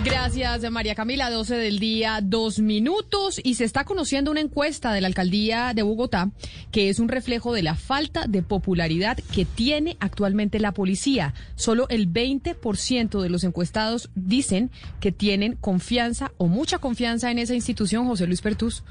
[0.04, 1.30] Gracias, María Camila.
[1.30, 3.40] 12 del día, dos minutos.
[3.42, 6.30] Y se está conociendo una encuesta de la alcaldía de Bogotá
[6.70, 11.32] que es un reflejo de la falta de popularidad que tiene actualmente la policía.
[11.54, 14.70] Solo el 20% de los encuestados dicen
[15.00, 18.82] que tienen confianza o mucha confianza en esa institución, José Luis Pertús.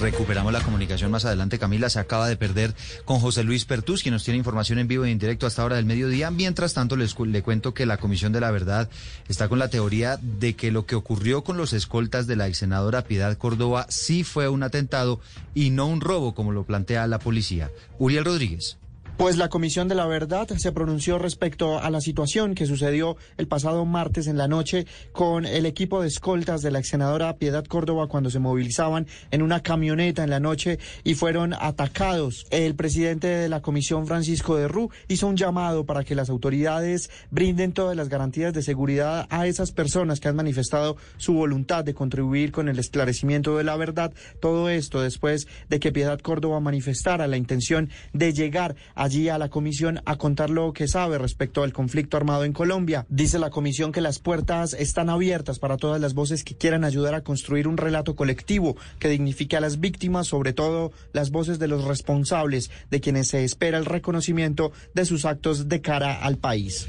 [0.00, 1.58] Recuperamos la comunicación más adelante.
[1.58, 5.06] Camila se acaba de perder con José Luis Pertus, quien nos tiene información en vivo
[5.06, 6.30] y en directo hasta ahora del mediodía.
[6.30, 8.90] Mientras tanto, les le cuento que la Comisión de la Verdad
[9.28, 12.58] está con la teoría de que lo que ocurrió con los escoltas de la ex
[12.58, 15.20] senadora Piedad Córdoba sí fue un atentado
[15.54, 17.70] y no un robo, como lo plantea la policía.
[17.98, 18.78] Uriel Rodríguez.
[19.16, 23.46] Pues la Comisión de la Verdad se pronunció respecto a la situación que sucedió el
[23.46, 27.64] pasado martes en la noche con el equipo de escoltas de la ex senadora Piedad
[27.64, 32.44] Córdoba cuando se movilizaban en una camioneta en la noche y fueron atacados.
[32.50, 37.08] El presidente de la Comisión, Francisco de Rú, hizo un llamado para que las autoridades
[37.30, 41.94] brinden todas las garantías de seguridad a esas personas que han manifestado su voluntad de
[41.94, 44.12] contribuir con el esclarecimiento de la verdad.
[44.40, 49.38] Todo esto después de que Piedad Córdoba manifestara la intención de llegar a allí a
[49.38, 53.06] la comisión a contar lo que sabe respecto al conflicto armado en Colombia.
[53.08, 57.14] Dice la comisión que las puertas están abiertas para todas las voces que quieran ayudar
[57.14, 61.68] a construir un relato colectivo que dignifique a las víctimas, sobre todo las voces de
[61.68, 66.88] los responsables, de quienes se espera el reconocimiento de sus actos de cara al país.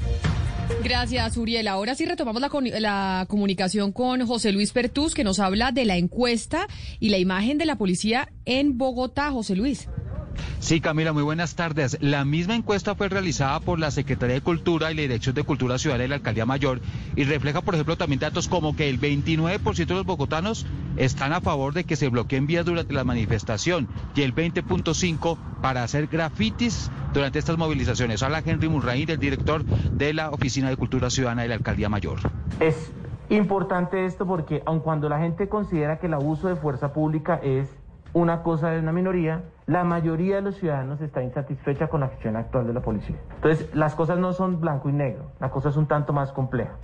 [0.82, 1.68] Gracias, Uriel.
[1.68, 6.66] Ahora sí retomamos la, comunicación con José Luis Pertús, que nos habla de la encuesta
[6.98, 9.30] y la imagen de la policía en Bogotá.
[9.30, 9.88] José Luis.
[10.58, 11.98] Sí, Camila, muy buenas tardes.
[12.00, 15.78] La misma encuesta fue realizada por la Secretaría de Cultura y la Dirección de Cultura
[15.78, 16.80] Ciudadana de la Alcaldía Mayor
[17.14, 21.40] y refleja, por ejemplo, también datos como que el 29% de los bogotanos están a
[21.40, 26.90] favor de que se bloqueen vías durante la manifestación y el 20.5% para hacer grafitis
[27.12, 28.22] durante estas movilizaciones.
[28.22, 32.18] Habla Henry Murraín, el director de la Oficina de Cultura Ciudadana de la Alcaldía Mayor.
[32.60, 32.92] Es
[33.28, 37.68] importante esto porque aun cuando la gente considera que el abuso de fuerza pública es
[38.12, 42.36] una cosa de una minoría, la mayoría de los ciudadanos está insatisfecha con la gestión
[42.36, 43.16] actual de la policía.
[43.34, 46.76] Entonces, las cosas no son blanco y negro, la cosa es un tanto más compleja.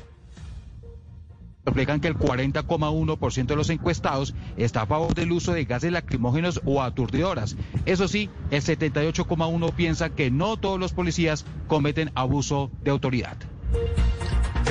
[1.64, 6.60] Reflejan que el 40,1% de los encuestados está a favor del uso de gases lacrimógenos
[6.64, 7.56] o aturdidoras.
[7.86, 13.36] Eso sí, el 78,1% piensa que no todos los policías cometen abuso de autoridad.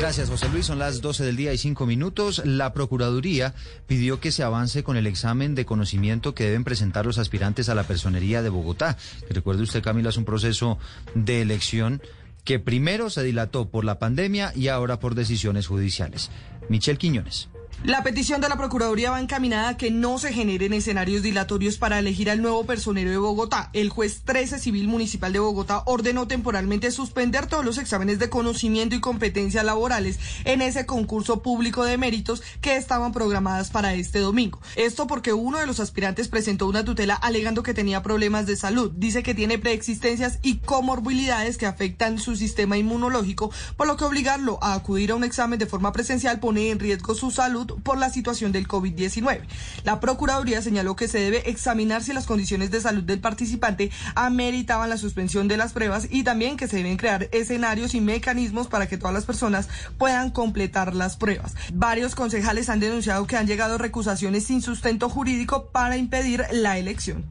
[0.02, 0.66] Gracias, José Luis.
[0.66, 2.42] Son las 12 del día y 5 minutos.
[2.44, 3.54] La Procuraduría
[3.86, 7.76] pidió que se avance con el examen de conocimiento que deben presentar los aspirantes a
[7.76, 8.98] la personería de Bogotá.
[9.30, 10.80] Recuerde usted, Camila, es un proceso
[11.14, 12.02] de elección
[12.44, 16.32] que primero se dilató por la pandemia y ahora por decisiones judiciales.
[16.68, 17.50] Michelle Quiñones.
[17.84, 21.98] La petición de la Procuraduría va encaminada a que no se generen escenarios dilatorios para
[21.98, 23.72] elegir al nuevo personero de Bogotá.
[23.74, 28.94] El juez 13 Civil Municipal de Bogotá ordenó temporalmente suspender todos los exámenes de conocimiento
[28.94, 34.62] y competencias laborales en ese concurso público de méritos que estaban programadas para este domingo.
[34.76, 38.92] Esto porque uno de los aspirantes presentó una tutela alegando que tenía problemas de salud.
[38.96, 44.60] Dice que tiene preexistencias y comorbilidades que afectan su sistema inmunológico, por lo que obligarlo
[44.62, 48.10] a acudir a un examen de forma presencial pone en riesgo su salud por la
[48.10, 49.42] situación del COVID-19.
[49.84, 54.90] La Procuraduría señaló que se debe examinar si las condiciones de salud del participante ameritaban
[54.90, 58.88] la suspensión de las pruebas y también que se deben crear escenarios y mecanismos para
[58.88, 61.56] que todas las personas puedan completar las pruebas.
[61.74, 67.26] Varios concejales han denunciado que han llegado recusaciones sin sustento jurídico para impedir la elección.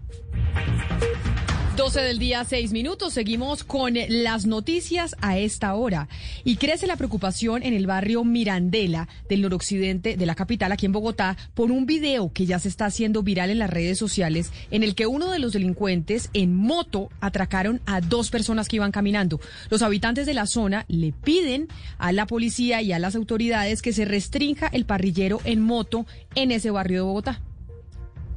[1.81, 3.15] 12 del día, 6 minutos.
[3.15, 6.09] Seguimos con las noticias a esta hora.
[6.44, 10.93] Y crece la preocupación en el barrio Mirandela del noroccidente de la capital, aquí en
[10.93, 14.82] Bogotá, por un video que ya se está haciendo viral en las redes sociales, en
[14.82, 19.40] el que uno de los delincuentes en moto atracaron a dos personas que iban caminando.
[19.70, 23.94] Los habitantes de la zona le piden a la policía y a las autoridades que
[23.94, 26.05] se restrinja el parrillero en moto
[26.35, 27.40] en ese barrio de Bogotá.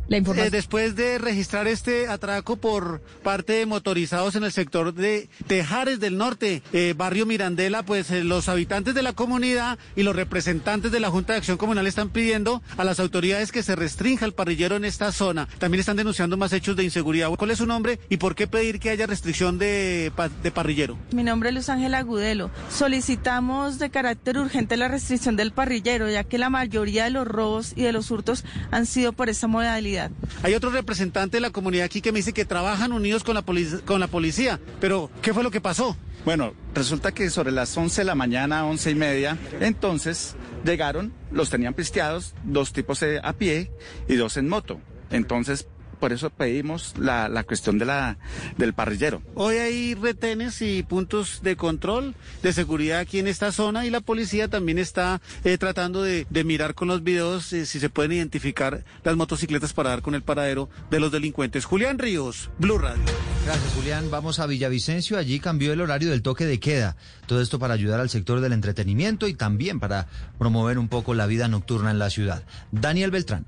[0.10, 6.00] Eh, después de registrar este atraco por parte de motorizados en el sector de Tejares
[6.00, 10.92] del Norte, eh, barrio Mirandela, pues eh, los habitantes de la comunidad y los representantes
[10.92, 14.34] de la Junta de Acción Comunal están pidiendo a las autoridades que se restrinja el
[14.34, 15.48] parrillero en esta zona.
[15.58, 17.30] También están denunciando más hechos de inseguridad.
[17.30, 20.12] ¿Cuál es su nombre y por qué pedir que haya restricción de,
[20.44, 20.98] de parrillero?
[21.14, 22.52] Mi nombre es Luz Ángela Agudelo.
[22.70, 27.74] Solicitamos de carácter urgente la restricción del parrillero, ya que la mayoría de los robos
[27.76, 29.93] y de los hurtos han sido por esa modalidad.
[30.42, 33.44] Hay otro representante de la comunidad aquí que me dice que trabajan unidos con la,
[33.86, 35.96] con la policía, pero ¿qué fue lo que pasó?
[36.26, 41.50] Bueno, resulta que sobre las 11 de la mañana, 11 y media, entonces llegaron, los
[41.50, 43.72] tenían pisteados, dos tipos a pie
[44.08, 44.80] y dos en moto.
[45.12, 45.68] Entonces
[46.04, 48.18] por eso pedimos la, la cuestión de la,
[48.58, 49.22] del parrillero.
[49.36, 54.02] Hoy hay retenes y puntos de control de seguridad aquí en esta zona y la
[54.02, 58.12] policía también está eh, tratando de, de, mirar con los videos eh, si se pueden
[58.12, 61.64] identificar las motocicletas para dar con el paradero de los delincuentes.
[61.64, 63.06] Julián Ríos, Blue Radio.
[63.46, 64.12] Gracias, Julián.
[64.12, 65.18] Vamos a Villavicencio.
[65.18, 66.98] Allí cambió el horario del toque de queda.
[67.28, 70.08] Todo esto para ayudar al sector del entretenimiento y también para
[70.38, 72.44] promover un poco la vida nocturna en la ciudad.
[72.74, 73.46] Daniel Beltrán.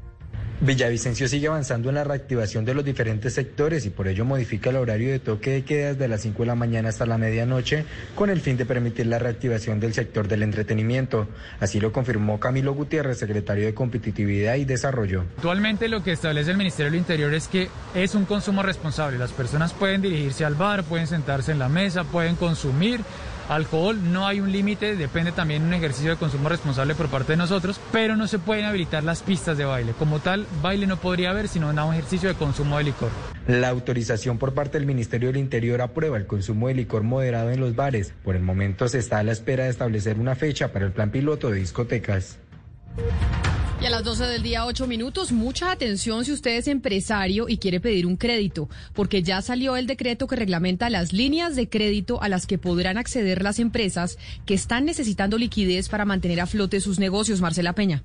[0.61, 4.77] Villavicencio sigue avanzando en la reactivación de los diferentes sectores y por ello modifica el
[4.77, 7.83] horario de toque de queda desde las 5 de la mañana hasta la medianoche
[8.15, 11.27] con el fin de permitir la reactivación del sector del entretenimiento.
[11.59, 15.25] Así lo confirmó Camilo Gutiérrez, secretario de Competitividad y Desarrollo.
[15.35, 19.17] Actualmente lo que establece el Ministerio del Interior es que es un consumo responsable.
[19.17, 23.01] Las personas pueden dirigirse al bar, pueden sentarse en la mesa, pueden consumir
[23.49, 27.33] alcohol, no hay un límite, depende también de un ejercicio de consumo responsable por parte
[27.33, 29.93] de nosotros, pero no se pueden habilitar las pistas de baile.
[29.97, 33.09] Como tal, baile no podría haber, sino un ejercicio de consumo de licor.
[33.47, 37.59] La autorización por parte del Ministerio del Interior aprueba el consumo de licor moderado en
[37.59, 38.13] los bares.
[38.23, 41.11] Por el momento se está a la espera de establecer una fecha para el plan
[41.11, 42.39] piloto de discotecas.
[43.85, 47.59] Y a las 12 del día, 8 minutos, mucha atención si usted es empresario y
[47.59, 52.19] quiere pedir un crédito, porque ya salió el decreto que reglamenta las líneas de crédito
[52.19, 54.17] a las que podrán acceder las empresas
[54.47, 57.41] que están necesitando liquidez para mantener a flote sus negocios.
[57.41, 58.01] Marcela Peña.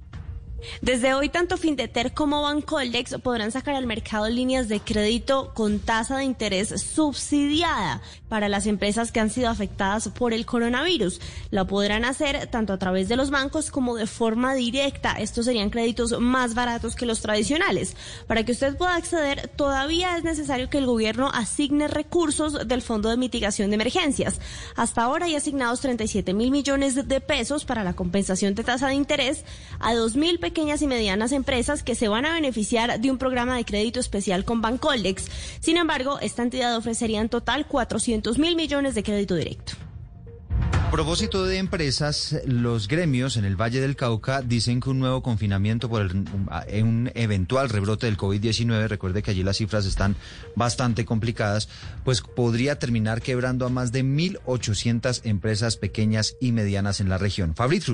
[0.83, 6.19] Desde hoy, tanto Findeter como Bancoldex podrán sacar al mercado líneas de crédito con tasa
[6.19, 11.21] de interés subsidiada para las empresas que han sido afectadas por el coronavirus.
[11.51, 15.13] Lo podrán hacer tanto a través de los bancos como de forma directa.
[15.15, 17.97] Estos serían créditos más baratos que los tradicionales.
[18.27, 23.09] Para que usted pueda acceder, todavía es necesario que el gobierno asigne recursos del Fondo
[23.09, 24.41] de Mitigación de Emergencias.
[24.77, 28.95] Hasta ahora hay asignados 37 mil millones de pesos para la compensación de tasa de
[28.95, 29.45] interés
[29.79, 33.57] a 2 mil pequeñas y medianas empresas que se van a beneficiar de un programa
[33.57, 35.27] de crédito especial con Bancoldex.
[35.61, 39.75] Sin embargo, esta entidad ofrecería en total 400 mil millones de crédito directo.
[40.91, 45.89] Propósito de empresas, los gremios en el Valle del Cauca dicen que un nuevo confinamiento
[45.89, 50.17] por un eventual rebrote del COVID-19, recuerde que allí las cifras están
[50.57, 51.69] bastante complicadas,
[52.03, 57.55] pues podría terminar quebrando a más de 1.800 empresas pequeñas y medianas en la región.
[57.55, 57.89] Fabriz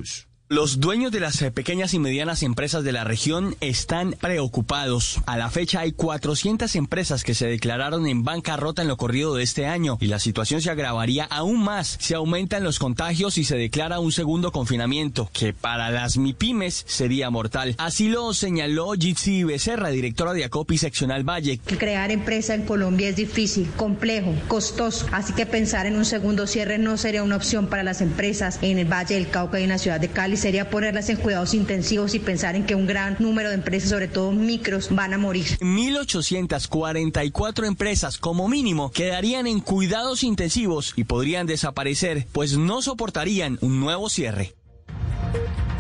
[0.49, 5.19] los dueños de las eh, pequeñas y medianas empresas de la región están preocupados.
[5.27, 9.43] A la fecha hay 400 empresas que se declararon en bancarrota en lo corrido de
[9.43, 13.57] este año y la situación se agravaría aún más si aumentan los contagios y se
[13.57, 17.75] declara un segundo confinamiento, que para las MIPIMES sería mortal.
[17.79, 21.59] Así lo señaló Jitsi Becerra, directora de ACOPI Seccional Valle.
[21.59, 26.79] Crear empresa en Colombia es difícil, complejo, costoso, así que pensar en un segundo cierre
[26.79, 29.79] no sería una opción para las empresas en el Valle del Cauca y en la
[29.79, 33.49] ciudad de Cali sería ponerlas en cuidados intensivos y pensar en que un gran número
[33.49, 35.59] de empresas, sobre todo micros, van a morir.
[35.61, 43.81] 1.844 empresas como mínimo quedarían en cuidados intensivos y podrían desaparecer, pues no soportarían un
[43.81, 44.55] nuevo cierre.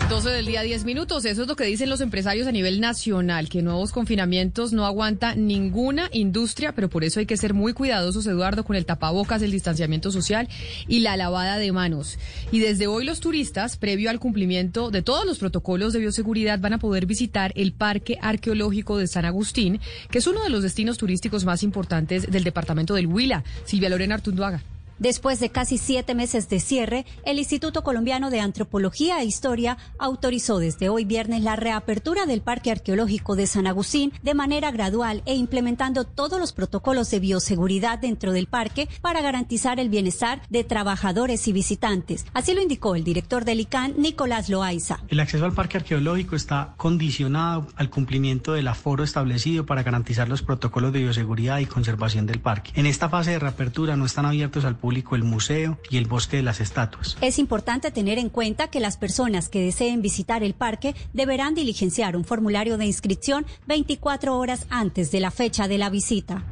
[0.09, 1.25] 12 del día, 10 minutos.
[1.25, 5.35] Eso es lo que dicen los empresarios a nivel nacional, que nuevos confinamientos no aguanta
[5.35, 9.51] ninguna industria, pero por eso hay que ser muy cuidadosos, Eduardo, con el tapabocas, el
[9.51, 10.49] distanciamiento social
[10.87, 12.21] y la lavada de manos.
[12.53, 16.75] Y desde hoy los turistas, previo al cumplimiento de todos los protocolos de bioseguridad, van
[16.75, 19.81] a poder visitar el Parque Arqueológico de San Agustín,
[20.11, 23.43] que es uno de los destinos turísticos más importantes del departamento del Huila.
[23.65, 24.63] Silvia Lorena Artunduaga.
[24.99, 30.59] Después de casi siete meses de cierre, el Instituto Colombiano de Antropología e Historia autorizó
[30.59, 35.35] desde hoy viernes la reapertura del Parque Arqueológico de San Agustín de manera gradual e
[35.35, 41.47] implementando todos los protocolos de bioseguridad dentro del parque para garantizar el bienestar de trabajadores
[41.47, 42.25] y visitantes.
[42.33, 45.01] Así lo indicó el director del ICANN, Nicolás Loaiza.
[45.09, 50.41] El acceso al parque arqueológico está condicionado al cumplimiento del aforo establecido para garantizar los
[50.41, 52.71] protocolos de bioseguridad y conservación del parque.
[52.75, 56.07] En esta fase de reapertura no están abiertos al público público el museo y el
[56.07, 57.17] bosque de las estatuas.
[57.21, 62.17] Es importante tener en cuenta que las personas que deseen visitar el parque deberán diligenciar
[62.17, 66.45] un formulario de inscripción 24 horas antes de la fecha de la visita.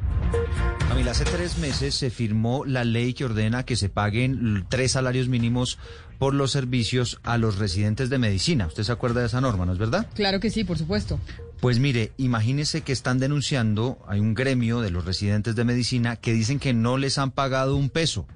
[0.89, 5.29] Camila, hace tres meses se firmó la ley que ordena que se paguen tres salarios
[5.29, 5.79] mínimos
[6.19, 8.67] por los servicios a los residentes de medicina.
[8.67, 10.07] ¿Usted se acuerda de esa norma, no es verdad?
[10.13, 11.19] Claro que sí, por supuesto.
[11.65, 16.31] Pues mire, imagínese que están denunciando, hay un gremio de los residentes de medicina que
[16.31, 18.27] dicen que no les han pagado un peso.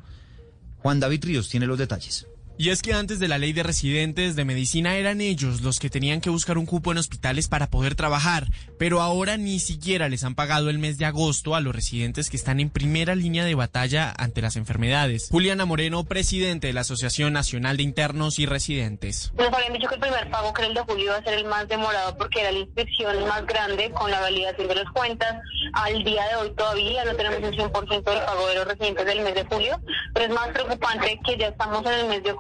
[0.80, 2.26] Juan David Ríos tiene los detalles.
[2.62, 5.90] Y es que antes de la ley de residentes de medicina eran ellos los que
[5.90, 10.26] tenían que buscar un cupo en hospitales para poder trabajar, pero ahora ni siquiera les
[10.26, 13.56] han pagado el mes de agosto a los residentes que están en primera línea de
[13.56, 15.30] batalla ante las enfermedades.
[15.32, 19.32] Juliana Moreno, presidente de la Asociación Nacional de Internos y Residentes.
[19.38, 21.36] Nos habían dicho que el primer pago, que era el de julio, iba a ser
[21.36, 25.34] el más demorado porque era la inspección más grande con la validación de las cuentas.
[25.72, 29.22] Al día de hoy todavía no tenemos un 100% del pago de los residentes del
[29.22, 29.80] mes de julio,
[30.14, 32.34] pero es más preocupante que ya estamos en el mes de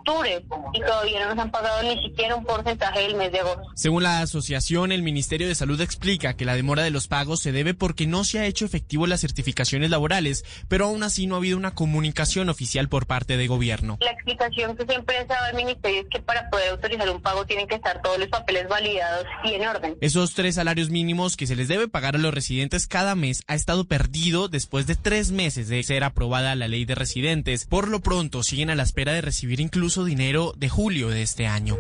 [0.73, 3.64] y todavía no nos han pagado ni siquiera un porcentaje del mes de agosto.
[3.76, 7.52] Según la asociación, el Ministerio de Salud explica que la demora de los pagos se
[7.52, 11.38] debe porque no se ha hecho efectivo las certificaciones laborales, pero aún así no ha
[11.38, 13.98] habido una comunicación oficial por parte de gobierno.
[14.02, 17.45] La explicación que siempre ha dado el Ministerio es que para poder autorizar un pago
[17.45, 19.98] tienen que estar todos los papeles validados y en orden.
[20.02, 23.56] Esos tres salarios mínimos que se les debe pagar a los residentes cada mes ha
[23.56, 27.65] estado perdido después de tres meses de ser aprobada la ley de residentes.
[27.65, 31.47] Por lo pronto siguen a la espera de recibir incluso dinero de julio de este
[31.47, 31.77] año.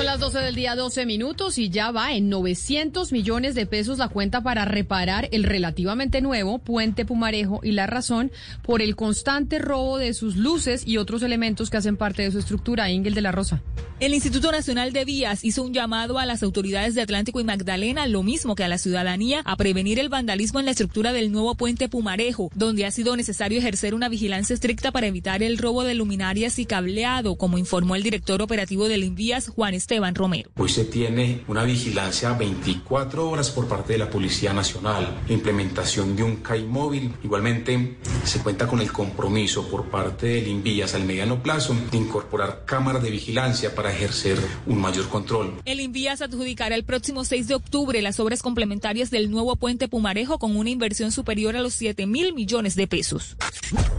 [0.00, 3.98] Son las 12 del día, 12 minutos y ya va en 900 millones de pesos
[3.98, 8.32] la cuenta para reparar el relativamente nuevo puente Pumarejo y la razón
[8.62, 12.38] por el constante robo de sus luces y otros elementos que hacen parte de su
[12.38, 12.90] estructura.
[12.90, 13.60] Ingel de la Rosa.
[14.00, 18.06] El Instituto Nacional de Vías hizo un llamado a las autoridades de Atlántico y Magdalena,
[18.06, 21.54] lo mismo que a la ciudadanía, a prevenir el vandalismo en la estructura del nuevo
[21.54, 25.92] puente Pumarejo, donde ha sido necesario ejercer una vigilancia estricta para evitar el robo de
[25.92, 29.74] luminarias y cableado, como informó el director operativo del Invías, Juan
[30.14, 30.50] Romero.
[30.56, 36.14] Hoy se tiene una vigilancia 24 horas por parte de la Policía Nacional, la implementación
[36.14, 37.12] de un CAI móvil.
[37.24, 42.64] Igualmente, se cuenta con el compromiso por parte del Invías al mediano plazo de incorporar
[42.64, 45.60] cámaras de vigilancia para ejercer un mayor control.
[45.64, 50.38] El Invías adjudicará el próximo 6 de octubre las obras complementarias del nuevo puente Pumarejo
[50.38, 53.36] con una inversión superior a los 7 mil millones de pesos.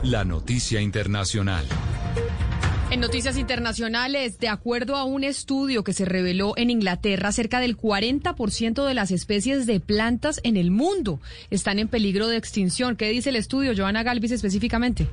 [0.04, 1.66] La noticia internacional.
[2.92, 7.78] En noticias internacionales, de acuerdo a un estudio que se reveló en Inglaterra, cerca del
[7.78, 12.98] 40% de las especies de plantas en el mundo están en peligro de extinción.
[12.98, 15.08] ¿Qué dice el estudio, Joana Galvis específicamente?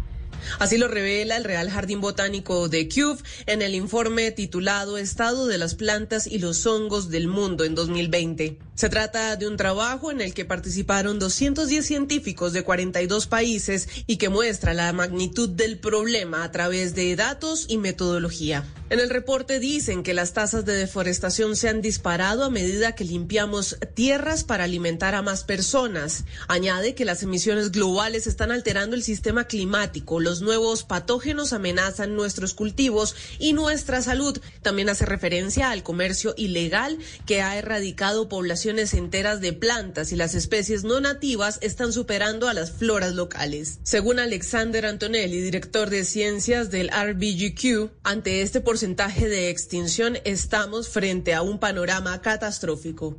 [0.59, 5.59] Así lo revela el Real Jardín Botánico de Kew en el informe titulado Estado de
[5.59, 8.59] las plantas y los hongos del mundo en 2020.
[8.79, 14.19] Se trata de un trabajo en el que participaron 210 científicos de 42 países y
[14.19, 18.65] que muestra la magnitud del problema a través de datos y metodología.
[18.91, 23.05] En el reporte dicen que las tasas de deforestación se han disparado a medida que
[23.05, 26.25] limpiamos tierras para alimentar a más personas.
[26.47, 32.55] Añade que las emisiones globales están alterando el sistema climático, los nuevos patógenos amenazan nuestros
[32.55, 34.41] cultivos y nuestra salud.
[34.63, 36.97] También hace referencia al comercio ilegal
[37.27, 38.31] que ha erradicado
[38.69, 43.79] enteras de plantas y las especies no nativas están superando a las floras locales.
[43.83, 51.35] Según Alexander Antonelli, director de ciencias del RBGQ, ante este porcentaje de extinción estamos frente
[51.35, 53.17] a un panorama catastrófico.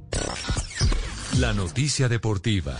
[1.40, 2.78] La noticia deportiva.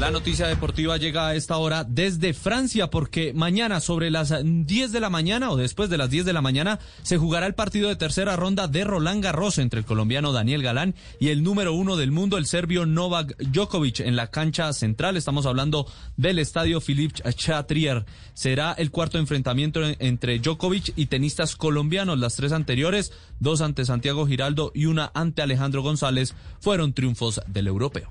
[0.00, 5.00] La noticia deportiva llega a esta hora desde Francia porque mañana sobre las 10 de
[5.00, 7.94] la mañana o después de las 10 de la mañana se jugará el partido de
[7.94, 12.10] tercera ronda de Roland Garros entre el colombiano Daniel Galán y el número uno del
[12.10, 15.16] mundo, el serbio Novak Djokovic en la cancha central.
[15.16, 15.86] Estamos hablando
[16.16, 18.04] del estadio Philippe Chatrier.
[18.34, 22.18] Será el cuarto enfrentamiento entre Djokovic y tenistas colombianos.
[22.18, 27.68] Las tres anteriores, dos ante Santiago Giraldo y una ante Alejandro González, fueron triunfos del
[27.68, 28.10] europeo.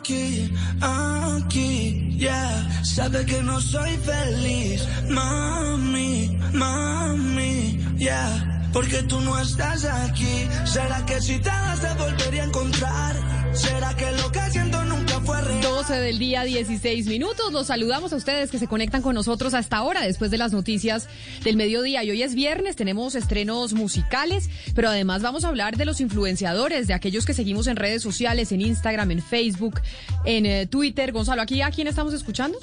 [0.00, 0.50] Aquí,
[0.80, 2.82] aquí, yeah.
[2.82, 8.70] Sabe que no soy feliz, mami, mami, yeah.
[8.72, 10.48] Porque tú no estás aquí.
[10.64, 13.14] ¿Será que si te das te volvería a encontrar?
[13.52, 15.59] ¿Será que lo que siento nunca fue real?
[15.80, 17.54] 12 del día, 16 minutos.
[17.54, 21.08] Los saludamos a ustedes que se conectan con nosotros hasta ahora, después de las noticias
[21.42, 22.04] del mediodía.
[22.04, 26.86] Y hoy es viernes, tenemos estrenos musicales, pero además vamos a hablar de los influenciadores,
[26.86, 29.80] de aquellos que seguimos en redes sociales, en Instagram, en Facebook,
[30.26, 31.12] en eh, Twitter.
[31.12, 32.58] Gonzalo, ¿aquí a quién estamos escuchando?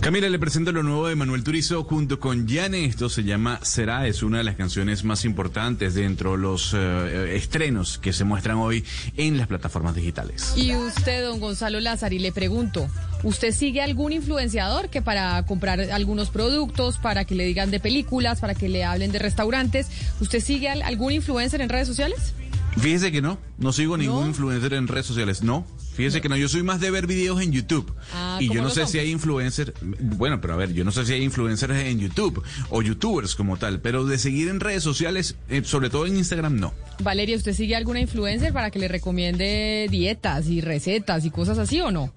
[0.00, 2.86] Camila, le presento lo nuevo de Manuel Turizo junto con Yane.
[2.86, 7.36] Esto se llama Será, es una de las canciones más importantes dentro de los eh,
[7.36, 8.84] estrenos que se muestran hoy
[9.16, 10.54] en las plataformas digitales.
[10.56, 11.78] Y usted, don Gonzalo
[12.12, 12.88] Lázari, le pregunto,
[13.22, 18.40] ¿usted sigue algún influenciador que para comprar algunos productos, para que le digan de películas,
[18.40, 19.88] para que le hablen de restaurantes,
[20.20, 22.34] ¿usted sigue algún influencer en redes sociales?
[22.78, 25.64] Fíjese que no, no sigo ningún influencer en redes sociales, no.
[25.94, 27.92] Fíjese que no, yo soy más de ver videos en YouTube.
[28.14, 30.90] Ah, y ¿cómo yo no sé si hay influencers, bueno, pero a ver, yo no
[30.90, 34.82] sé si hay influencers en YouTube o youtubers como tal, pero de seguir en redes
[34.82, 36.72] sociales, eh, sobre todo en Instagram, no.
[37.02, 41.80] Valeria, ¿usted sigue alguna influencer para que le recomiende dietas y recetas y cosas así
[41.80, 42.12] o no?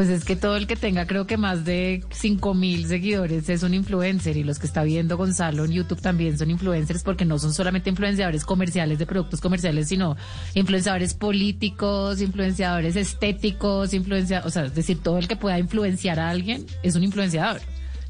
[0.00, 3.62] Pues es que todo el que tenga creo que más de 5 mil seguidores es
[3.62, 7.38] un influencer y los que está viendo Gonzalo en YouTube también son influencers porque no
[7.38, 10.16] son solamente influenciadores comerciales de productos comerciales, sino
[10.54, 16.30] influenciadores políticos, influenciadores estéticos, influencia, o sea, es decir, todo el que pueda influenciar a
[16.30, 17.60] alguien es un influenciador.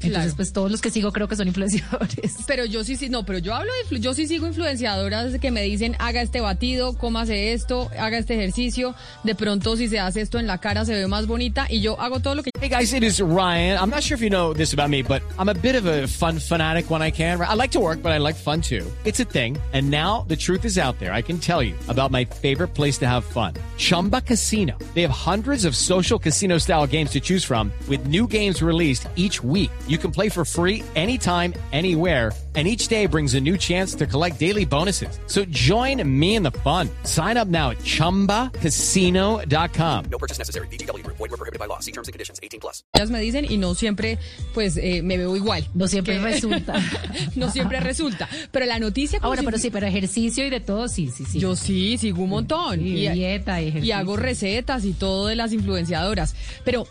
[0.03, 0.35] Entonces, Claro.
[0.35, 2.35] pues todos los que sigo creo que son influenciadores.
[2.47, 5.61] Pero yo sí, sí, no, pero yo hablo de, yo sí sigo influenciadoras que me
[5.63, 10.39] dicen, haga este batido, cómase esto, haga este ejercicio, de pronto si se hace esto
[10.39, 12.49] en la cara se ve más bonita y yo hago todo lo que...
[12.59, 13.77] Hey guys, it is Ryan.
[13.79, 16.07] I'm not sure if you know this about me, but I'm a bit of a
[16.07, 17.39] fun fanatic when I can.
[17.41, 18.85] I like to work, but I like fun too.
[19.05, 19.57] It's a thing.
[19.73, 21.11] And now the truth is out there.
[21.13, 23.53] I can tell you about my favorite place to have fun.
[23.77, 24.77] Chumba Casino.
[24.93, 29.07] They have hundreds of social casino style games to choose from with new games released
[29.15, 29.71] each week.
[29.91, 32.31] You can play for free anytime, anywhere.
[32.53, 35.17] And each day brings a new chance to collect daily bonuses.
[35.27, 36.89] So join me in the fun.
[37.05, 40.05] Sign up now at chumbacasino.com.
[40.11, 40.67] No purchase necessary.
[40.67, 41.15] VGW Group.
[41.17, 41.79] Void were prohibited by law.
[41.79, 42.41] See terms and conditions.
[42.43, 42.83] 18 plus.
[42.93, 44.17] Ellas me dicen y no siempre,
[44.53, 45.65] pues, eh, me veo igual.
[45.73, 46.73] No siempre Que- resulta.
[47.35, 48.27] no siempre resulta.
[48.51, 49.19] Pero la noticia...
[49.21, 51.39] Ahora, si- pero sí, pero ejercicio y de todo, sí, sí, sí.
[51.39, 52.81] Yo sí, sigo un montón.
[52.85, 53.95] Y dieta y y ejercicio.
[53.95, 56.35] hago recetas y todo de las influenciadoras.
[56.65, 56.85] Pero,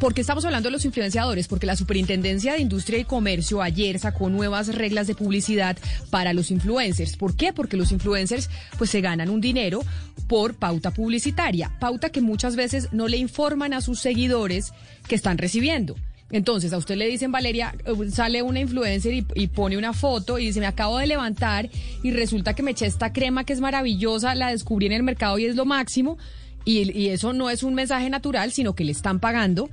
[0.00, 1.48] ¿por qué estamos hablando de los influenciadores?
[1.48, 5.76] Porque la Superintendencia de Industria y Comercio ayer sacó nuevas reglas de publicidad
[6.10, 7.16] para los influencers.
[7.16, 7.52] ¿Por qué?
[7.52, 9.80] Porque los influencers pues se ganan un dinero
[10.28, 11.72] por pauta publicitaria.
[11.78, 14.72] Pauta que muchas veces no le informan a sus seguidores
[15.08, 15.96] que están recibiendo.
[16.30, 20.38] Entonces, a usted le dicen, Valeria, eh, sale una influencer y, y pone una foto
[20.38, 21.70] y dice, me acabo de levantar
[22.02, 25.38] y resulta que me eché esta crema que es maravillosa, la descubrí en el mercado
[25.38, 26.18] y es lo máximo.
[26.66, 29.70] Y, eso no es un mensaje natural, sino que le están pagando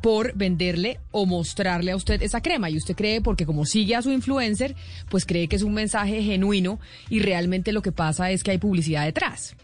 [0.00, 2.70] por venderle o mostrarle a usted esa crema.
[2.70, 4.76] Y usted cree, porque como sigue a su influencer,
[5.10, 6.78] pues cree que es un mensaje genuino
[7.10, 9.56] y realmente lo que pasa es que hay publicidad detrás.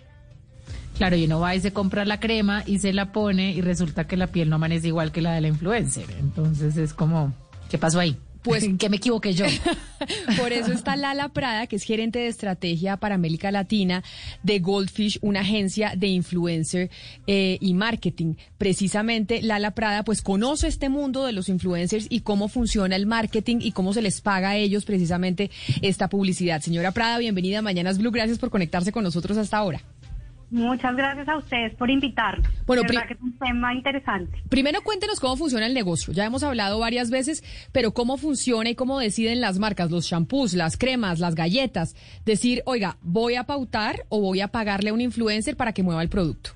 [0.98, 4.08] Claro, y uno va y se compra la crema y se la pone y resulta
[4.08, 6.06] que la piel no amanece igual que la de la influencer.
[6.18, 7.32] Entonces es como,
[7.70, 8.18] ¿qué pasó ahí?
[8.42, 9.46] Pues- ¿En qué me equivoqué yo?
[10.38, 14.02] Por eso está Lala Prada, que es gerente de estrategia para América Latina
[14.42, 16.90] de Goldfish, una agencia de influencer
[17.26, 18.34] eh, y marketing.
[18.58, 23.58] Precisamente Lala Prada pues conoce este mundo de los influencers y cómo funciona el marketing
[23.60, 25.50] y cómo se les paga a ellos precisamente
[25.80, 26.60] esta publicidad.
[26.60, 28.10] Señora Prada, bienvenida a Mañanas Blue.
[28.10, 29.82] Gracias por conectarse con nosotros hasta ahora.
[30.52, 32.46] Muchas gracias a ustedes por invitarnos.
[32.66, 34.38] Bueno, verdad que es un tema interesante.
[34.50, 36.12] Primero cuéntenos cómo funciona el negocio.
[36.12, 37.42] Ya hemos hablado varias veces,
[37.72, 41.96] pero cómo funciona y cómo deciden las marcas, los shampoos, las cremas, las galletas.
[42.26, 46.02] Decir, oiga, voy a pautar o voy a pagarle a un influencer para que mueva
[46.02, 46.50] el producto.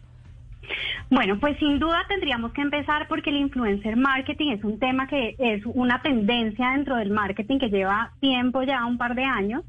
[1.08, 5.36] Bueno, pues sin duda tendríamos que empezar porque el influencer marketing es un tema que
[5.38, 9.62] es una tendencia dentro del marketing que lleva tiempo ya, un par de años,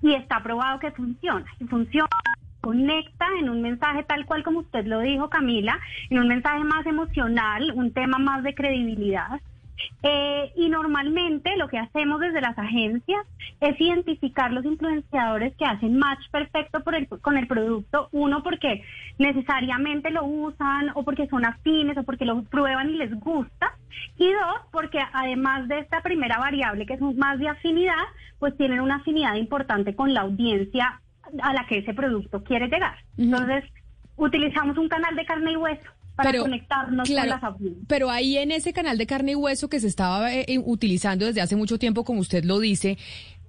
[0.00, 1.44] y está probado que funciona.
[1.60, 2.08] Y funciona,
[2.64, 5.78] conecta en un mensaje tal cual como usted lo dijo, Camila,
[6.10, 9.40] en un mensaje más emocional, un tema más de credibilidad.
[10.02, 13.22] Eh, y normalmente lo que hacemos desde las agencias
[13.60, 18.08] es identificar los influenciadores que hacen match perfecto por el- con el producto.
[18.12, 18.82] Uno, porque
[19.18, 23.72] necesariamente lo usan o porque son afines o porque lo prueban y les gusta.
[24.16, 28.04] Y dos, porque además de esta primera variable que es más de afinidad,
[28.38, 31.00] pues tienen una afinidad importante con la audiencia
[31.42, 32.96] a la que ese producto quiere llegar.
[33.16, 33.64] Entonces,
[34.16, 37.84] utilizamos un canal de carne y hueso para conectarnos con las audiencias.
[37.88, 41.26] Pero ahí en ese canal de carne y hueso que se estaba eh, eh, utilizando
[41.26, 42.98] desde hace mucho tiempo, como usted lo dice,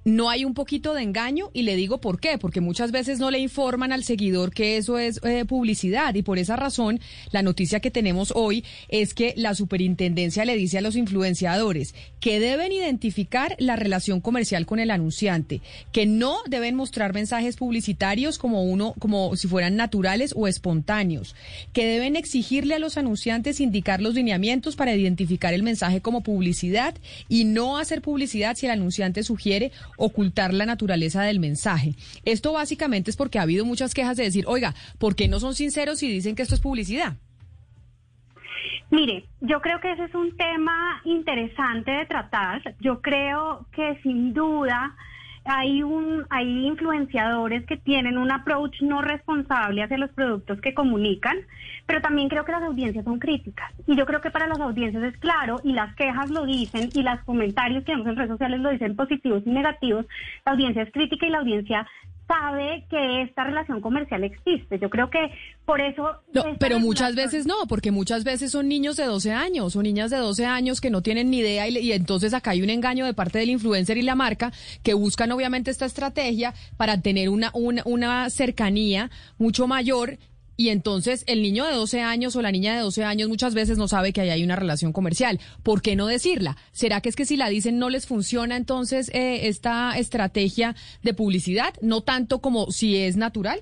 [0.05, 3.31] no hay un poquito de engaño y le digo por qué, porque muchas veces no
[3.31, 6.99] le informan al seguidor que eso es eh, publicidad y por esa razón
[7.31, 12.39] la noticia que tenemos hoy es que la superintendencia le dice a los influenciadores que
[12.39, 15.61] deben identificar la relación comercial con el anunciante,
[15.91, 21.35] que no deben mostrar mensajes publicitarios como uno como si fueran naturales o espontáneos,
[21.73, 26.93] que deben exigirle a los anunciantes indicar los lineamientos para identificar el mensaje como publicidad
[27.27, 31.95] y no hacer publicidad si el anunciante sugiere ocultar la naturaleza del mensaje.
[32.23, 35.55] Esto básicamente es porque ha habido muchas quejas de decir, oiga, ¿por qué no son
[35.55, 37.17] sinceros y dicen que esto es publicidad?
[38.91, 42.75] Mire, yo creo que ese es un tema interesante de tratar.
[42.79, 44.95] Yo creo que sin duda
[45.45, 51.37] hay un hay influenciadores que tienen un approach no responsable hacia los productos que comunican,
[51.85, 53.71] pero también creo que las audiencias son críticas.
[53.85, 57.03] Y yo creo que para las audiencias es claro, y las quejas lo dicen, y
[57.03, 60.05] los comentarios que vemos en redes sociales lo dicen positivos y negativos,
[60.45, 61.87] la audiencia es crítica y la audiencia
[62.27, 64.79] sabe que esta relación comercial existe.
[64.79, 65.31] Yo creo que
[65.65, 66.21] por eso...
[66.33, 70.11] No, pero muchas veces no, porque muchas veces son niños de 12 años o niñas
[70.11, 73.05] de 12 años que no tienen ni idea y, y, entonces acá hay un engaño
[73.05, 74.51] de parte del influencer y la marca
[74.83, 80.17] que buscan obviamente esta estrategia para tener una, una, una cercanía mucho mayor
[80.57, 83.77] y entonces el niño de 12 años o la niña de 12 años muchas veces
[83.77, 85.39] no sabe que ahí hay una relación comercial.
[85.63, 86.55] ¿Por qué no decirla?
[86.71, 91.13] ¿Será que es que si la dicen no les funciona entonces eh, esta estrategia de
[91.13, 91.73] publicidad?
[91.81, 93.61] No tanto como si es natural.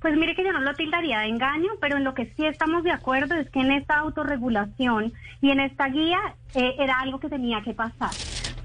[0.00, 2.84] Pues mire que yo no lo tildaría de engaño, pero en lo que sí estamos
[2.84, 6.18] de acuerdo es que en esta autorregulación y en esta guía
[6.54, 8.10] eh, era algo que tenía que pasar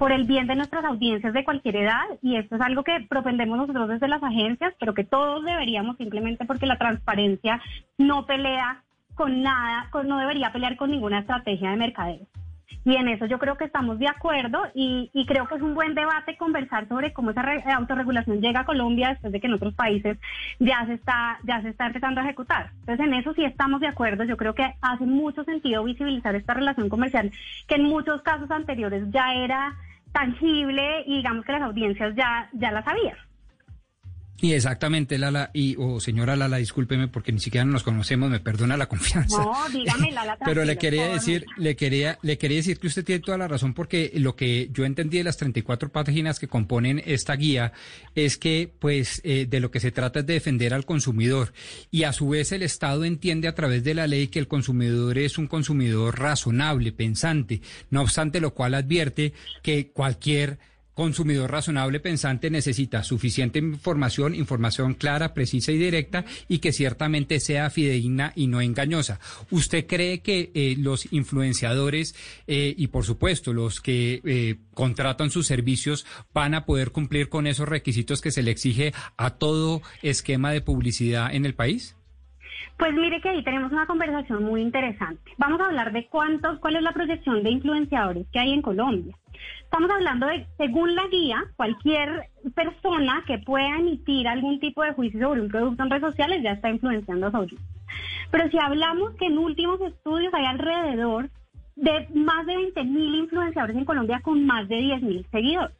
[0.00, 3.58] por el bien de nuestras audiencias de cualquier edad y esto es algo que propendemos
[3.58, 7.60] nosotros desde las agencias, pero que todos deberíamos simplemente porque la transparencia
[7.98, 8.82] no pelea
[9.14, 12.26] con nada, no debería pelear con ninguna estrategia de mercadeo.
[12.82, 15.94] Y en eso yo creo que estamos de acuerdo y, creo que es un buen
[15.94, 17.42] debate conversar sobre cómo esa
[17.76, 20.16] autorregulación llega a Colombia después de que en otros países
[20.58, 22.70] ya se está ya se está empezando a ejecutar.
[22.80, 24.24] Entonces en eso sí estamos de acuerdo.
[24.24, 27.30] Yo creo que hace mucho sentido visibilizar esta relación comercial
[27.68, 29.76] que en muchos casos anteriores ya era
[30.12, 33.16] tangible y digamos que las audiencias ya, ya la sabían.
[34.40, 38.76] Y exactamente, Lala, y o señora Lala, discúlpeme porque ni siquiera nos conocemos, me perdona
[38.76, 39.38] la confianza.
[39.38, 40.38] No, dígame, Lala.
[40.44, 43.74] Pero le quería decir, le quería, le quería decir que usted tiene toda la razón
[43.74, 47.72] porque lo que yo entendí de las 34 páginas que componen esta guía
[48.14, 51.52] es que, pues, eh, de lo que se trata es de defender al consumidor
[51.90, 55.18] y a su vez el Estado entiende a través de la ley que el consumidor
[55.18, 57.60] es un consumidor razonable, pensante,
[57.90, 60.58] no obstante lo cual advierte que cualquier
[61.00, 67.70] consumidor razonable pensante necesita suficiente información, información clara, precisa y directa y que ciertamente sea
[67.70, 69.18] fidedigna y no engañosa.
[69.50, 72.14] ¿Usted cree que eh, los influenciadores
[72.46, 76.04] eh, y por supuesto los que eh, contratan sus servicios
[76.34, 80.60] van a poder cumplir con esos requisitos que se le exige a todo esquema de
[80.60, 81.96] publicidad en el país?
[82.78, 85.32] Pues mire que ahí tenemos una conversación muy interesante.
[85.38, 89.16] Vamos a hablar de cuántos, cuál es la proyección de influenciadores que hay en Colombia.
[89.72, 95.20] Estamos hablando de, según la guía, cualquier persona que pueda emitir algún tipo de juicio
[95.20, 97.56] sobre un producto en redes sociales ya está influenciando a su
[98.32, 101.30] Pero si hablamos que en últimos estudios hay alrededor
[101.76, 105.76] de más de 20 mil influenciadores en Colombia con más de 10 mil seguidores.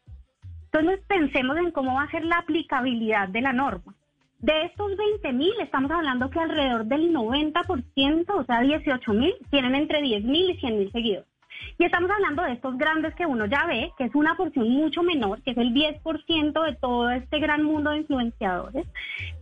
[0.66, 3.96] Entonces pensemos en cómo va a ser la aplicabilidad de la norma.
[4.38, 9.74] De estos 20 mil, estamos hablando que alrededor del 90%, o sea, 18 mil, tienen
[9.74, 11.30] entre 10 mil y 100 mil seguidores.
[11.78, 15.03] Y estamos hablando de estos grandes que uno ya ve, que es una porción mucho
[15.03, 18.87] menor, que es el 10% de todo este gran mundo de influenciadores,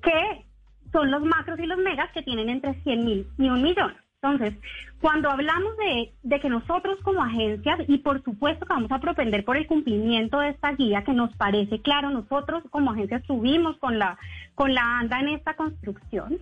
[0.02, 0.44] que
[0.92, 3.94] son los macros y los megas que tienen entre 100 mil y un millón.
[4.20, 4.54] Entonces,
[5.00, 9.44] cuando hablamos de, de, que nosotros como agencias, y por supuesto que vamos a propender
[9.44, 13.98] por el cumplimiento de esta guía que nos parece claro, nosotros como agencias subimos con
[13.98, 14.18] la,
[14.56, 16.38] con la anda en esta construcción,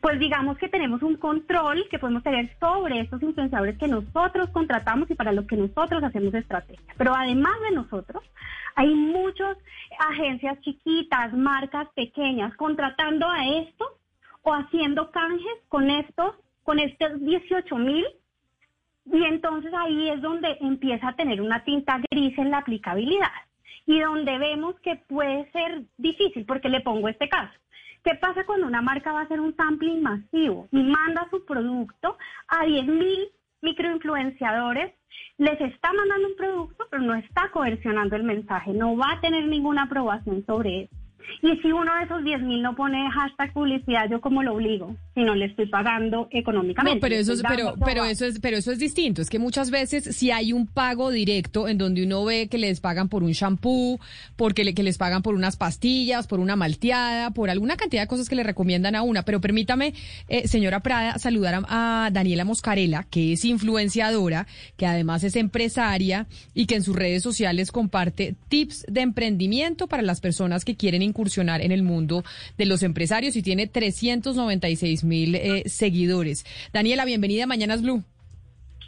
[0.00, 5.10] pues digamos que tenemos un control que podemos tener sobre estos influenciadores que nosotros contratamos
[5.10, 6.94] y para los que nosotros hacemos estrategia.
[6.96, 8.22] Pero además de nosotros,
[8.74, 9.56] hay muchas
[9.98, 13.88] agencias chiquitas, marcas pequeñas contratando a estos
[14.42, 18.06] o haciendo canjes con estos, con estos 18 mil.
[19.12, 23.32] Y entonces ahí es donde empieza a tener una tinta gris en la aplicabilidad
[23.88, 27.58] y donde vemos que puede ser difícil, porque le pongo este caso.
[28.04, 32.16] ¿Qué pasa cuando una marca va a hacer un sampling masivo y manda su producto
[32.48, 33.30] a 10.000
[33.62, 34.94] microinfluenciadores?
[35.38, 39.44] Les está mandando un producto, pero no está coercionando el mensaje, no va a tener
[39.46, 40.97] ninguna aprobación sobre eso.
[41.42, 44.96] Y si uno de esos 10 mil no pone hashtag publicidad, yo como lo obligo,
[45.14, 46.96] si no le estoy pagando económicamente.
[46.96, 49.22] No, pero eso es, pero, pero eso es, pero eso es distinto.
[49.22, 52.80] Es que muchas veces si hay un pago directo en donde uno ve que les
[52.80, 54.00] pagan por un shampoo,
[54.36, 58.08] porque le, que les pagan por unas pastillas, por una malteada, por alguna cantidad de
[58.08, 59.22] cosas que le recomiendan a una.
[59.22, 59.94] Pero permítame,
[60.28, 64.46] eh, señora Prada, saludar a, a Daniela Moscarela, que es influenciadora,
[64.76, 70.02] que además es empresaria y que en sus redes sociales comparte tips de emprendimiento para
[70.02, 72.22] las personas que quieren incursionar en el mundo
[72.56, 76.44] de los empresarios y tiene 396 mil eh, seguidores.
[76.72, 78.04] Daniela, bienvenida a Mañanas Blue.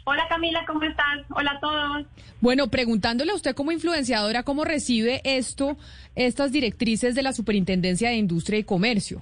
[0.03, 1.19] Hola Camila, ¿cómo estás?
[1.29, 2.07] Hola a todos.
[2.39, 5.77] Bueno, preguntándole a usted como influenciadora, ¿cómo recibe esto,
[6.15, 9.21] estas directrices de la Superintendencia de Industria y Comercio?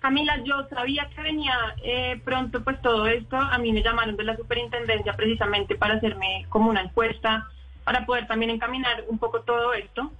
[0.00, 1.52] Camila, yo sabía que venía
[1.84, 3.36] eh, pronto pues todo esto.
[3.36, 7.48] A mí me llamaron de la superintendencia precisamente para hacerme como una encuesta,
[7.84, 10.10] para poder también encaminar un poco todo esto.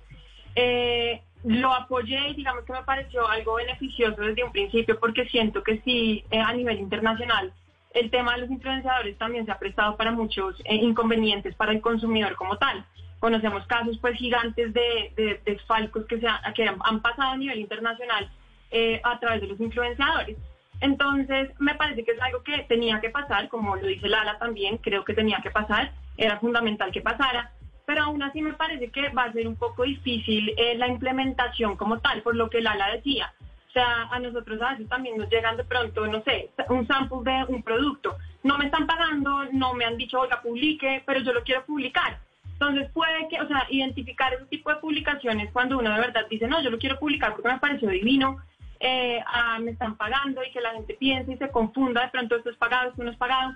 [0.55, 5.63] Eh, lo apoyé y digamos que me pareció algo beneficioso desde un principio porque siento
[5.63, 7.53] que sí, eh, a nivel internacional,
[7.95, 11.81] el tema de los influenciadores también se ha prestado para muchos eh, inconvenientes para el
[11.81, 12.85] consumidor como tal.
[13.19, 17.37] Conocemos casos pues gigantes de, de desfalcos que, se ha- que han, han pasado a
[17.37, 18.31] nivel internacional
[18.71, 20.37] eh, a través de los influenciadores.
[20.81, 24.79] Entonces, me parece que es algo que tenía que pasar, como lo dice Lala también,
[24.79, 27.53] creo que tenía que pasar, era fundamental que pasara,
[27.91, 31.77] pero aún así me parece que va a ser un poco difícil eh, la implementación
[31.77, 33.35] como tal, por lo que Lala decía.
[33.69, 37.19] O sea, a nosotros a veces también nos llegan de pronto, no sé, un sample
[37.25, 38.17] de un producto.
[38.45, 42.21] No me están pagando, no me han dicho, oiga, publique, pero yo lo quiero publicar.
[42.53, 46.47] Entonces puede que, o sea, identificar ese tipo de publicaciones cuando uno de verdad dice,
[46.47, 48.37] no, yo lo quiero publicar porque me pareció divino,
[48.79, 52.37] eh, ah, me están pagando y que la gente piense y se confunda, de pronto
[52.37, 53.55] esto es pagado, esto no es pagado,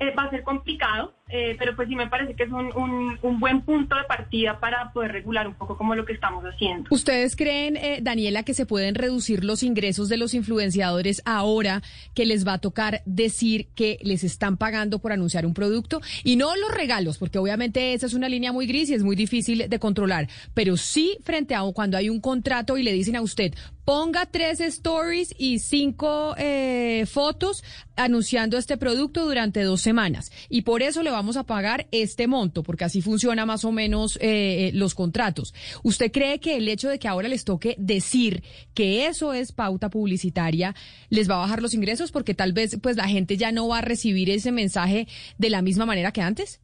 [0.00, 3.40] eh, va a ser complicado, eh, pero pues sí me parece que es un, un,
[3.40, 6.88] buen punto de partida para poder regular un poco como lo que estamos haciendo.
[6.90, 11.82] ¿Ustedes creen, eh, Daniela, que se pueden reducir los ingresos de los influenciadores ahora
[12.14, 16.00] que les va a tocar decir que les están pagando por anunciar un producto?
[16.24, 19.16] Y no los regalos, porque obviamente esa es una línea muy gris y es muy
[19.16, 23.22] difícil de controlar, pero sí frente a cuando hay un contrato y le dicen a
[23.22, 23.54] usted,
[23.84, 27.64] ponga tres stories y cinco eh, fotos
[27.96, 30.30] anunciando este producto durante dos semanas.
[30.48, 34.16] Y por eso le vamos a pagar este monto, porque así funciona más o menos
[34.22, 35.52] eh, eh, los contratos.
[35.82, 38.42] ¿Usted cree que el hecho de que ahora les toque decir
[38.72, 40.74] que eso es pauta publicitaria
[41.10, 42.10] les va a bajar los ingresos?
[42.10, 45.60] Porque tal vez pues la gente ya no va a recibir ese mensaje de la
[45.60, 46.58] misma manera que antes.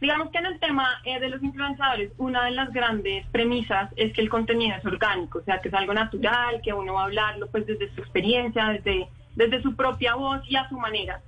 [0.00, 4.12] Digamos que en el tema eh, de los influenciadores, una de las grandes premisas es
[4.14, 7.04] que el contenido es orgánico, o sea, que es algo natural, que uno va a
[7.04, 9.06] hablarlo pues desde su experiencia, desde,
[9.36, 11.22] desde su propia voz y a su manera.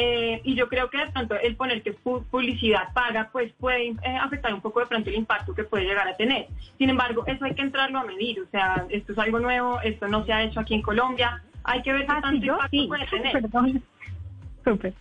[0.00, 4.16] Eh, y yo creo que de pronto el poner que publicidad paga, pues puede eh,
[4.20, 6.46] afectar un poco de pronto el impacto que puede llegar a tener.
[6.78, 10.06] Sin embargo, eso hay que entrarlo a medir, o sea, esto es algo nuevo, esto
[10.06, 12.86] no se ha hecho aquí en Colombia, hay que ver qué Ah, tanto impacto sí.
[12.86, 13.32] puede tener.
[13.32, 13.82] Perdón.
[14.64, 14.94] Súper.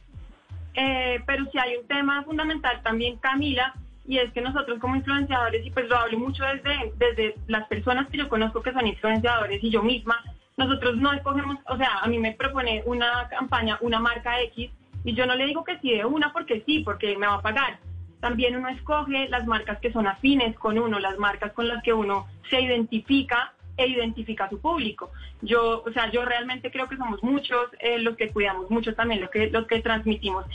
[0.73, 3.75] Eh, pero sí hay un tema fundamental también, Camila,
[4.07, 8.07] y es que nosotros como influenciadores, y pues lo hablo mucho desde, desde las personas
[8.07, 10.23] que yo conozco que son influenciadores y yo misma,
[10.55, 14.71] nosotros no escogemos, o sea, a mí me propone una campaña, una marca X,
[15.07, 17.41] y yo no le digo que sí de una porque sí, porque me va a
[17.41, 17.79] pagar.
[18.19, 21.93] También uno escoge las marcas que son afines con uno, las marcas con las que
[21.93, 25.11] uno se identifica e identifica a su público.
[25.41, 29.21] Yo, o sea, yo realmente creo que somos muchos eh, los que cuidamos mucho también
[29.21, 30.45] lo que, los que transmitimos,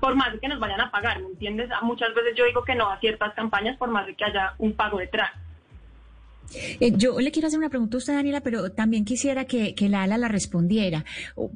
[0.00, 1.68] por más de que nos vayan a pagar, ¿me entiendes?
[1.82, 4.74] Muchas veces yo digo que no a ciertas campañas por más de que haya un
[4.74, 5.32] pago detrás.
[6.80, 9.88] Eh, yo le quiero hacer una pregunta a usted, Daniela, pero también quisiera que, que
[9.88, 11.04] Lala la respondiera.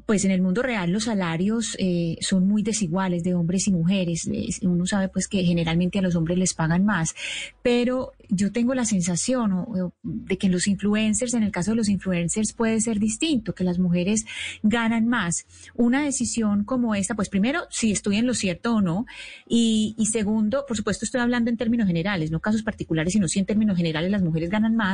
[0.05, 4.27] Pues en el mundo real los salarios eh, son muy desiguales de hombres y mujeres.
[4.31, 7.15] Eh, Uno sabe pues que generalmente a los hombres les pagan más,
[7.61, 11.89] pero yo tengo la sensación o- de que los influencers, en el caso de los
[11.89, 14.25] influencers, puede ser distinto, que las mujeres
[14.63, 15.45] ganan más.
[15.75, 19.05] Una decisión como esta, pues primero, si estoy en lo cierto o no,
[19.47, 23.39] y, y segundo, por supuesto estoy hablando en términos generales, no casos particulares, sino si
[23.39, 24.86] en términos generales las mujeres ganan más.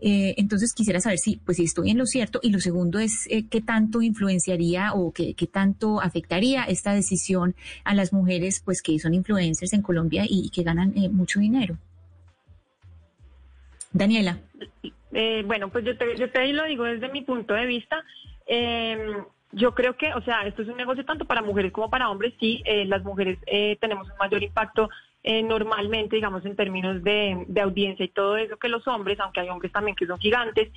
[0.00, 2.40] Eh, entonces quisiera saber si, pues, si estoy en lo cierto.
[2.42, 7.94] Y lo segundo es eh, qué tanto influenciaría o qué, tanto afectaría esta decisión a
[7.94, 11.76] las mujeres, pues que son influencers en Colombia y, que ganan eh, mucho dinero.
[13.92, 14.38] Daniela.
[15.12, 18.04] Eh, bueno, pues yo te, yo te lo digo desde mi punto de vista.
[18.46, 19.16] Eh,
[19.52, 22.34] yo creo que, o sea, esto es un negocio tanto para mujeres como para hombres.
[22.38, 23.38] Sí, las mujeres
[23.80, 24.90] tenemos un mayor impacto
[25.28, 29.48] eh, normalmente, digamos, en términos de, audiencia y todo eso que los hombres, aunque hay
[29.48, 30.70] hombres también que son gigantes.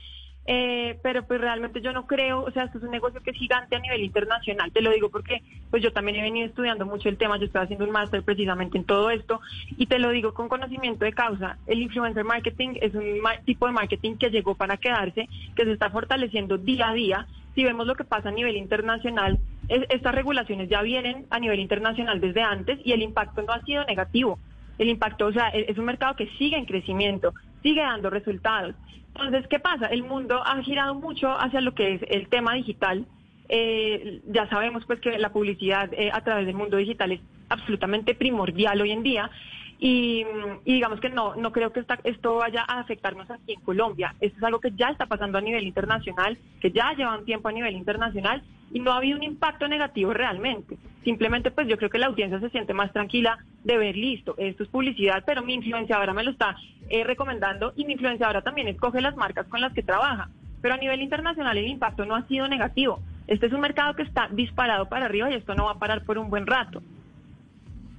[0.52, 3.38] Eh, pero pues realmente yo no creo, o sea, esto es un negocio que es
[3.38, 7.08] gigante a nivel internacional, te lo digo porque pues yo también he venido estudiando mucho
[7.08, 9.42] el tema, yo estoy haciendo un máster precisamente en todo esto
[9.78, 13.74] y te lo digo con conocimiento de causa, el influencer marketing es un tipo de
[13.74, 17.96] marketing que llegó para quedarse, que se está fortaleciendo día a día, si vemos lo
[17.96, 22.92] que pasa a nivel internacional, estas regulaciones ya vienen a nivel internacional desde antes y
[22.92, 24.40] el impacto no ha sido negativo,
[24.78, 28.76] el impacto, o sea, es un mercado que sigue en crecimiento, sigue dando resultados.
[29.10, 29.88] Entonces, ¿qué pasa?
[29.88, 33.06] El mundo ha girado mucho hacia lo que es el tema digital.
[33.50, 37.20] Eh, ya sabemos pues que la publicidad eh, a través del mundo digital es
[37.50, 39.30] absolutamente primordial hoy en día
[39.82, 40.26] y,
[40.66, 44.14] digamos que no, no creo que esto vaya a afectarnos aquí en Colombia.
[44.20, 47.48] Esto es algo que ya está pasando a nivel internacional, que ya lleva un tiempo
[47.48, 48.44] a nivel internacional
[48.74, 50.78] y no ha habido un impacto negativo realmente.
[51.06, 54.64] Simplemente pues yo creo que la audiencia se siente más tranquila de ver, listo, esto
[54.64, 56.58] es publicidad, pero mi influenciadora me lo está
[56.90, 60.30] eh, recomendando y mi influenciadora también escoge las marcas con las que trabaja.
[60.62, 63.00] Pero a nivel internacional el impacto no ha sido negativo.
[63.28, 66.04] Este es un mercado que está disparado para arriba y esto no va a parar
[66.04, 66.82] por un buen rato.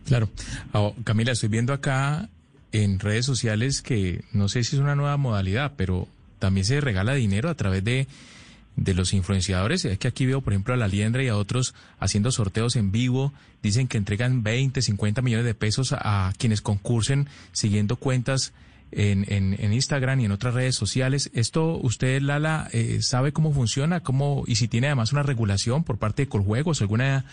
[0.07, 0.29] Claro.
[0.73, 2.29] Ah, Camila, estoy viendo acá
[2.73, 6.09] en redes sociales que no sé si es una nueva modalidad, pero
[6.39, 8.07] también se regala dinero a través de,
[8.77, 9.85] de los influenciadores.
[9.85, 12.93] Es que aquí veo, por ejemplo, a la Liendra y a otros haciendo sorteos en
[12.93, 13.33] vivo.
[13.63, 18.53] Dicen que entregan 20, 50 millones de pesos a, quienes concursen siguiendo cuentas
[18.93, 21.31] en, en, Instagram y en otras redes sociales.
[21.35, 24.01] ¿Esto usted, Lala, eh, sabe cómo funciona?
[24.01, 27.25] cómo Y si tiene además una regulación por parte de Coljuegos, alguna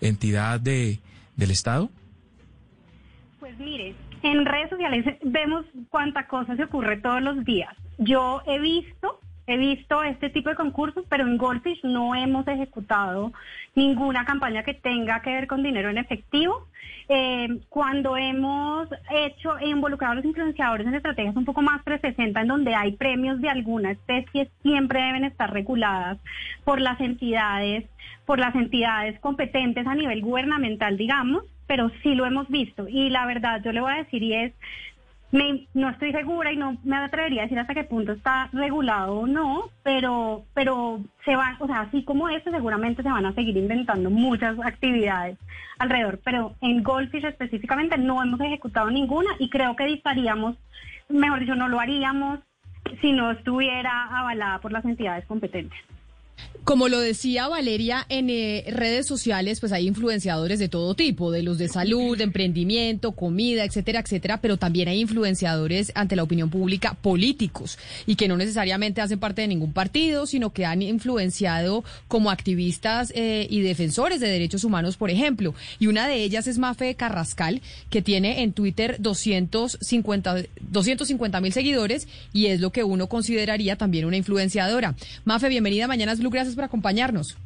[0.00, 1.00] entidad de,
[1.36, 1.90] del Estado?
[3.56, 7.74] Pues mire, en redes sociales vemos cuánta cosa se ocurre todos los días.
[7.96, 13.32] Yo he visto, he visto este tipo de concursos, pero en Goldfish no hemos ejecutado
[13.74, 16.66] ninguna campaña que tenga que ver con dinero en efectivo.
[17.08, 22.48] Eh, cuando hemos hecho involucrado a los influenciadores en estrategias un poco más 360, en
[22.48, 26.18] donde hay premios de alguna especie, siempre deben estar reguladas
[26.64, 27.84] por las entidades,
[28.26, 32.88] por las entidades competentes a nivel gubernamental, digamos pero sí lo hemos visto.
[32.88, 34.52] Y la verdad, yo le voy a decir y es,
[35.32, 39.20] me, no estoy segura y no me atrevería a decir hasta qué punto está regulado
[39.20, 43.34] o no, pero, pero se va, o sea, así como esto, seguramente se van a
[43.34, 45.38] seguir inventando muchas actividades
[45.78, 46.20] alrededor.
[46.24, 50.56] Pero en Goldfish específicamente no hemos ejecutado ninguna y creo que disparíamos,
[51.08, 52.40] mejor dicho, no lo haríamos
[53.00, 55.78] si no estuviera avalada por las entidades competentes.
[56.66, 61.44] Como lo decía Valeria, en eh, redes sociales pues hay influenciadores de todo tipo, de
[61.44, 66.50] los de salud, de emprendimiento, comida, etcétera, etcétera, pero también hay influenciadores ante la opinión
[66.50, 71.84] pública políticos y que no necesariamente hacen parte de ningún partido, sino que han influenciado
[72.08, 75.54] como activistas eh, y defensores de derechos humanos, por ejemplo.
[75.78, 82.46] Y una de ellas es Mafe Carrascal, que tiene en Twitter 250 mil seguidores y
[82.46, 84.96] es lo que uno consideraría también una influenciadora.
[85.24, 87.36] Mafe, bienvenida Mañana Blue, gracias por acompañarnos.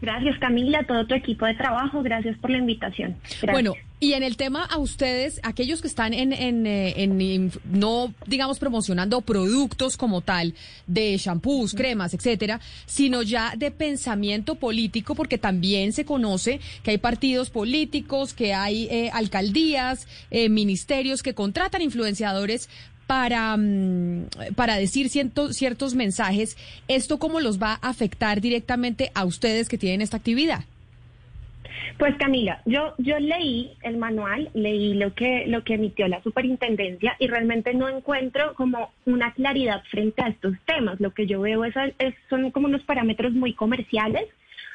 [0.00, 3.16] Gracias Camila, todo tu equipo de trabajo, gracias por la invitación.
[3.50, 8.12] Bueno, y en el tema a ustedes, aquellos que están en, en, eh, en, no
[8.26, 10.52] digamos promocionando productos como tal,
[10.86, 16.98] de shampoos, cremas, etcétera, sino ya de pensamiento político, porque también se conoce que hay
[16.98, 22.68] partidos políticos, que hay eh, alcaldías, eh, ministerios que contratan influenciadores
[23.06, 24.26] para, mm,
[24.56, 26.56] para decir ciertos, ciertos mensajes,
[26.88, 30.64] ¿esto cómo los va a afectar directamente a ustedes que tienen esta actividad?
[31.98, 37.14] Pues Camila, yo yo leí el manual, leí lo que lo que emitió la superintendencia
[37.20, 40.98] y realmente no encuentro como una claridad frente a estos temas.
[40.98, 44.26] Lo que yo veo es, es son como unos parámetros muy comerciales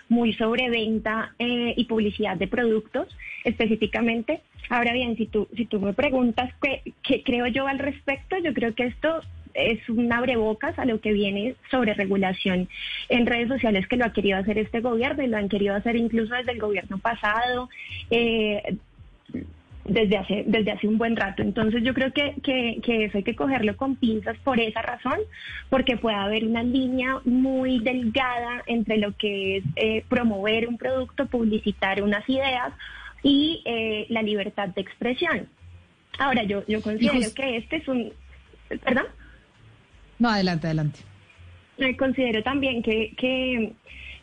[0.10, 3.08] muy sobre venta eh, y publicidad de productos
[3.44, 4.42] específicamente.
[4.70, 8.54] Ahora bien, si tú, si tú me preguntas qué, qué creo yo al respecto, yo
[8.54, 9.22] creo que esto
[9.54, 12.70] es un abrebocas a lo que viene sobre regulación
[13.10, 15.96] en redes sociales que lo ha querido hacer este gobierno y lo han querido hacer
[15.96, 17.70] incluso desde el gobierno pasado.
[18.12, 18.78] Eh,
[19.90, 21.42] desde hace, desde hace un buen rato.
[21.42, 25.20] Entonces yo creo que, que, eso hay que cogerlo con pinzas por esa razón,
[25.70, 31.28] porque puede haber una línea muy delgada entre lo que es eh, promover un producto,
[31.28, 32.74] publicitar unas ideas
[33.24, 35.48] y eh, la libertad de expresión.
[36.18, 38.12] Ahora, yo, yo considero que este es un...
[38.68, 39.06] ¿Perdón?
[40.20, 41.00] No, adelante, adelante.
[41.98, 43.74] considero también que, que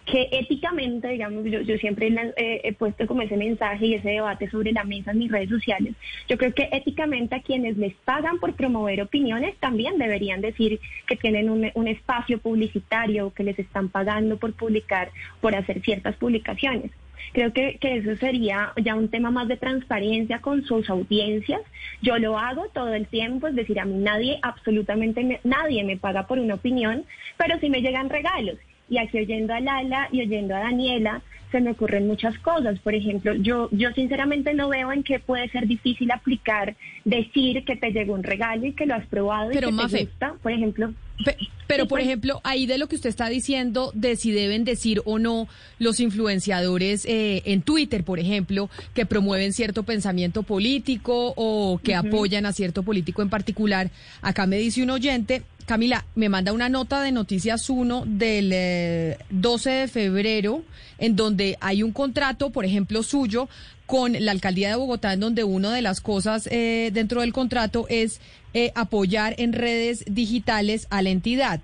[0.06, 4.70] que éticamente, digamos, yo, yo siempre he puesto como ese mensaje y ese debate sobre
[4.72, 5.94] la mesa en mis redes sociales.
[6.28, 10.78] Yo creo que éticamente a quienes les pagan por promover opiniones también deberían decir
[11.08, 15.10] que tienen un, un espacio publicitario, que les están pagando por publicar,
[15.40, 16.92] por hacer ciertas publicaciones.
[17.32, 21.60] Creo que, que eso sería ya un tema más de transparencia con sus audiencias.
[22.00, 25.96] Yo lo hago todo el tiempo, es decir, a mí nadie, absolutamente me- nadie me
[25.96, 27.04] paga por una opinión,
[27.36, 28.56] pero sí me llegan regalos.
[28.88, 31.22] Y aquí oyendo a Lala y oyendo a Daniela,
[31.52, 32.78] se me ocurren muchas cosas.
[32.80, 37.76] Por ejemplo, yo, yo sinceramente no veo en qué puede ser difícil aplicar, decir que
[37.76, 40.34] te llegó un regalo y que lo has probado Pero, y que Mafe, te gusta.
[40.42, 40.92] Por ejemplo,
[41.24, 41.36] Pe-
[41.66, 42.04] Pero, Sí, por pues.
[42.04, 45.48] ejemplo, ahí de lo que usted está diciendo, de si deben decir o no
[45.78, 52.44] los influenciadores eh, en Twitter, por ejemplo, que promueven cierto pensamiento político o que apoyan
[52.44, 53.90] a cierto político en particular.
[54.20, 59.18] Acá me dice un oyente, Camila, me manda una nota de Noticias 1 del eh,
[59.30, 60.62] 12 de febrero,
[60.98, 63.48] en donde hay un contrato, por ejemplo, suyo
[63.84, 67.86] con la alcaldía de Bogotá, en donde una de las cosas eh, dentro del contrato
[67.88, 68.20] es
[68.54, 71.60] eh, apoyar en redes digitales a la entidad.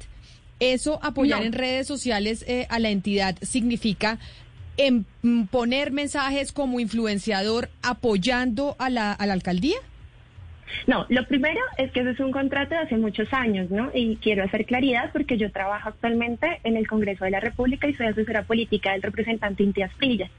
[0.58, 1.46] Eso, apoyar No.
[1.46, 4.18] en redes sociales eh, a la entidad, significa
[4.76, 5.04] em-
[5.50, 9.76] poner mensajes como influenciador apoyando a la, a la alcaldía.
[10.86, 13.90] No, lo primero es que ese es un contrato de hace muchos años, ¿no?
[13.94, 17.94] Y quiero hacer claridad porque yo trabajo actualmente en el Congreso de la República y
[17.94, 20.30] soy asesora política del representante Inti Asprilla.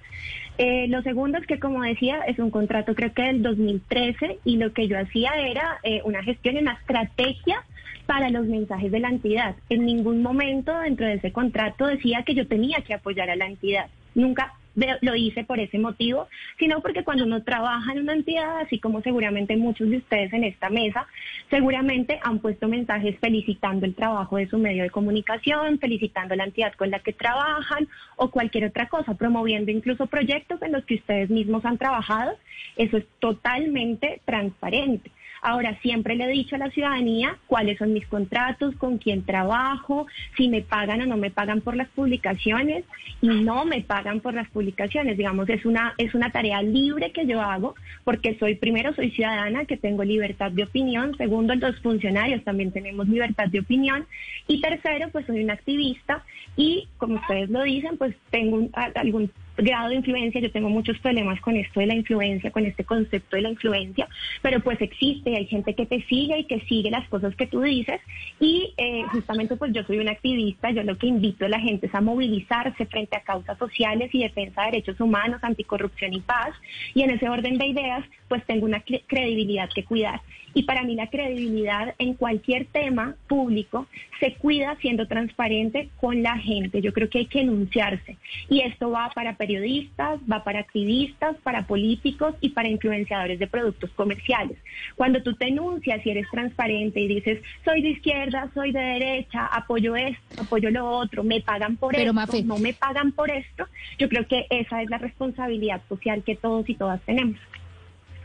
[0.57, 4.57] Eh, lo segundo es que, como decía, es un contrato creo que del 2013 y
[4.57, 7.63] lo que yo hacía era eh, una gestión y una estrategia
[8.05, 9.55] para los mensajes de la entidad.
[9.69, 13.47] En ningún momento dentro de ese contrato decía que yo tenía que apoyar a la
[13.47, 13.87] entidad.
[14.13, 16.27] Nunca lo hice por ese motivo,
[16.57, 20.43] sino porque cuando uno trabaja en una entidad, así como seguramente muchos de ustedes en
[20.43, 21.07] esta mesa,
[21.49, 26.73] seguramente han puesto mensajes felicitando el trabajo de su medio de comunicación, felicitando la entidad
[26.73, 31.29] con la que trabajan o cualquier otra cosa, promoviendo incluso proyectos en los que ustedes
[31.29, 32.37] mismos han trabajado.
[32.75, 35.11] Eso es totalmente transparente.
[35.45, 40.07] Ahora, siempre le he dicho a la ciudadanía cuáles son mis contratos, con quién trabajo,
[40.37, 42.85] si me pagan o no me pagan por las publicaciones
[43.21, 45.17] y no me pagan por las publicaciones.
[45.17, 47.75] Digamos, es una, es una tarea libre que yo hago
[48.05, 51.13] porque soy, primero, soy ciudadana que tengo libertad de opinión.
[51.17, 54.07] Segundo, los funcionarios también tenemos libertad de opinión.
[54.47, 56.23] Y tercero, pues soy una activista
[56.55, 60.97] y, como ustedes lo dicen, pues tengo un- algún grado de influencia, yo tengo muchos
[60.99, 64.07] problemas con esto de la influencia, con este concepto de la influencia,
[64.41, 67.61] pero pues existe, hay gente que te sigue y que sigue las cosas que tú
[67.61, 68.01] dices
[68.39, 71.87] y eh, justamente pues yo soy una activista, yo lo que invito a la gente
[71.87, 76.55] es a movilizarse frente a causas sociales y defensa de derechos humanos, anticorrupción y paz
[76.93, 80.21] y en ese orden de ideas pues tengo una cre- credibilidad que cuidar
[80.53, 83.87] y para mí la credibilidad en cualquier tema público
[84.19, 86.81] se cuida siendo transparente con la gente.
[86.81, 88.17] Yo creo que hay que enunciarse.
[88.49, 93.89] Y esto va para periodistas, va para activistas, para políticos y para influenciadores de productos
[93.91, 94.57] comerciales.
[94.95, 99.45] Cuando tú te enuncias y eres transparente y dices, soy de izquierda, soy de derecha,
[99.47, 102.43] apoyo esto, apoyo lo otro, me pagan por Pero, esto, Mafe.
[102.43, 103.67] no me pagan por esto,
[103.97, 107.37] yo creo que esa es la responsabilidad social que todos y todas tenemos.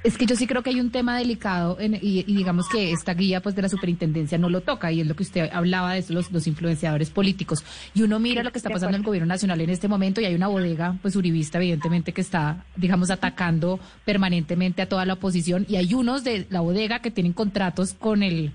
[0.08, 2.92] Es que yo sí creo que hay un tema delicado en- y, y digamos que
[2.92, 5.92] esta guía pues de la superintendencia no lo toca y es lo que usted hablaba
[5.92, 7.62] de eso, los, los influenciadores políticos.
[7.94, 10.24] Y uno mira lo que está pasando en el gobierno nacional en este momento y
[10.24, 15.66] hay una bodega pues uribista evidentemente que está digamos atacando permanentemente a toda la oposición
[15.68, 18.52] y hay unos de la bodega que tienen contratos con el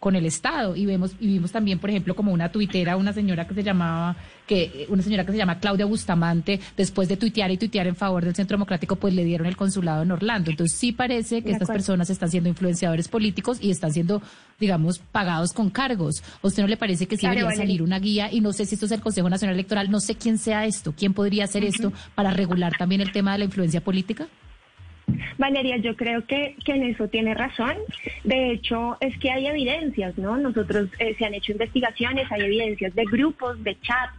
[0.00, 3.46] con el Estado y vemos y vimos también por ejemplo como una tuitera una señora
[3.46, 4.16] que se llamaba
[4.46, 8.24] que una señora que se llama Claudia Bustamante después de tuitear y tuitear en favor
[8.24, 10.50] del Centro Democrático pues le dieron el consulado en Orlando.
[10.50, 14.22] Entonces sí parece que estas personas están siendo influenciadores políticos y están siendo
[14.58, 16.22] digamos pagados con cargos.
[16.42, 18.66] ¿A usted no le parece que sí Claro, debería salir una guía y no sé
[18.66, 19.90] si esto es el Consejo Nacional Electoral.
[19.90, 20.94] No sé quién sea esto.
[20.96, 24.28] Quién podría hacer esto para regular también el tema de la influencia política
[25.38, 27.74] Valeria, yo creo que, que en eso tiene razón.
[28.24, 30.36] De hecho, es que hay evidencias, ¿no?
[30.36, 34.10] Nosotros eh, se han hecho investigaciones, hay evidencias de grupos, de chat,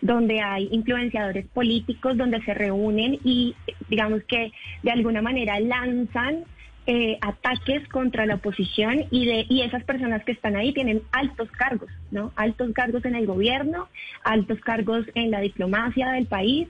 [0.00, 3.54] donde hay influenciadores políticos, donde se reúnen y
[3.88, 4.52] digamos que
[4.82, 6.44] de alguna manera lanzan
[6.88, 11.50] eh, ataques contra la oposición y de y esas personas que están ahí tienen altos
[11.50, 12.32] cargos, ¿no?
[12.36, 13.88] Altos cargos en el gobierno,
[14.22, 16.68] altos cargos en la diplomacia del país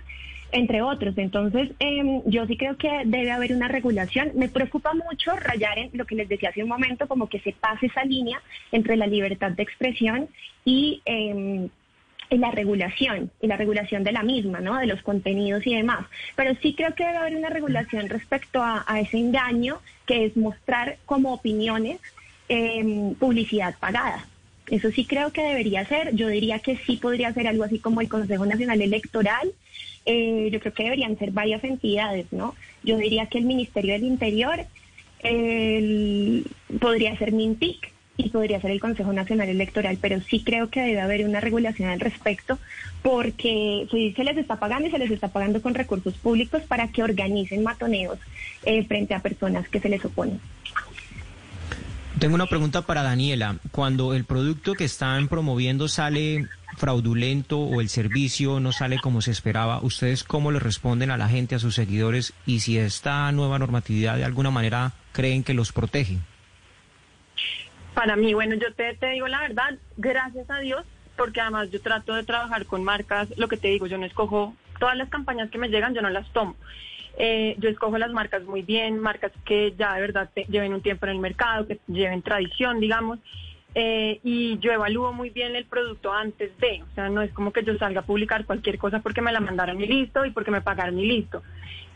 [0.53, 1.17] entre otros.
[1.19, 4.33] Entonces, em, yo sí creo que debe haber una regulación.
[4.35, 7.53] Me preocupa mucho rayar en lo que les decía hace un momento, como que se
[7.53, 8.41] pase esa línea
[8.73, 10.29] entre la libertad de expresión
[10.65, 11.69] y, em,
[12.31, 14.79] la regulación, y la regulación de la misma, ¿no?
[14.79, 16.07] De los contenidos y demás.
[16.35, 20.37] Pero sí creo que debe haber una regulación respecto a, a ese engaño, que es
[20.37, 22.01] mostrar como opiniones
[22.49, 24.27] em, publicidad pagada.
[24.69, 26.15] Eso sí creo que debería ser.
[26.15, 29.53] Yo diría que sí podría ser algo así como el Consejo Nacional Electoral.
[30.07, 32.55] Eh, yo creo que deberían ser varias entidades, ¿no?
[32.83, 34.65] Yo diría que el Ministerio del Interior
[36.79, 41.01] podría ser MINTIC, y podría ser el Consejo Nacional Electoral, pero sí creo que debe
[41.01, 42.59] haber una regulación al respecto
[43.03, 47.03] porque se les está pagando y se les está pagando con recursos públicos para que
[47.03, 48.19] organicen matoneos
[48.65, 50.41] eh, frente a personas que se les oponen.
[52.19, 53.57] Tengo una pregunta para Daniela.
[53.73, 59.31] Cuando el producto que están promoviendo sale fraudulento o el servicio no sale como se
[59.31, 62.33] esperaba, ¿ustedes cómo le responden a la gente, a sus seguidores?
[62.47, 66.17] Y si esta nueva normatividad de alguna manera creen que los protege.
[67.93, 70.87] Para mí, bueno, yo te, te digo la verdad, gracias a Dios,
[71.19, 74.55] porque además yo trato de trabajar con marcas, lo que te digo, yo no escojo
[74.79, 76.57] todas las campañas que me llegan, yo no las tomo.
[77.19, 81.07] Eh, yo escojo las marcas muy bien, marcas que ya de verdad lleven un tiempo
[81.07, 83.19] en el mercado, que lleven tradición, digamos.
[83.75, 87.53] Eh, y yo evalúo muy bien el producto antes de, o sea, no es como
[87.53, 90.51] que yo salga a publicar cualquier cosa porque me la mandaron y listo y porque
[90.51, 91.43] me pagaron y listo.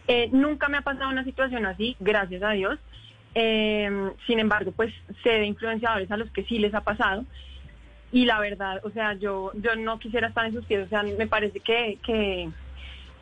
[0.07, 2.78] Eh, nunca me ha pasado una situación así, gracias a Dios.
[4.26, 4.92] sin embargo, pues
[5.23, 7.24] sé de influenciadores a los que sí les ha pasado.
[8.12, 11.05] Y la verdad, o sea, yo, yo no quisiera estar en sus pies, o sea,
[11.05, 12.50] me parece que, que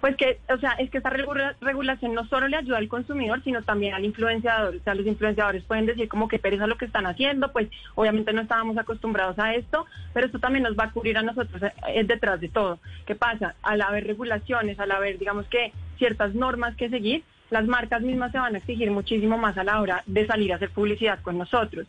[0.01, 3.63] pues que, o sea, es que esta regulación no solo le ayuda al consumidor, sino
[3.63, 4.77] también al influenciador.
[4.77, 8.33] O sea, los influenciadores pueden decir como que pereza lo que están haciendo, pues obviamente
[8.33, 11.73] no estábamos acostumbrados a esto, pero esto también nos va a cubrir a nosotros es
[11.89, 12.79] eh, detrás de todo.
[13.07, 13.55] ¿Qué pasa?
[13.63, 18.39] Al haber regulaciones, al haber, digamos que, ciertas normas que seguir, las marcas mismas se
[18.39, 21.87] van a exigir muchísimo más a la hora de salir a hacer publicidad con nosotros.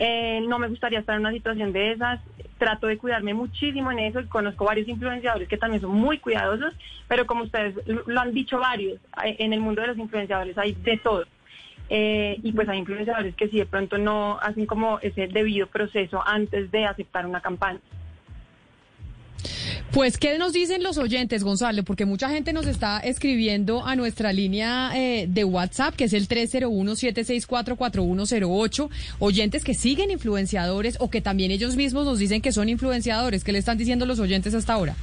[0.00, 2.20] Eh, no me gustaría estar en una situación de esas,
[2.58, 6.74] trato de cuidarme muchísimo en eso y conozco varios influenciadores que también son muy cuidadosos,
[7.08, 10.72] pero como ustedes lo han dicho varios, eh, en el mundo de los influenciadores hay
[10.72, 11.24] de todo.
[11.90, 16.22] Eh, y pues hay influenciadores que si de pronto no hacen como ese debido proceso
[16.26, 17.80] antes de aceptar una campaña.
[19.92, 21.82] Pues, ¿qué nos dicen los oyentes, Gonzalo?
[21.82, 26.28] Porque mucha gente nos está escribiendo a nuestra línea eh, de WhatsApp, que es el
[26.28, 28.90] 301-764-4108.
[29.18, 33.44] Oyentes que siguen influenciadores o que también ellos mismos nos dicen que son influenciadores.
[33.44, 34.94] ¿Qué le están diciendo los oyentes hasta ahora?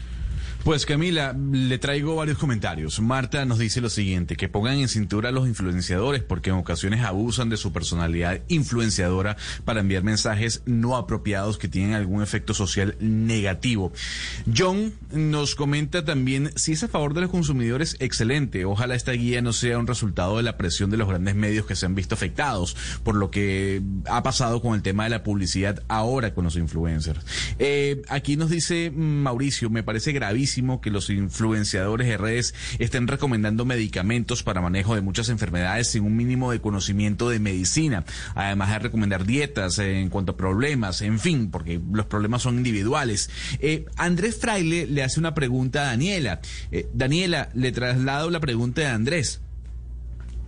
[0.65, 2.99] Pues Camila, le traigo varios comentarios.
[2.99, 7.03] Marta nos dice lo siguiente, que pongan en cintura a los influenciadores porque en ocasiones
[7.03, 12.95] abusan de su personalidad influenciadora para enviar mensajes no apropiados que tienen algún efecto social
[12.99, 13.93] negativo.
[14.57, 18.65] John nos comenta también, si es a favor de los consumidores, excelente.
[18.65, 21.75] Ojalá esta guía no sea un resultado de la presión de los grandes medios que
[21.75, 25.83] se han visto afectados por lo que ha pasado con el tema de la publicidad
[25.89, 27.23] ahora con los influencers.
[27.59, 33.65] Eh, aquí nos dice Mauricio, me parece gravísimo que los influenciadores de redes estén recomendando
[33.65, 38.79] medicamentos para manejo de muchas enfermedades sin un mínimo de conocimiento de medicina, además de
[38.79, 43.29] recomendar dietas en cuanto a problemas, en fin, porque los problemas son individuales.
[43.59, 46.39] Eh, Andrés Fraile le hace una pregunta a Daniela.
[46.71, 49.41] Eh, Daniela, le traslado la pregunta de Andrés.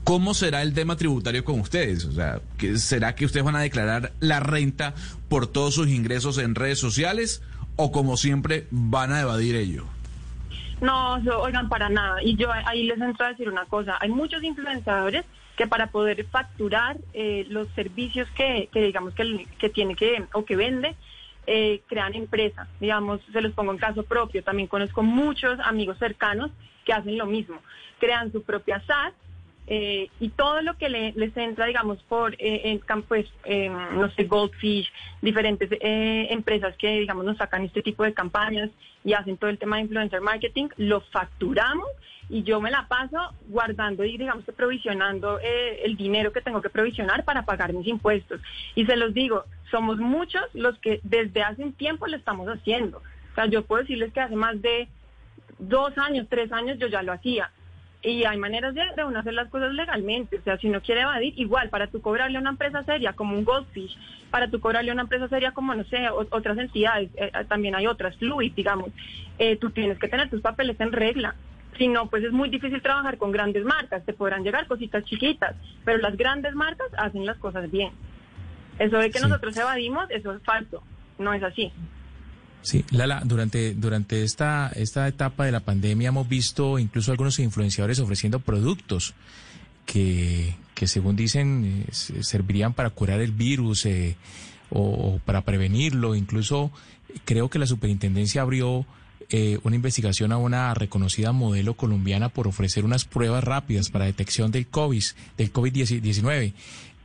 [0.08, 2.06] ¿Cómo será el tema tributario con ustedes?
[2.06, 2.40] O sea,
[2.78, 4.96] ¿será que ustedes van a declarar la renta
[5.28, 7.42] por todos sus ingresos en redes sociales
[7.76, 9.86] o como siempre van a evadir ello?
[10.82, 12.22] No, oigan, para nada.
[12.22, 13.98] Y yo ahí les entro a decir una cosa.
[14.00, 15.26] Hay muchos influenciadores
[15.56, 20.46] que para poder facturar eh, los servicios que, que digamos que, que, tiene que o
[20.46, 20.96] que vende,
[21.48, 22.68] eh, crean empresas.
[22.80, 24.44] Digamos, se los pongo en caso propio.
[24.44, 26.52] También conozco muchos amigos cercanos
[26.86, 27.58] que hacen lo mismo.
[28.00, 29.14] Crean su propia SAT
[29.70, 34.24] eh, y todo lo que les entra, digamos, por eh, en campos, eh, no sé,
[34.24, 34.90] Goldfish,
[35.22, 38.70] diferentes eh, empresas que, digamos, nos sacan este tipo de campañas
[39.04, 41.88] y hacen todo el tema de influencer marketing, lo facturamos
[42.30, 46.70] y yo me la paso guardando y, digamos, que provisionando el dinero que tengo que
[46.70, 48.40] provisionar para pagar mis impuestos.
[48.74, 53.00] Y se los digo, somos muchos los que desde hace un tiempo lo estamos haciendo.
[53.00, 54.88] O sea, yo puedo decirles que hace más de
[55.60, 57.52] dos años, tres años yo ya lo hacía
[58.04, 60.38] y hay maneras de, de, uno hacer las cosas legalmente.
[60.38, 63.36] O sea, si uno quiere evadir, igual, para tú cobrarle a una empresa seria como
[63.36, 63.98] un Goldfish,
[64.30, 67.76] para tú cobrarle a una empresa seria como, no sé, otras entidades, eh, eh, también
[67.76, 68.92] hay otras, Fluid, digamos,
[69.40, 71.36] eh, tú tienes que tener tus papeles en regla.
[71.78, 74.04] Si no, pues es muy difícil trabajar con grandes marcas.
[74.04, 77.92] Te podrán llegar cositas chiquitas, pero las grandes marcas hacen las cosas bien.
[78.80, 80.82] Eso de que nosotros evadimos, eso es falso.
[81.20, 81.72] No es así.
[82.62, 88.00] Sí, Lala, durante, durante esta, esta etapa de la pandemia hemos visto incluso algunos influenciadores
[88.00, 89.14] ofreciendo productos
[89.86, 94.16] que, que según dicen, eh, servirían para curar el virus eh,
[94.70, 96.14] o, para prevenirlo.
[96.14, 96.72] Incluso
[97.26, 98.86] creo que la superintendencia abrió
[99.30, 104.52] eh, una investigación a una reconocida modelo colombiana por ofrecer unas pruebas rápidas para detección
[104.52, 105.04] del COVID,
[105.38, 106.54] del COVID-19.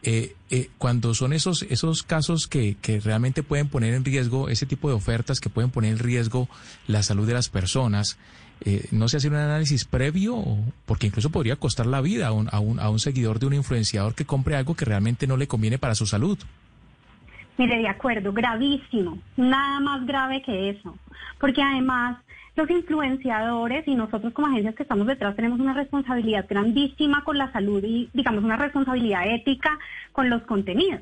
[0.04, 4.66] Eh, eh, cuando son esos, esos casos que, que, realmente pueden poner en riesgo, ese
[4.66, 6.48] tipo de ofertas que pueden poner en riesgo
[6.88, 8.18] la salud de las personas,
[8.64, 10.42] eh, ¿no se hace un análisis previo?
[10.86, 13.54] Porque incluso podría costar la vida a un, a, un, a un seguidor de un
[13.54, 16.38] influenciador que compre algo que realmente no le conviene para su salud.
[17.58, 20.96] Mire, de acuerdo, gravísimo, nada más grave que eso,
[21.38, 22.18] porque además
[22.54, 27.50] los influenciadores y nosotros como agencias que estamos detrás tenemos una responsabilidad grandísima con la
[27.52, 29.78] salud y digamos una responsabilidad ética
[30.12, 31.00] con los contenidos.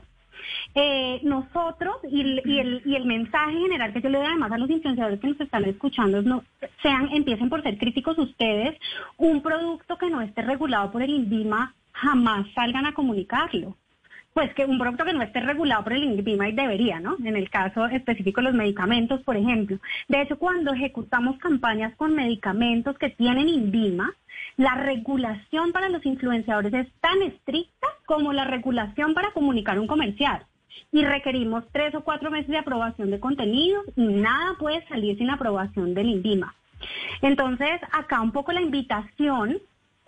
[0.75, 4.71] Eh, nosotros y el, y, el, mensaje general que yo le doy además a los
[4.71, 6.45] influenciadores que nos están escuchando es no
[6.83, 8.79] sean empiecen por ser críticos ustedes
[9.19, 13.77] un producto que no esté regulado por el INVIMA jamás salgan a comunicarlo
[14.33, 17.17] pues que un producto que no esté regulado por el INVIMA y debería, ¿no?
[17.25, 19.79] En el caso específico los medicamentos, por ejemplo.
[20.09, 24.13] De hecho, cuando ejecutamos campañas con medicamentos que tienen INVIMA,
[24.57, 30.45] la regulación para los influenciadores es tan estricta como la regulación para comunicar un comercial.
[30.93, 35.31] Y requerimos tres o cuatro meses de aprobación de contenidos y nada puede salir sin
[35.31, 36.55] aprobación del INVIMA.
[37.23, 39.61] Entonces, acá un poco la invitación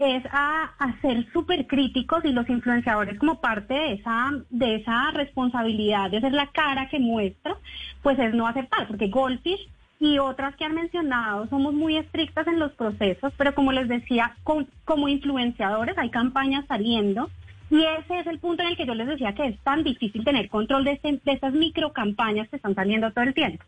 [0.03, 6.11] es a, ser súper críticos y los influenciadores como parte de esa, de esa responsabilidad
[6.11, 7.57] de ser la cara que muestra,
[8.03, 9.69] pues es no aceptar, porque Goldfish
[10.01, 14.37] y otras que han mencionado somos muy estrictas en los procesos, pero como les decía,
[14.85, 17.31] como influenciadores hay campañas saliendo
[17.71, 20.25] y ese es el punto en el que yo les decía que es tan difícil
[20.25, 23.65] tener control de, este, de estas micro campañas que están saliendo todo el tiempo.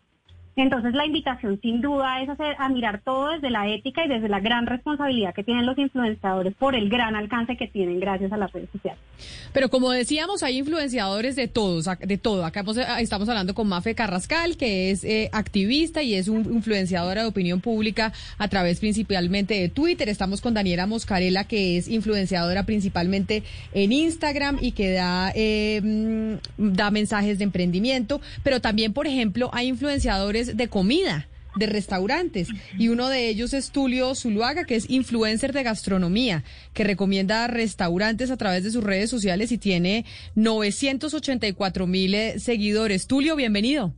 [0.56, 4.28] Entonces la invitación sin duda es hacer, a mirar todo desde la ética y desde
[4.28, 8.36] la gran responsabilidad que tienen los influenciadores por el gran alcance que tienen gracias a
[8.36, 9.00] las redes sociales.
[9.52, 12.44] Pero como decíamos, hay influenciadores de todos, de todo.
[12.44, 12.64] Acá
[12.98, 17.60] estamos hablando con Mafe Carrascal, que es eh, activista y es un influenciadora de opinión
[17.60, 20.08] pública a través principalmente de Twitter.
[20.08, 23.42] Estamos con Daniela Moscarela, que es influenciadora principalmente
[23.72, 28.20] en Instagram y que da, eh, mm, da mensajes de emprendimiento.
[28.42, 32.48] Pero también, por ejemplo, hay influenciadores de comida de restaurantes
[32.78, 36.42] y uno de ellos es Tulio Zuluaga, que es influencer de gastronomía,
[36.72, 43.06] que recomienda restaurantes a través de sus redes sociales y tiene 984 mil eh, seguidores.
[43.06, 43.94] Tulio, bienvenido.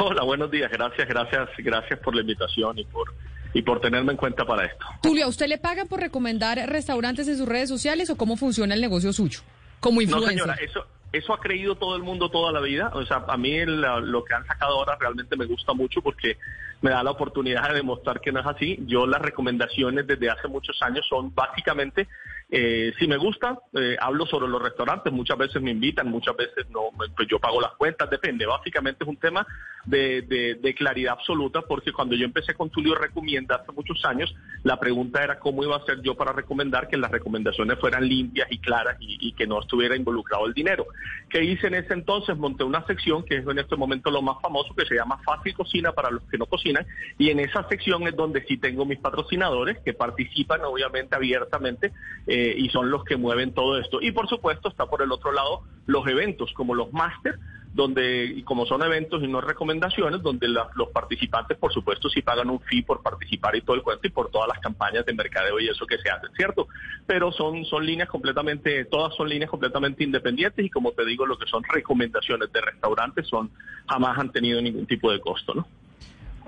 [0.00, 3.14] Hola, buenos días, gracias, gracias, gracias por la invitación y por
[3.56, 4.84] y por tenerme en cuenta para esto.
[5.00, 8.74] Tulio, ¿a usted le pagan por recomendar restaurantes en sus redes sociales o cómo funciona
[8.74, 9.40] el negocio suyo
[9.78, 10.36] como influencer?
[10.38, 12.90] No, señora, eso eso ha creído todo el mundo toda la vida.
[12.94, 16.38] O sea, a mí lo que han sacado ahora realmente me gusta mucho porque
[16.82, 18.78] me da la oportunidad de demostrar que no es así.
[18.86, 22.08] Yo las recomendaciones desde hace muchos años son básicamente
[22.50, 26.68] eh, si me gusta, eh, hablo sobre los restaurantes, muchas veces me invitan, muchas veces
[26.70, 28.46] no, pues yo pago las cuentas, depende.
[28.46, 29.46] Básicamente es un tema
[29.86, 30.22] de,
[30.60, 35.22] de, claridad absoluta, porque cuando yo empecé con Tulio Recomienda hace muchos años, la pregunta
[35.22, 38.96] era cómo iba a ser yo para recomendar que las recomendaciones fueran limpias y claras
[39.00, 40.86] y, que no estuviera involucrado el dinero.
[41.28, 42.36] ¿Qué hice en ese entonces?
[42.36, 45.54] Monté una sección que es en este momento lo más famoso, que se llama Fácil
[45.54, 46.86] Cocina para los que no cocinan,
[47.18, 51.92] y en esa sección es donde sí tengo mis patrocinadores que participan obviamente abiertamente.
[52.36, 54.00] Eh, y son los que mueven todo esto.
[54.02, 57.38] Y por supuesto está por el otro lado los eventos como los máster,
[57.72, 62.50] donde, y como son eventos y no recomendaciones, donde los participantes, por supuesto, sí pagan
[62.50, 65.60] un fee por participar y todo el cuento y por todas las campañas de mercadeo
[65.60, 66.66] y eso que se hacen, ¿cierto?
[67.06, 71.38] Pero son, son líneas completamente, todas son líneas completamente independientes y como te digo, lo
[71.38, 73.48] que son recomendaciones de restaurantes son,
[73.86, 75.68] jamás han tenido ningún tipo de costo, ¿no?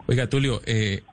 [0.09, 1.05] Oiga, Tulio, eh,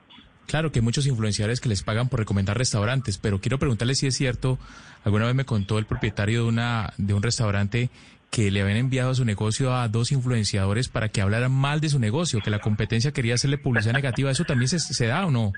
[0.46, 4.06] Claro que hay muchos influenciadores que les pagan por recomendar restaurantes, pero quiero preguntarle si
[4.06, 4.58] es cierto,
[5.04, 7.90] alguna vez me contó el propietario de una de un restaurante
[8.30, 11.88] que le habían enviado a su negocio a dos influenciadores para que hablaran mal de
[11.88, 14.30] su negocio, que la competencia quería hacerle publicidad negativa.
[14.30, 15.52] ¿Eso también se, se da o no?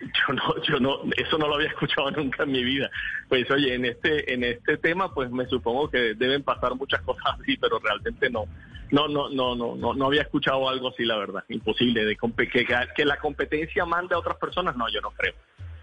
[0.00, 2.90] Yo no, yo no, eso no lo había escuchado nunca en mi vida.
[3.28, 7.24] Pues oye, en este, en este tema, pues me supongo que deben pasar muchas cosas
[7.38, 8.46] así, pero realmente no,
[8.90, 11.44] no, no, no, no, no, no había escuchado algo así, la verdad.
[11.48, 15.34] Imposible de que, que la competencia mande a otras personas, no, yo no creo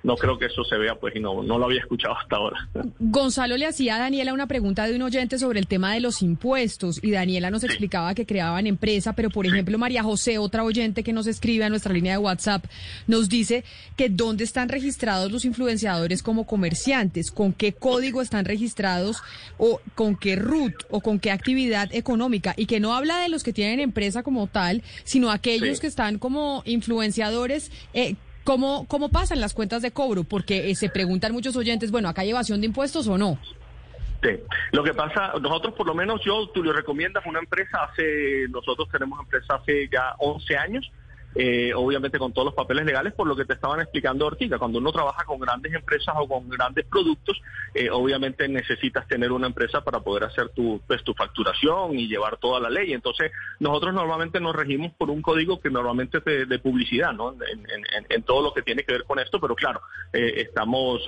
[0.04, 2.70] no creo que eso se vea, pues, y no, no lo había escuchado hasta ahora.
[3.00, 6.22] Gonzalo le hacía a Daniela una pregunta de un oyente sobre el tema de los
[6.22, 11.04] impuestos, y Daniela nos explicaba que creaban empresa, pero por ejemplo, María José, otra oyente
[11.04, 12.66] que nos escribe a nuestra línea de WhatsApp,
[13.08, 13.64] nos dice
[13.96, 19.22] que dónde están registrados los influenciadores como comerciantes, con qué código están registrados,
[19.58, 23.44] o con qué RUT, o con qué actividad económica, y que no habla de los
[23.44, 27.72] que tienen empresa como tal, sino aquellos que están como influenciadores.
[27.94, 30.24] Eh, ¿Cómo, ¿Cómo pasan las cuentas de cobro?
[30.24, 33.38] Porque eh, se preguntan muchos oyentes, bueno, ¿acá hay evasión de impuestos o no?
[34.24, 34.30] Sí.
[34.72, 38.88] Lo que pasa, nosotros por lo menos yo, tú le recomiendas una empresa hace, nosotros
[38.92, 40.92] tenemos empresa hace ya 11 años,
[41.36, 44.60] eh, obviamente con todos los papeles legales, por lo que te estaban explicando Ortiga.
[44.60, 47.42] Cuando uno trabaja con grandes empresas o con grandes productos,
[47.74, 52.38] eh, obviamente necesitas tener una empresa para poder hacer tu, pues, tu facturación y llevar
[52.38, 52.94] toda la ley.
[52.94, 57.36] Entonces, nosotros normalmente nos regimos por un código que normalmente es de, publicidad, ¿no?
[58.10, 59.82] En, todo lo que tiene que ver con esto, pero claro,
[60.14, 61.04] eh, estamos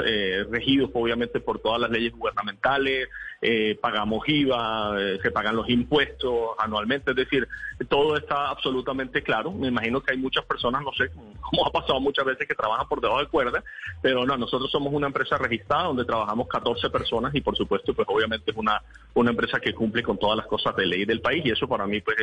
[0.50, 3.08] regidos obviamente por todas las leyes gubernamentales,
[3.46, 7.46] eh, pagamos IVA, eh, se pagan los impuestos anualmente, es decir,
[7.90, 9.52] todo está absolutamente claro.
[9.52, 12.88] Me imagino que hay muchas personas, no sé, como ha pasado muchas veces, que trabajan
[12.88, 13.62] por debajo de cuerda,
[14.02, 18.08] pero no, nosotros somos una empresa registrada donde trabajamos 14 personas y por supuesto, pues
[18.10, 18.82] obviamente es una,
[19.14, 21.86] una empresa que cumple con todas las cosas de ley del país y eso para
[21.86, 22.18] mí pues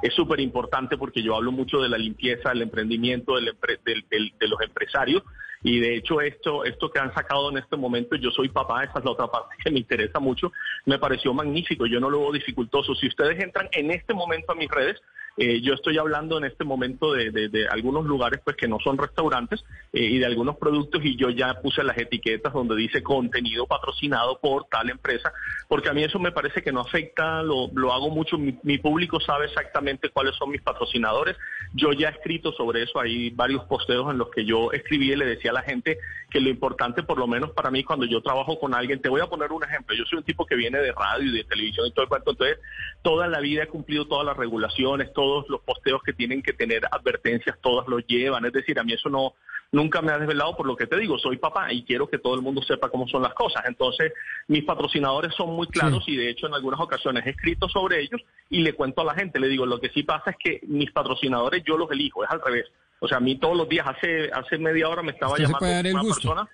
[0.00, 4.60] es súper importante porque yo hablo mucho de la limpieza, del emprendimiento, del, de los
[4.62, 5.22] empresarios
[5.62, 8.98] y de hecho esto, esto que han sacado en este momento, yo soy papá, esa
[8.98, 10.52] es la otra parte que me interesa mucho,
[10.86, 12.94] me pareció magnífico, yo no lo veo dificultoso.
[12.94, 15.00] Si ustedes entran en este momento a mis redes,
[15.38, 18.98] eh, yo estoy hablando en este momento de, de, algunos lugares pues que no son
[18.98, 23.66] restaurantes eh, y de algunos productos y yo ya puse las etiquetas donde dice contenido
[23.66, 25.32] patrocinado por tal empresa,
[25.68, 28.76] porque a mí eso me parece que no afecta, lo, lo hago mucho, mi, mi,
[28.76, 31.36] público sabe exactamente cuáles son mis patrocinadores,
[31.72, 35.16] yo ya he escrito sobre eso, hay varios posteos en los que yo escribí y
[35.16, 35.96] le decía a la gente
[36.30, 39.22] que lo importante por lo menos para mí cuando yo trabajo con alguien, te voy
[39.22, 41.86] a poner un ejemplo, yo soy un tipo que viene de radio y de televisión
[41.86, 42.58] y todo el cuento, entonces
[43.00, 46.82] toda la vida he cumplido todas las regulaciones, todos los posteos que tienen que tener
[46.90, 48.44] advertencias, todas lo llevan.
[48.44, 49.34] Es decir, a mí eso no
[49.70, 52.34] nunca me ha desvelado por lo que te digo, soy papá y quiero que todo
[52.34, 53.62] el mundo sepa cómo son las cosas.
[53.66, 54.12] Entonces,
[54.48, 58.20] mis patrocinadores son muy claros y de hecho en algunas ocasiones he escrito sobre ellos
[58.50, 60.90] y le cuento a la gente, le digo, lo que sí pasa es que mis
[60.90, 62.66] patrocinadores yo los elijo, es al revés.
[62.98, 66.02] O sea, a mí todos los días, hace, hace media hora me estaba llamando una
[66.02, 66.48] persona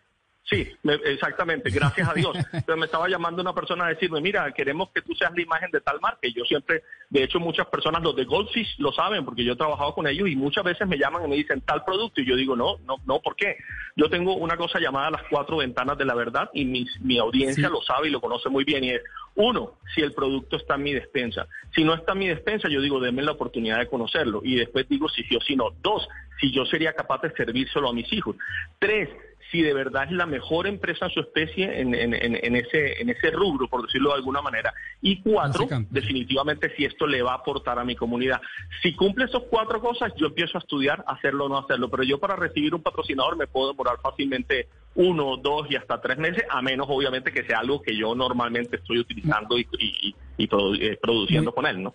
[0.48, 0.66] Sí,
[1.04, 2.34] exactamente, gracias a Dios.
[2.52, 5.70] Entonces me estaba llamando una persona a decirme, mira, queremos que tú seas la imagen
[5.70, 6.26] de tal marca.
[6.26, 9.56] Y yo siempre, de hecho, muchas personas, los de Goldfish lo saben, porque yo he
[9.56, 12.22] trabajado con ellos y muchas veces me llaman y me dicen tal producto.
[12.22, 13.56] Y yo digo, no, no, no, ¿por qué?
[13.94, 17.68] Yo tengo una cosa llamada las cuatro ventanas de la verdad y mi, mi audiencia
[17.68, 18.84] lo sabe y lo conoce muy bien.
[18.84, 19.02] Y es,
[19.34, 21.46] uno, si el producto está en mi despensa.
[21.74, 24.40] Si no está en mi despensa, yo digo, denme la oportunidad de conocerlo.
[24.42, 25.70] Y después digo si sí o si no.
[25.82, 26.08] Dos,
[26.40, 28.34] si yo sería capaz de servírselo a mis hijos.
[28.78, 29.10] Tres,
[29.50, 33.68] si de verdad es la mejor empresa en su especie en, ese, en ese rubro,
[33.68, 34.72] por decirlo de alguna manera.
[35.00, 38.40] Y cuatro, definitivamente si esto le va a aportar a mi comunidad.
[38.82, 41.88] Si cumple esas cuatro cosas, yo empiezo a estudiar hacerlo o no hacerlo.
[41.88, 46.18] Pero yo para recibir un patrocinador me puedo demorar fácilmente uno, dos y hasta tres
[46.18, 50.98] meses, a menos obviamente que sea algo que yo normalmente estoy utilizando y, y, eh,
[51.00, 51.94] produciendo con él, ¿no?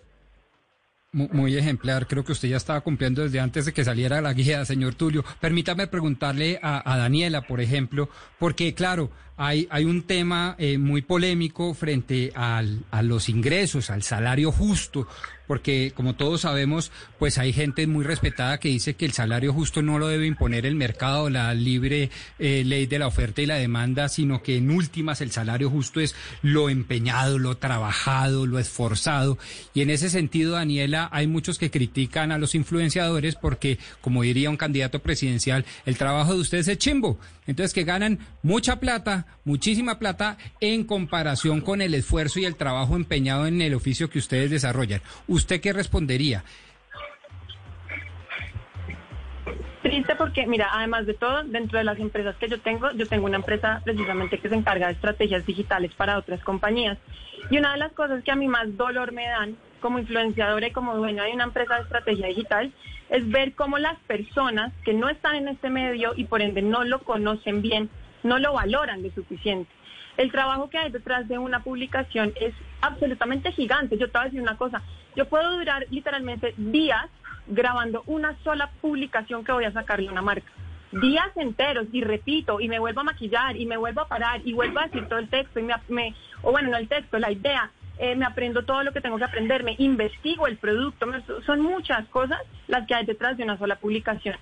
[1.14, 4.64] Muy, ejemplar, creo que usted ya estaba cumpliendo desde antes de que saliera la guía,
[4.64, 5.24] señor Tulio.
[5.40, 8.08] Permítame preguntarle a, Daniela, por ejemplo,
[8.40, 14.02] porque claro, hay, hay un tema eh, muy polémico frente al, a los ingresos, al
[14.02, 15.08] salario justo,
[15.46, 19.82] porque como todos sabemos, pues hay gente muy respetada que dice que el salario justo
[19.82, 23.56] no lo debe imponer el mercado, la libre eh, ley de la oferta y la
[23.56, 29.38] demanda, sino que en últimas el salario justo es lo empeñado, lo trabajado, lo esforzado.
[29.74, 34.50] Y en ese sentido, Daniela, hay muchos que critican a los influenciadores porque, como diría
[34.50, 37.18] un candidato presidencial, el trabajo de ustedes es chimbo.
[37.46, 42.96] Entonces, que ganan mucha plata, muchísima plata en comparación con el esfuerzo y el trabajo
[42.96, 45.02] empeñado en el oficio que ustedes desarrollan.
[45.26, 46.44] ¿Usted qué respondería?
[49.82, 53.26] Triste porque, mira, además de todo, dentro de las empresas que yo tengo, yo tengo
[53.26, 56.96] una empresa precisamente que se encarga de estrategias digitales para otras compañías.
[57.50, 60.72] Y una de las cosas que a mí más dolor me dan como influenciadora y
[60.72, 62.72] como dueña de una empresa de estrategia digital
[63.14, 66.82] es ver cómo las personas que no están en este medio y por ende no
[66.82, 67.88] lo conocen bien,
[68.24, 69.70] no lo valoran de suficiente.
[70.16, 73.98] El trabajo que hay detrás de una publicación es absolutamente gigante.
[73.98, 74.82] Yo te voy a decir una cosa,
[75.14, 77.06] yo puedo durar literalmente días
[77.46, 80.50] grabando una sola publicación que voy a sacarle una marca.
[80.90, 84.54] Días enteros y repito y me vuelvo a maquillar y me vuelvo a parar y
[84.54, 87.70] vuelvo a decir todo el texto y me, o bueno, no el texto, la idea,
[87.98, 91.06] eh, me aprendo todo lo que tengo que aprender, me investigo el producto,
[91.46, 94.36] son muchas cosas las que hay detrás de una sola publicación.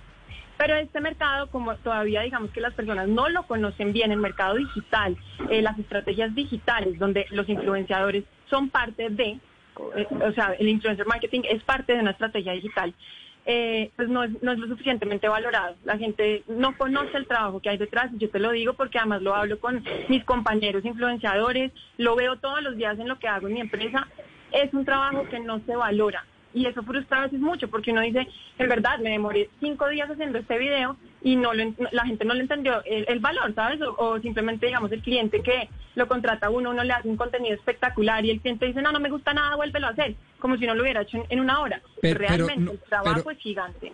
[0.57, 4.55] Pero este mercado, como todavía digamos que las personas no lo conocen bien, el mercado
[4.55, 5.17] digital,
[5.49, 9.39] eh, las estrategias digitales, donde los influenciadores son parte de,
[9.95, 12.93] eh, o sea, el influencer marketing es parte de una estrategia digital.
[13.45, 15.75] Eh, pues no es, no es lo suficientemente valorado.
[15.83, 19.21] La gente no conoce el trabajo que hay detrás, yo te lo digo porque además
[19.21, 23.47] lo hablo con mis compañeros influenciadores, lo veo todos los días en lo que hago
[23.47, 24.07] en mi empresa,
[24.51, 26.23] es un trabajo que no se valora
[26.53, 30.09] y eso frustra a veces mucho porque uno dice, en verdad, me demoré cinco días
[30.09, 33.79] haciendo este video y no la gente no le entendió el, valor, ¿sabes?
[33.97, 37.55] O, simplemente, digamos, el cliente que lo contrata a uno, uno le hace un contenido
[37.55, 40.65] espectacular y el cliente dice, no, no me gusta nada, vuélvelo a hacer, como si
[40.65, 41.81] no lo hubiera hecho en, una hora.
[42.01, 43.91] Realmente el trabajo es gigante.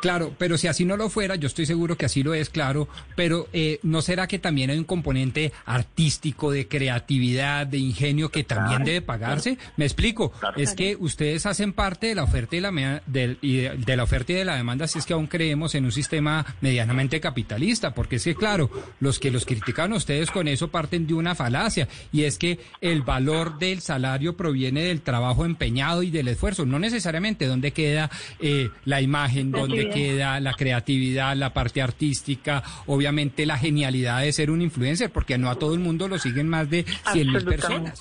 [0.00, 2.88] Claro, pero si así no lo fuera, yo estoy seguro que así lo es, claro,
[3.16, 8.44] pero eh, ¿no será que también hay un componente artístico, de creatividad, de ingenio que
[8.44, 9.58] también debe pagarse?
[9.76, 14.02] Me explico, es que ustedes hacen parte de la oferta y, la, de, de la
[14.02, 17.94] oferta y de la demanda si es que aún creemos en un sistema medianamente capitalista,
[17.94, 18.70] porque es que, claro,
[19.00, 22.58] los que los critican a ustedes con eso parten de una falacia, y es que
[22.80, 28.10] el valor del salario proviene del trabajo empeñado y del esfuerzo, no necesariamente dónde queda
[28.38, 34.50] eh, la imagen, dónde Queda la creatividad, la parte artística, obviamente la genialidad de ser
[34.50, 38.00] un influencer, porque no a todo el mundo lo siguen más de 100 mil personas.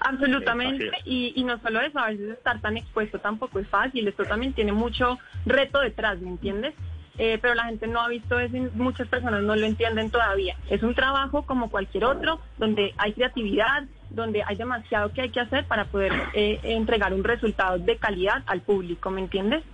[0.00, 4.24] Absolutamente, y, y no solo eso, a veces estar tan expuesto tampoco es fácil, esto
[4.24, 6.74] también tiene mucho reto detrás, ¿me entiendes?
[7.18, 10.56] Eh, pero la gente no ha visto eso y muchas personas no lo entienden todavía.
[10.70, 15.40] Es un trabajo como cualquier otro, donde hay creatividad, donde hay demasiado que hay que
[15.40, 19.64] hacer para poder eh, entregar un resultado de calidad al público, ¿me entiendes?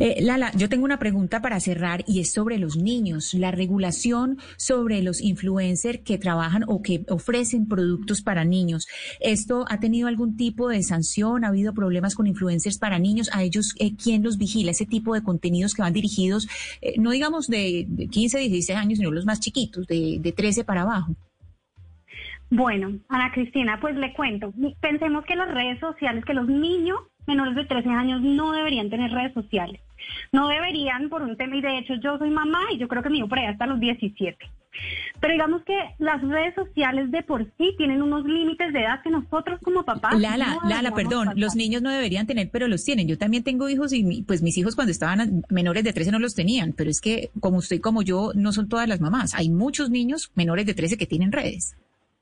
[0.00, 3.34] Eh, Lala, yo tengo una pregunta para cerrar y es sobre los niños.
[3.34, 8.86] La regulación sobre los influencers que trabajan o que ofrecen productos para niños.
[9.20, 11.44] ¿Esto ha tenido algún tipo de sanción?
[11.44, 13.30] ¿Ha habido problemas con influencers para niños?
[13.32, 14.70] ¿A ellos eh, quién los vigila?
[14.70, 16.48] Ese tipo de contenidos que van dirigidos,
[16.80, 20.64] eh, no digamos de, de 15, 16 años, sino los más chiquitos, de, de 13
[20.64, 21.14] para abajo.
[22.54, 24.52] Bueno, Ana Cristina, pues le cuento.
[24.80, 29.10] Pensemos que las redes sociales, que los niños menores de 13 años no deberían tener
[29.12, 29.80] redes sociales.
[30.32, 33.10] No deberían por un tema, y de hecho yo soy mamá y yo creo que
[33.10, 34.36] mi hijo por ahí hasta los 17.
[35.20, 39.10] Pero digamos que las redes sociales de por sí tienen unos límites de edad que
[39.10, 40.18] nosotros como papás...
[40.18, 41.38] Lala, no Lala, perdón, pasar.
[41.38, 43.06] los niños no deberían tener, pero los tienen.
[43.06, 46.18] Yo también tengo hijos y mi- pues mis hijos cuando estaban menores de 13 no
[46.18, 49.34] los tenían, pero es que como usted y como yo no son todas las mamás.
[49.34, 51.76] Hay muchos niños menores de 13 que tienen redes.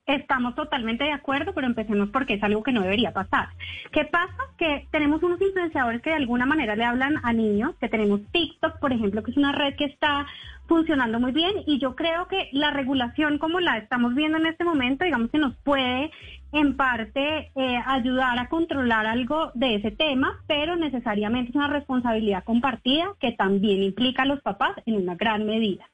[0.05, 3.49] Estamos totalmente de acuerdo, pero empecemos porque es algo que no debería pasar.
[3.91, 4.35] ¿Qué pasa?
[4.57, 8.79] Que tenemos unos influenciadores que de alguna manera le hablan a niños, que tenemos TikTok,
[8.79, 10.25] por ejemplo, que es una red que está
[10.67, 14.63] funcionando muy bien y yo creo que la regulación como la estamos viendo en este
[14.63, 16.11] momento, digamos que nos puede
[16.53, 22.43] en parte eh, ayudar a controlar algo de ese tema, pero necesariamente es una responsabilidad
[22.43, 25.89] compartida que también implica a los papás en una gran medida.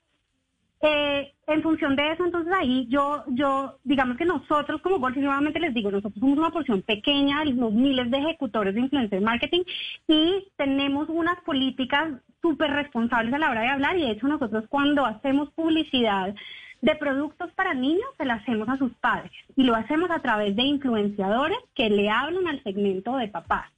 [0.82, 5.62] Eh, en función de eso, entonces ahí yo, yo, digamos que nosotros como y nuevamente
[5.62, 9.64] les digo, nosotros somos una porción pequeña de los miles de ejecutores de influencer marketing
[10.08, 14.66] y tenemos unas políticas súper responsables a la hora de hablar y de hecho nosotros
[14.68, 16.36] cuando hacemos publicidad
[16.82, 20.54] de productos para niños se la hacemos a sus padres y lo hacemos a través
[20.54, 23.72] de influenciadores que le hablan al segmento de papás,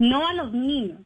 [0.00, 0.98] no a los niños.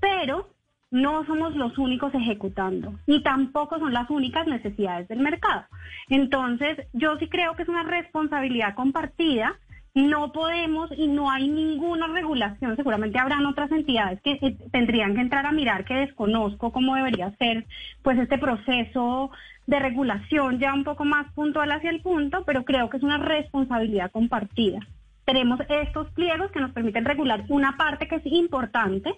[0.00, 0.48] Pero
[0.92, 5.64] no somos los únicos ejecutando y tampoco son las únicas necesidades del mercado.
[6.08, 9.56] Entonces, yo sí creo que es una responsabilidad compartida.
[9.94, 12.76] No podemos y no hay ninguna regulación.
[12.76, 17.34] Seguramente habrán otras entidades que eh, tendrían que entrar a mirar que desconozco cómo debería
[17.36, 17.66] ser
[18.02, 19.30] pues este proceso
[19.66, 23.18] de regulación ya un poco más puntual hacia el punto, pero creo que es una
[23.18, 24.80] responsabilidad compartida.
[25.24, 29.12] Tenemos estos pliegos que nos permiten regular una parte que es importante,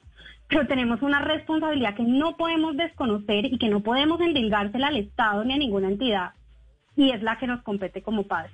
[0.48, 5.44] pero tenemos una responsabilidad que no podemos desconocer y que no podemos endilgársela al Estado
[5.44, 6.32] ni a ninguna entidad,
[6.96, 8.52] y es la que nos compete como padres.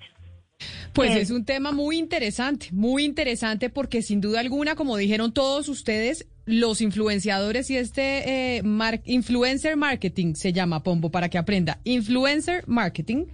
[0.92, 5.32] Pues Eh, es un tema muy interesante, muy interesante porque sin duda alguna, como dijeron
[5.32, 11.38] todos ustedes, los influenciadores y este eh, mar- influencer marketing se llama Pombo para que
[11.38, 11.78] aprenda.
[11.84, 13.24] Influencer marketing,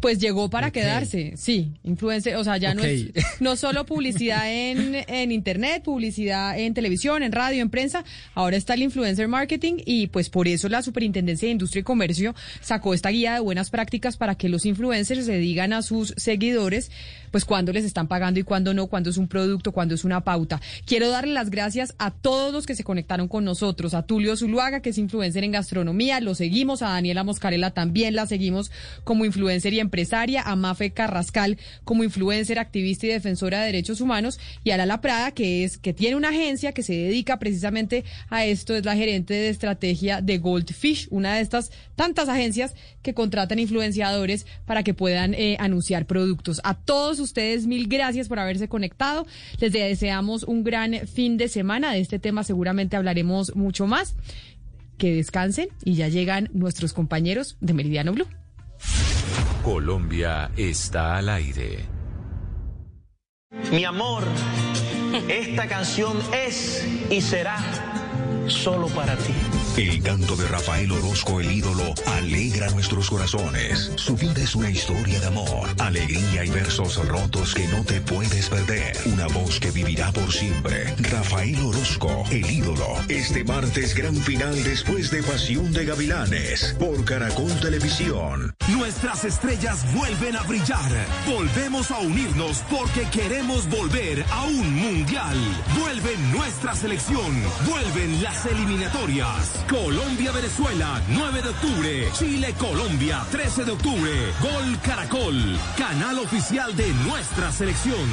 [0.00, 1.34] pues llegó para quedarse.
[1.36, 3.06] Sí, influencer, o sea, ya no es
[3.40, 8.74] no solo publicidad en, en internet, publicidad en televisión, en radio, en prensa, ahora está
[8.74, 13.10] el influencer marketing y pues por eso la Superintendencia de Industria y Comercio sacó esta
[13.10, 16.90] guía de buenas prácticas para que los influencers se digan a sus seguidores
[17.30, 20.22] pues cuándo les están pagando y cuándo no, cuándo es un producto, cuándo es una
[20.22, 20.60] pauta.
[20.84, 24.80] Quiero darle las gracias a todos los que se conectaron con nosotros, a Tulio Zuluaga,
[24.80, 28.70] que es influencer en gastronomía, lo seguimos, a Daniela Moscarela también la seguimos
[29.04, 34.38] como influencer y empresaria, a Mafe Carrascal como influencer, activista y defensora de derechos humanos,
[34.64, 38.44] y a Lala Prada, que es, que tiene una agencia que se dedica precisamente a
[38.44, 43.58] esto, es la gerente de estrategia de Goldfish, una de estas tantas agencias que contratan
[43.58, 46.60] influenciadores para que puedan eh, anunciar productos.
[46.64, 49.26] A todos ustedes, mil gracias por haberse conectado.
[49.58, 51.92] Les deseamos un gran fin de semana.
[51.92, 54.16] De este tema seguramente hablaremos mucho más.
[54.98, 58.26] Que descansen y ya llegan nuestros compañeros de Meridiano Blue.
[59.62, 61.86] Colombia está al aire.
[63.72, 64.24] Mi amor,
[65.28, 67.58] esta canción es y será
[68.46, 69.32] solo para ti.
[69.80, 73.90] El canto de Rafael Orozco, el ídolo, alegra nuestros corazones.
[73.96, 78.50] Su vida es una historia de amor, alegría y versos rotos que no te puedes
[78.50, 78.94] perder.
[79.06, 80.94] Una voz que vivirá por siempre.
[81.10, 82.88] Rafael Orozco, el ídolo.
[83.08, 88.54] Este martes, gran final después de Pasión de Gavilanes por Caracol Televisión.
[88.68, 90.92] Nuestras estrellas vuelven a brillar.
[91.26, 95.38] Volvemos a unirnos porque queremos volver a un mundial.
[95.80, 97.42] Vuelve nuestra selección.
[97.66, 99.64] Vuelven las eliminatorias.
[99.70, 102.08] Colombia-Venezuela, 9 de octubre.
[102.14, 104.10] Chile-Colombia, 13 de octubre.
[104.40, 108.08] Gol Caracol, canal oficial de nuestra selección.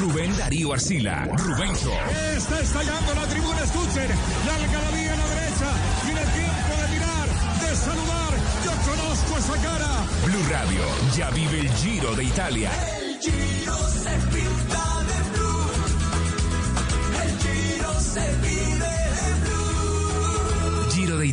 [0.00, 1.92] Rubén Darío Arcila, Rubencho.
[2.36, 4.08] Está estallando la tribuna, escuchen.
[4.44, 5.70] La algarabía a la derecha.
[6.04, 7.28] Tiene tiempo de mirar,
[7.60, 8.32] de saludar.
[8.64, 10.04] Yo conozco esa cara.
[10.24, 10.82] Blue Radio
[11.16, 12.70] ya vive el Giro de Italia.
[12.98, 14.36] El Giro se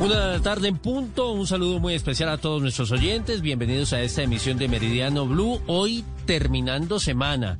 [0.00, 4.22] Una tarde en punto, un saludo muy especial a todos nuestros oyentes, bienvenidos a esta
[4.22, 7.58] emisión de Meridiano Blue, hoy terminando semana,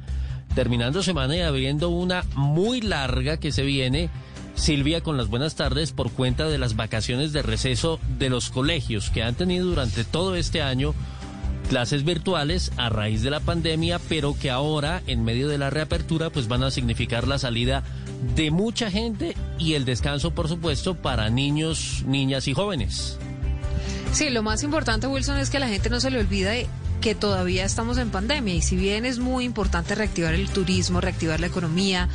[0.54, 4.08] terminando semana y abriendo una muy larga que se viene,
[4.54, 9.10] Silvia, con las buenas tardes por cuenta de las vacaciones de receso de los colegios
[9.10, 10.94] que han tenido durante todo este año
[11.68, 16.30] clases virtuales a raíz de la pandemia, pero que ahora, en medio de la reapertura,
[16.30, 17.82] pues van a significar la salida
[18.34, 23.18] de mucha gente y el descanso, por supuesto, para niños, niñas y jóvenes.
[24.12, 26.66] Sí, lo más importante, Wilson, es que la gente no se le olvide
[27.00, 31.38] que todavía estamos en pandemia y si bien es muy importante reactivar el turismo, reactivar
[31.38, 32.08] la economía,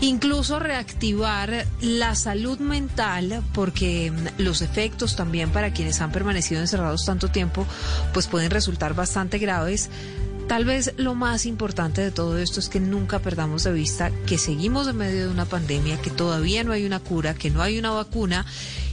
[0.00, 7.04] incluso reactivar la salud mental, porque mm, los efectos también para quienes han permanecido encerrados
[7.04, 7.66] tanto tiempo,
[8.12, 9.90] pues pueden resultar bastante graves.
[10.48, 14.36] Tal vez lo más importante de todo esto es que nunca perdamos de vista que
[14.36, 17.78] seguimos en medio de una pandemia, que todavía no hay una cura, que no hay
[17.78, 18.44] una vacuna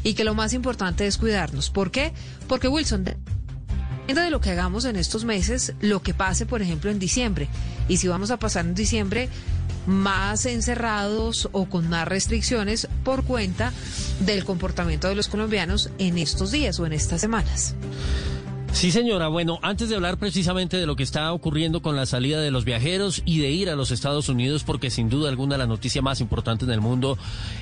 [0.04, 1.70] y que lo más importante es cuidarnos.
[1.70, 2.14] ¿Por qué?
[2.48, 7.00] Porque Wilson, de lo que hagamos en estos meses, lo que pase, por ejemplo, en
[7.00, 7.48] diciembre.
[7.88, 9.30] Y si vamos a pasar en diciembre
[9.88, 13.72] más encerrados o con más restricciones por cuenta
[14.20, 17.76] del comportamiento de los colombianos en estos días o en estas semanas.
[18.74, 19.28] Sí, señora.
[19.28, 22.66] Bueno, antes de hablar precisamente de lo que está ocurriendo con la salida de los
[22.66, 26.22] viajeros y de ir a los Estados Unidos, porque sin duda alguna la noticia más
[26.22, 27.18] importante en el mundo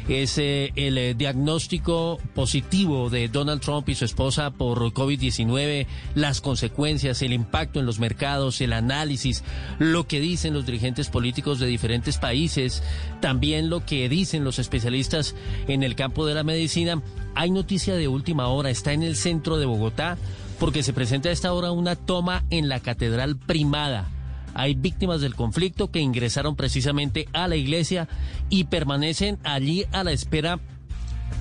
[0.08, 6.42] es eh, el eh, diagnóstico positivo de Donald Trump y su esposa por COVID-19, las
[6.42, 9.44] consecuencias, el impacto en los mercados, el análisis,
[9.80, 12.84] lo que dicen los dirigentes políticos de diferentes países,
[13.20, 15.36] también lo que dicen los especialistas
[15.68, 17.02] en el campo de la medicina.
[17.36, 20.18] Hay noticia de última hora, está en el centro de Bogotá
[20.60, 24.10] porque se presenta a esta hora una toma en la Catedral Primada.
[24.54, 28.08] Hay víctimas del conflicto que ingresaron precisamente a la iglesia
[28.50, 30.60] y permanecen allí a la espera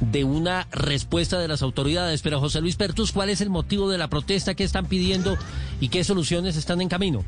[0.00, 2.22] de una respuesta de las autoridades.
[2.22, 5.36] Pero José Luis Pertus, ¿cuál es el motivo de la protesta que están pidiendo
[5.80, 7.24] y qué soluciones están en camino?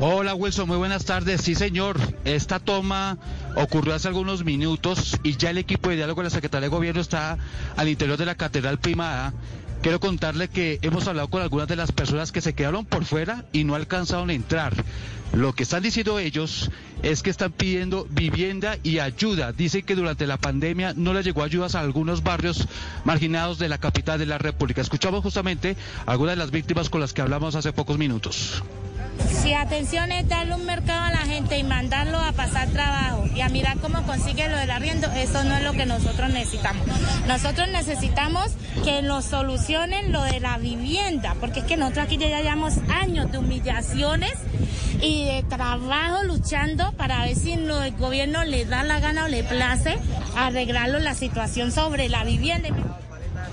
[0.00, 1.42] Hola Wilson, muy buenas tardes.
[1.42, 3.18] Sí, señor, esta toma
[3.54, 7.00] ocurrió hace algunos minutos y ya el equipo de diálogo de la Secretaría de Gobierno
[7.00, 7.38] está
[7.76, 9.34] al interior de la Catedral Primada
[9.86, 13.44] Quiero contarle que hemos hablado con algunas de las personas que se quedaron por fuera
[13.52, 14.74] y no alcanzaron a entrar.
[15.32, 16.72] Lo que están diciendo ellos
[17.04, 19.52] es que están pidiendo vivienda y ayuda.
[19.52, 22.66] Dicen que durante la pandemia no les llegó ayudas a algunos barrios
[23.04, 24.80] marginados de la capital de la República.
[24.80, 28.64] Escuchamos justamente algunas de las víctimas con las que hablamos hace pocos minutos.
[29.42, 33.40] Si atención es darle un mercado a la gente y mandarlo a pasar trabajo y
[33.40, 36.86] a mirar cómo consigue lo del arriendo, eso no es lo que nosotros necesitamos.
[37.26, 38.52] Nosotros necesitamos
[38.84, 43.30] que nos solucionen lo de la vivienda, porque es que nosotros aquí ya llevamos años
[43.30, 44.32] de humillaciones
[45.00, 49.44] y de trabajo luchando para ver si el gobierno le da la gana o le
[49.44, 49.98] place
[50.36, 52.68] arreglarlo la situación sobre la vivienda.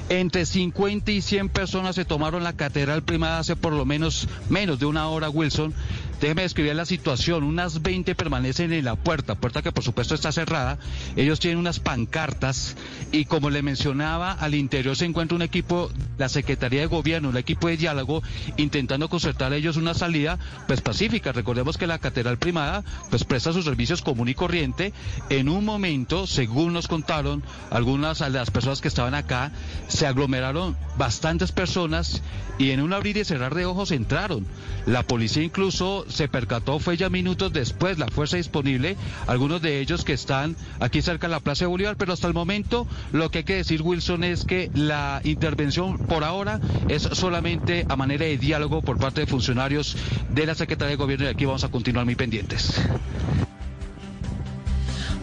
[0.10, 4.80] Entre 50 y 100 personas se tomaron la catedral primada hace por lo menos menos
[4.80, 5.74] de una hora, Wilson,
[6.22, 7.44] Déjeme describir la situación.
[7.44, 10.78] Unas 20 permanecen en la puerta, puerta que por supuesto está cerrada.
[11.16, 12.76] Ellos tienen unas pancartas
[13.12, 17.38] y como le mencionaba, al interior se encuentra un equipo, la Secretaría de Gobierno, el
[17.38, 18.24] equipo de diálogo,
[18.58, 21.32] intentando concertar a ellos una salida pues pacífica.
[21.32, 24.94] Recordemos que la Catedral Primada pues presta sus servicios común y corriente.
[25.30, 29.52] En un momento, según nos contaron algunas de las personas que estaban acá,
[29.88, 32.22] se aglomeraron bastantes personas
[32.58, 34.46] y en un abrir y cerrar de ojos entraron.
[34.86, 40.04] La policía incluso se percató, fue ya minutos después, la fuerza disponible, algunos de ellos
[40.04, 43.40] que están aquí cerca de la Plaza de Bolívar, pero hasta el momento lo que
[43.40, 48.38] hay que decir, Wilson, es que la intervención por ahora es solamente a manera de
[48.38, 49.98] diálogo por parte de funcionarios
[50.30, 52.82] de la Secretaría de Gobierno y aquí vamos a continuar muy pendientes.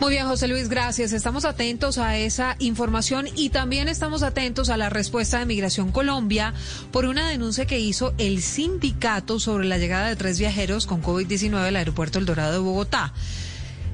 [0.00, 1.12] Muy bien, José Luis, gracias.
[1.12, 6.54] Estamos atentos a esa información y también estamos atentos a la respuesta de Migración Colombia
[6.90, 11.54] por una denuncia que hizo el sindicato sobre la llegada de tres viajeros con COVID-19
[11.66, 13.12] al aeropuerto El Dorado de Bogotá.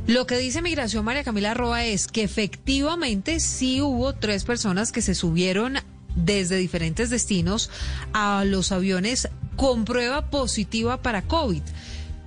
[0.06, 5.02] Lo que dice Migración María Camila Roa es que efectivamente sí hubo tres personas que
[5.02, 5.78] se subieron
[6.14, 7.68] desde diferentes destinos
[8.12, 11.62] a los aviones con prueba positiva para COVID,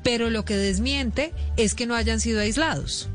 [0.04, 3.08] pero lo que desmiente es que no hayan sido aislados.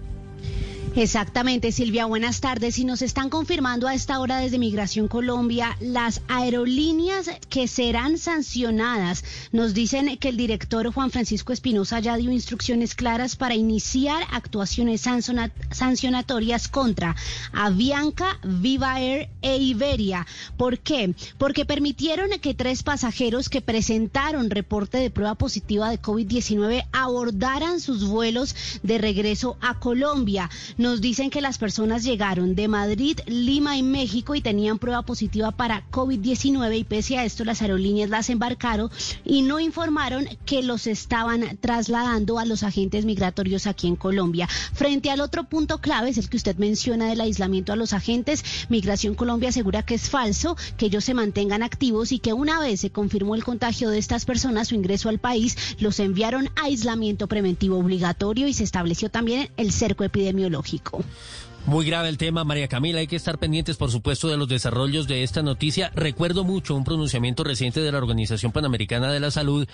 [0.96, 2.78] Exactamente, Silvia, buenas tardes.
[2.78, 9.24] Y nos están confirmando a esta hora desde Migración Colombia las aerolíneas que serán sancionadas.
[9.50, 15.04] Nos dicen que el director Juan Francisco Espinosa ya dio instrucciones claras para iniciar actuaciones
[15.72, 17.16] sancionatorias contra
[17.52, 20.28] Avianca, Viva Air e Iberia.
[20.56, 21.12] ¿Por qué?
[21.38, 28.04] Porque permitieron que tres pasajeros que presentaron reporte de prueba positiva de COVID-19 abordaran sus
[28.04, 30.48] vuelos de regreso a Colombia.
[30.84, 35.50] Nos dicen que las personas llegaron de Madrid, Lima y México y tenían prueba positiva
[35.50, 38.90] para COVID-19 y pese a esto las aerolíneas las embarcaron
[39.24, 44.46] y no informaron que los estaban trasladando a los agentes migratorios aquí en Colombia.
[44.46, 48.44] Frente al otro punto clave es el que usted menciona del aislamiento a los agentes,
[48.68, 52.80] Migración Colombia asegura que es falso, que ellos se mantengan activos y que una vez
[52.80, 57.26] se confirmó el contagio de estas personas, su ingreso al país, los enviaron a aislamiento
[57.26, 60.73] preventivo obligatorio y se estableció también el cerco epidemiológico.
[61.66, 62.98] Muy grave el tema, María Camila.
[62.98, 65.90] Hay que estar pendientes, por supuesto, de los desarrollos de esta noticia.
[65.94, 69.66] Recuerdo mucho un pronunciamiento reciente de la Organización Panamericana de la Salud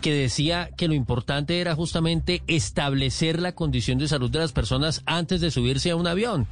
[0.00, 5.02] que decía que lo importante era justamente establecer la condición de salud de las personas
[5.04, 6.46] antes de subirse a un avión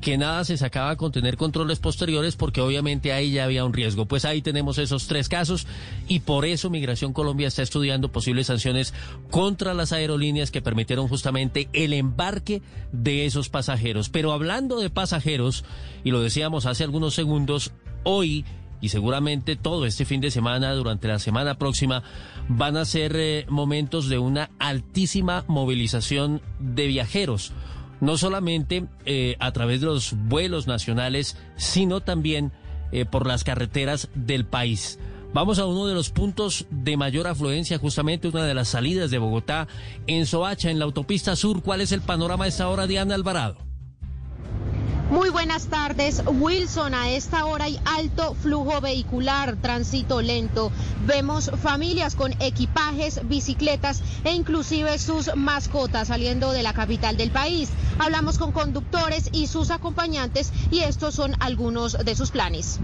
[0.00, 4.06] que nada se sacaba con tener controles posteriores porque obviamente ahí ya había un riesgo.
[4.06, 5.66] Pues ahí tenemos esos tres casos
[6.06, 8.94] y por eso Migración Colombia está estudiando posibles sanciones
[9.30, 12.62] contra las aerolíneas que permitieron justamente el embarque
[12.92, 14.08] de esos pasajeros.
[14.08, 15.64] Pero hablando de pasajeros,
[16.04, 17.72] y lo decíamos hace algunos segundos,
[18.04, 18.44] hoy
[18.80, 22.04] y seguramente todo este fin de semana, durante la semana próxima,
[22.48, 27.52] van a ser eh, momentos de una altísima movilización de viajeros
[28.00, 32.52] no solamente eh, a través de los vuelos nacionales, sino también
[32.92, 34.98] eh, por las carreteras del país.
[35.34, 39.18] Vamos a uno de los puntos de mayor afluencia, justamente una de las salidas de
[39.18, 39.68] Bogotá,
[40.06, 41.62] en Soacha, en la autopista sur.
[41.62, 43.67] ¿Cuál es el panorama a esta hora, Diana Alvarado?
[45.10, 46.92] Muy buenas tardes, Wilson.
[46.92, 50.70] A esta hora hay alto flujo vehicular, tránsito lento.
[51.06, 57.70] Vemos familias con equipajes, bicicletas e inclusive sus mascotas saliendo de la capital del país.
[57.98, 62.78] Hablamos con conductores y sus acompañantes y estos son algunos de sus planes.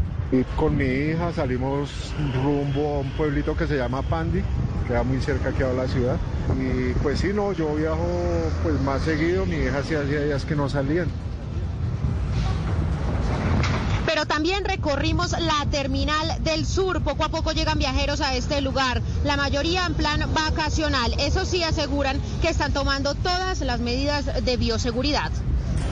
[0.56, 1.90] con mi hija salimos
[2.42, 4.40] rumbo a un pueblito que se llama Pandi,
[4.88, 6.16] queda muy cerca aquí a la ciudad.
[6.58, 8.08] Y pues sí, no, yo viajo
[8.62, 11.08] pues más seguido, mi hija sí hacía días que no salían
[14.06, 17.02] pero también recorrimos la terminal del sur.
[17.02, 21.14] Poco a poco llegan viajeros a este lugar, la mayoría en plan vacacional.
[21.18, 25.30] Eso sí aseguran que están tomando todas las medidas de bioseguridad.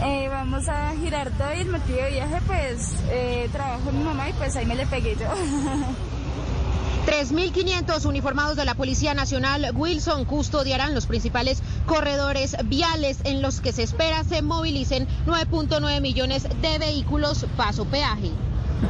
[0.05, 4.33] Eh, vamos a girar todo el motivo de viaje, pues eh, trabajo mi mamá y
[4.33, 5.27] pues ahí me le pegué yo.
[7.07, 13.73] 3.500 uniformados de la Policía Nacional Wilson custodiarán los principales corredores viales en los que
[13.73, 18.31] se espera se movilicen 9.9 millones de vehículos paso peaje.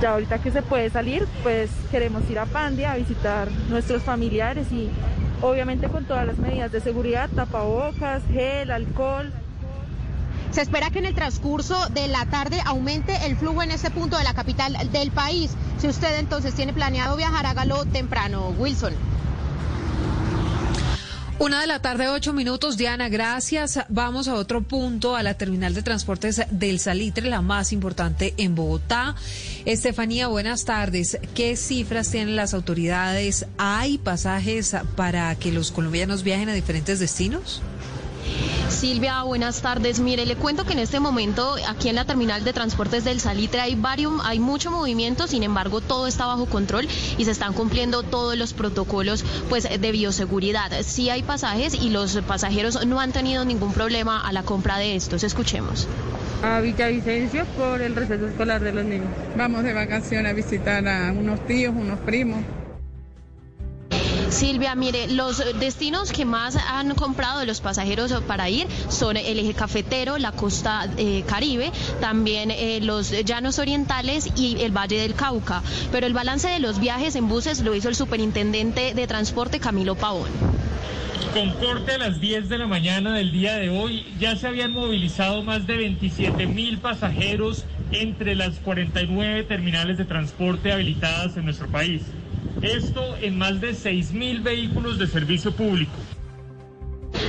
[0.03, 4.71] Ya ahorita que se puede salir, pues queremos ir a Pandia a visitar nuestros familiares
[4.73, 4.91] y
[5.41, 9.33] obviamente con todas las medidas de seguridad, tapabocas, gel, alcohol,
[10.53, 14.19] se espera que en el transcurso de la tarde aumente el flujo en este punto
[14.19, 15.51] de la capital del país.
[15.79, 18.55] Si usted entonces tiene planeado viajar, hágalo temprano.
[18.59, 18.93] Wilson.
[21.39, 22.77] Una de la tarde, ocho minutos.
[22.77, 23.81] Diana, gracias.
[23.89, 28.55] Vamos a otro punto, a la terminal de transportes del Salitre, la más importante en
[28.55, 29.17] Bogotá.
[29.65, 31.19] Estefanía, buenas tardes.
[31.35, 33.47] ¿Qué cifras tienen las autoridades?
[33.59, 37.61] ¿Hay pasajes para que los colombianos viajen a diferentes destinos?
[38.69, 40.01] Silvia, buenas tardes.
[40.01, 43.61] Mire, le cuento que en este momento aquí en la terminal de transportes del Salitre
[43.61, 48.03] hay varios, hay mucho movimiento, sin embargo todo está bajo control y se están cumpliendo
[48.03, 50.73] todos los protocolos pues de bioseguridad.
[50.83, 54.97] Sí hay pasajes y los pasajeros no han tenido ningún problema a la compra de
[54.97, 55.23] estos.
[55.23, 55.87] Escuchemos.
[56.43, 59.09] A Villavicencio por el receso escolar de los niños.
[59.37, 62.43] Vamos de vacaciones a visitar a unos tíos, unos primos.
[64.33, 69.53] Silvia, mire, los destinos que más han comprado los pasajeros para ir son el eje
[69.53, 71.71] cafetero, la costa eh, caribe,
[72.01, 75.63] también eh, los llanos orientales y el Valle del Cauca.
[75.93, 79.97] Pero el balance de los viajes en buses lo hizo el superintendente de transporte Camilo
[79.97, 80.31] Pavón.
[81.35, 84.73] Con corte a las 10 de la mañana del día de hoy, ya se habían
[84.73, 91.69] movilizado más de 27 mil pasajeros entre las 49 terminales de transporte habilitadas en nuestro
[91.69, 92.03] país.
[92.63, 95.93] Esto en más de 6.000 vehículos de servicio público.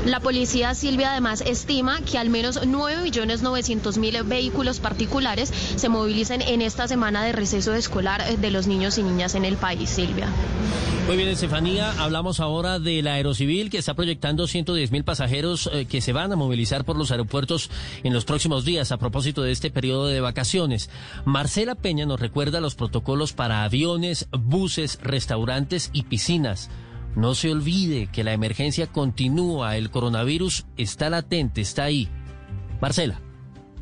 [0.06, 6.88] La policía Silvia además estima que al menos 9.900.000 vehículos particulares se movilicen en esta
[6.88, 10.28] semana de receso escolar de los niños y niñas en el país, Silvia.
[11.08, 16.00] Muy bien, Estefanía, hablamos ahora del Aerocivil que está proyectando 110 mil pasajeros eh, que
[16.00, 17.70] se van a movilizar por los aeropuertos
[18.04, 20.90] en los próximos días a propósito de este periodo de vacaciones.
[21.26, 26.70] Marcela Peña nos recuerda los protocolos para aviones, buses, restaurantes y piscinas.
[27.16, 32.10] No se olvide que la emergencia continúa, el coronavirus está latente, está ahí.
[32.82, 33.22] Marcela.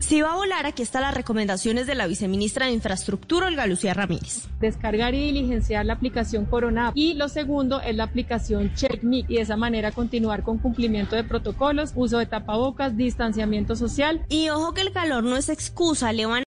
[0.01, 3.93] Si va a volar, aquí están las recomendaciones de la viceministra de Infraestructura, Olga Lucía
[3.93, 4.47] Ramírez.
[4.59, 6.91] Descargar y diligenciar la aplicación Corona.
[6.95, 11.23] Y lo segundo es la aplicación CheckMe y de esa manera continuar con cumplimiento de
[11.23, 14.25] protocolos, uso de tapabocas, distanciamiento social.
[14.27, 16.39] Y ojo que el calor no es excusa, le van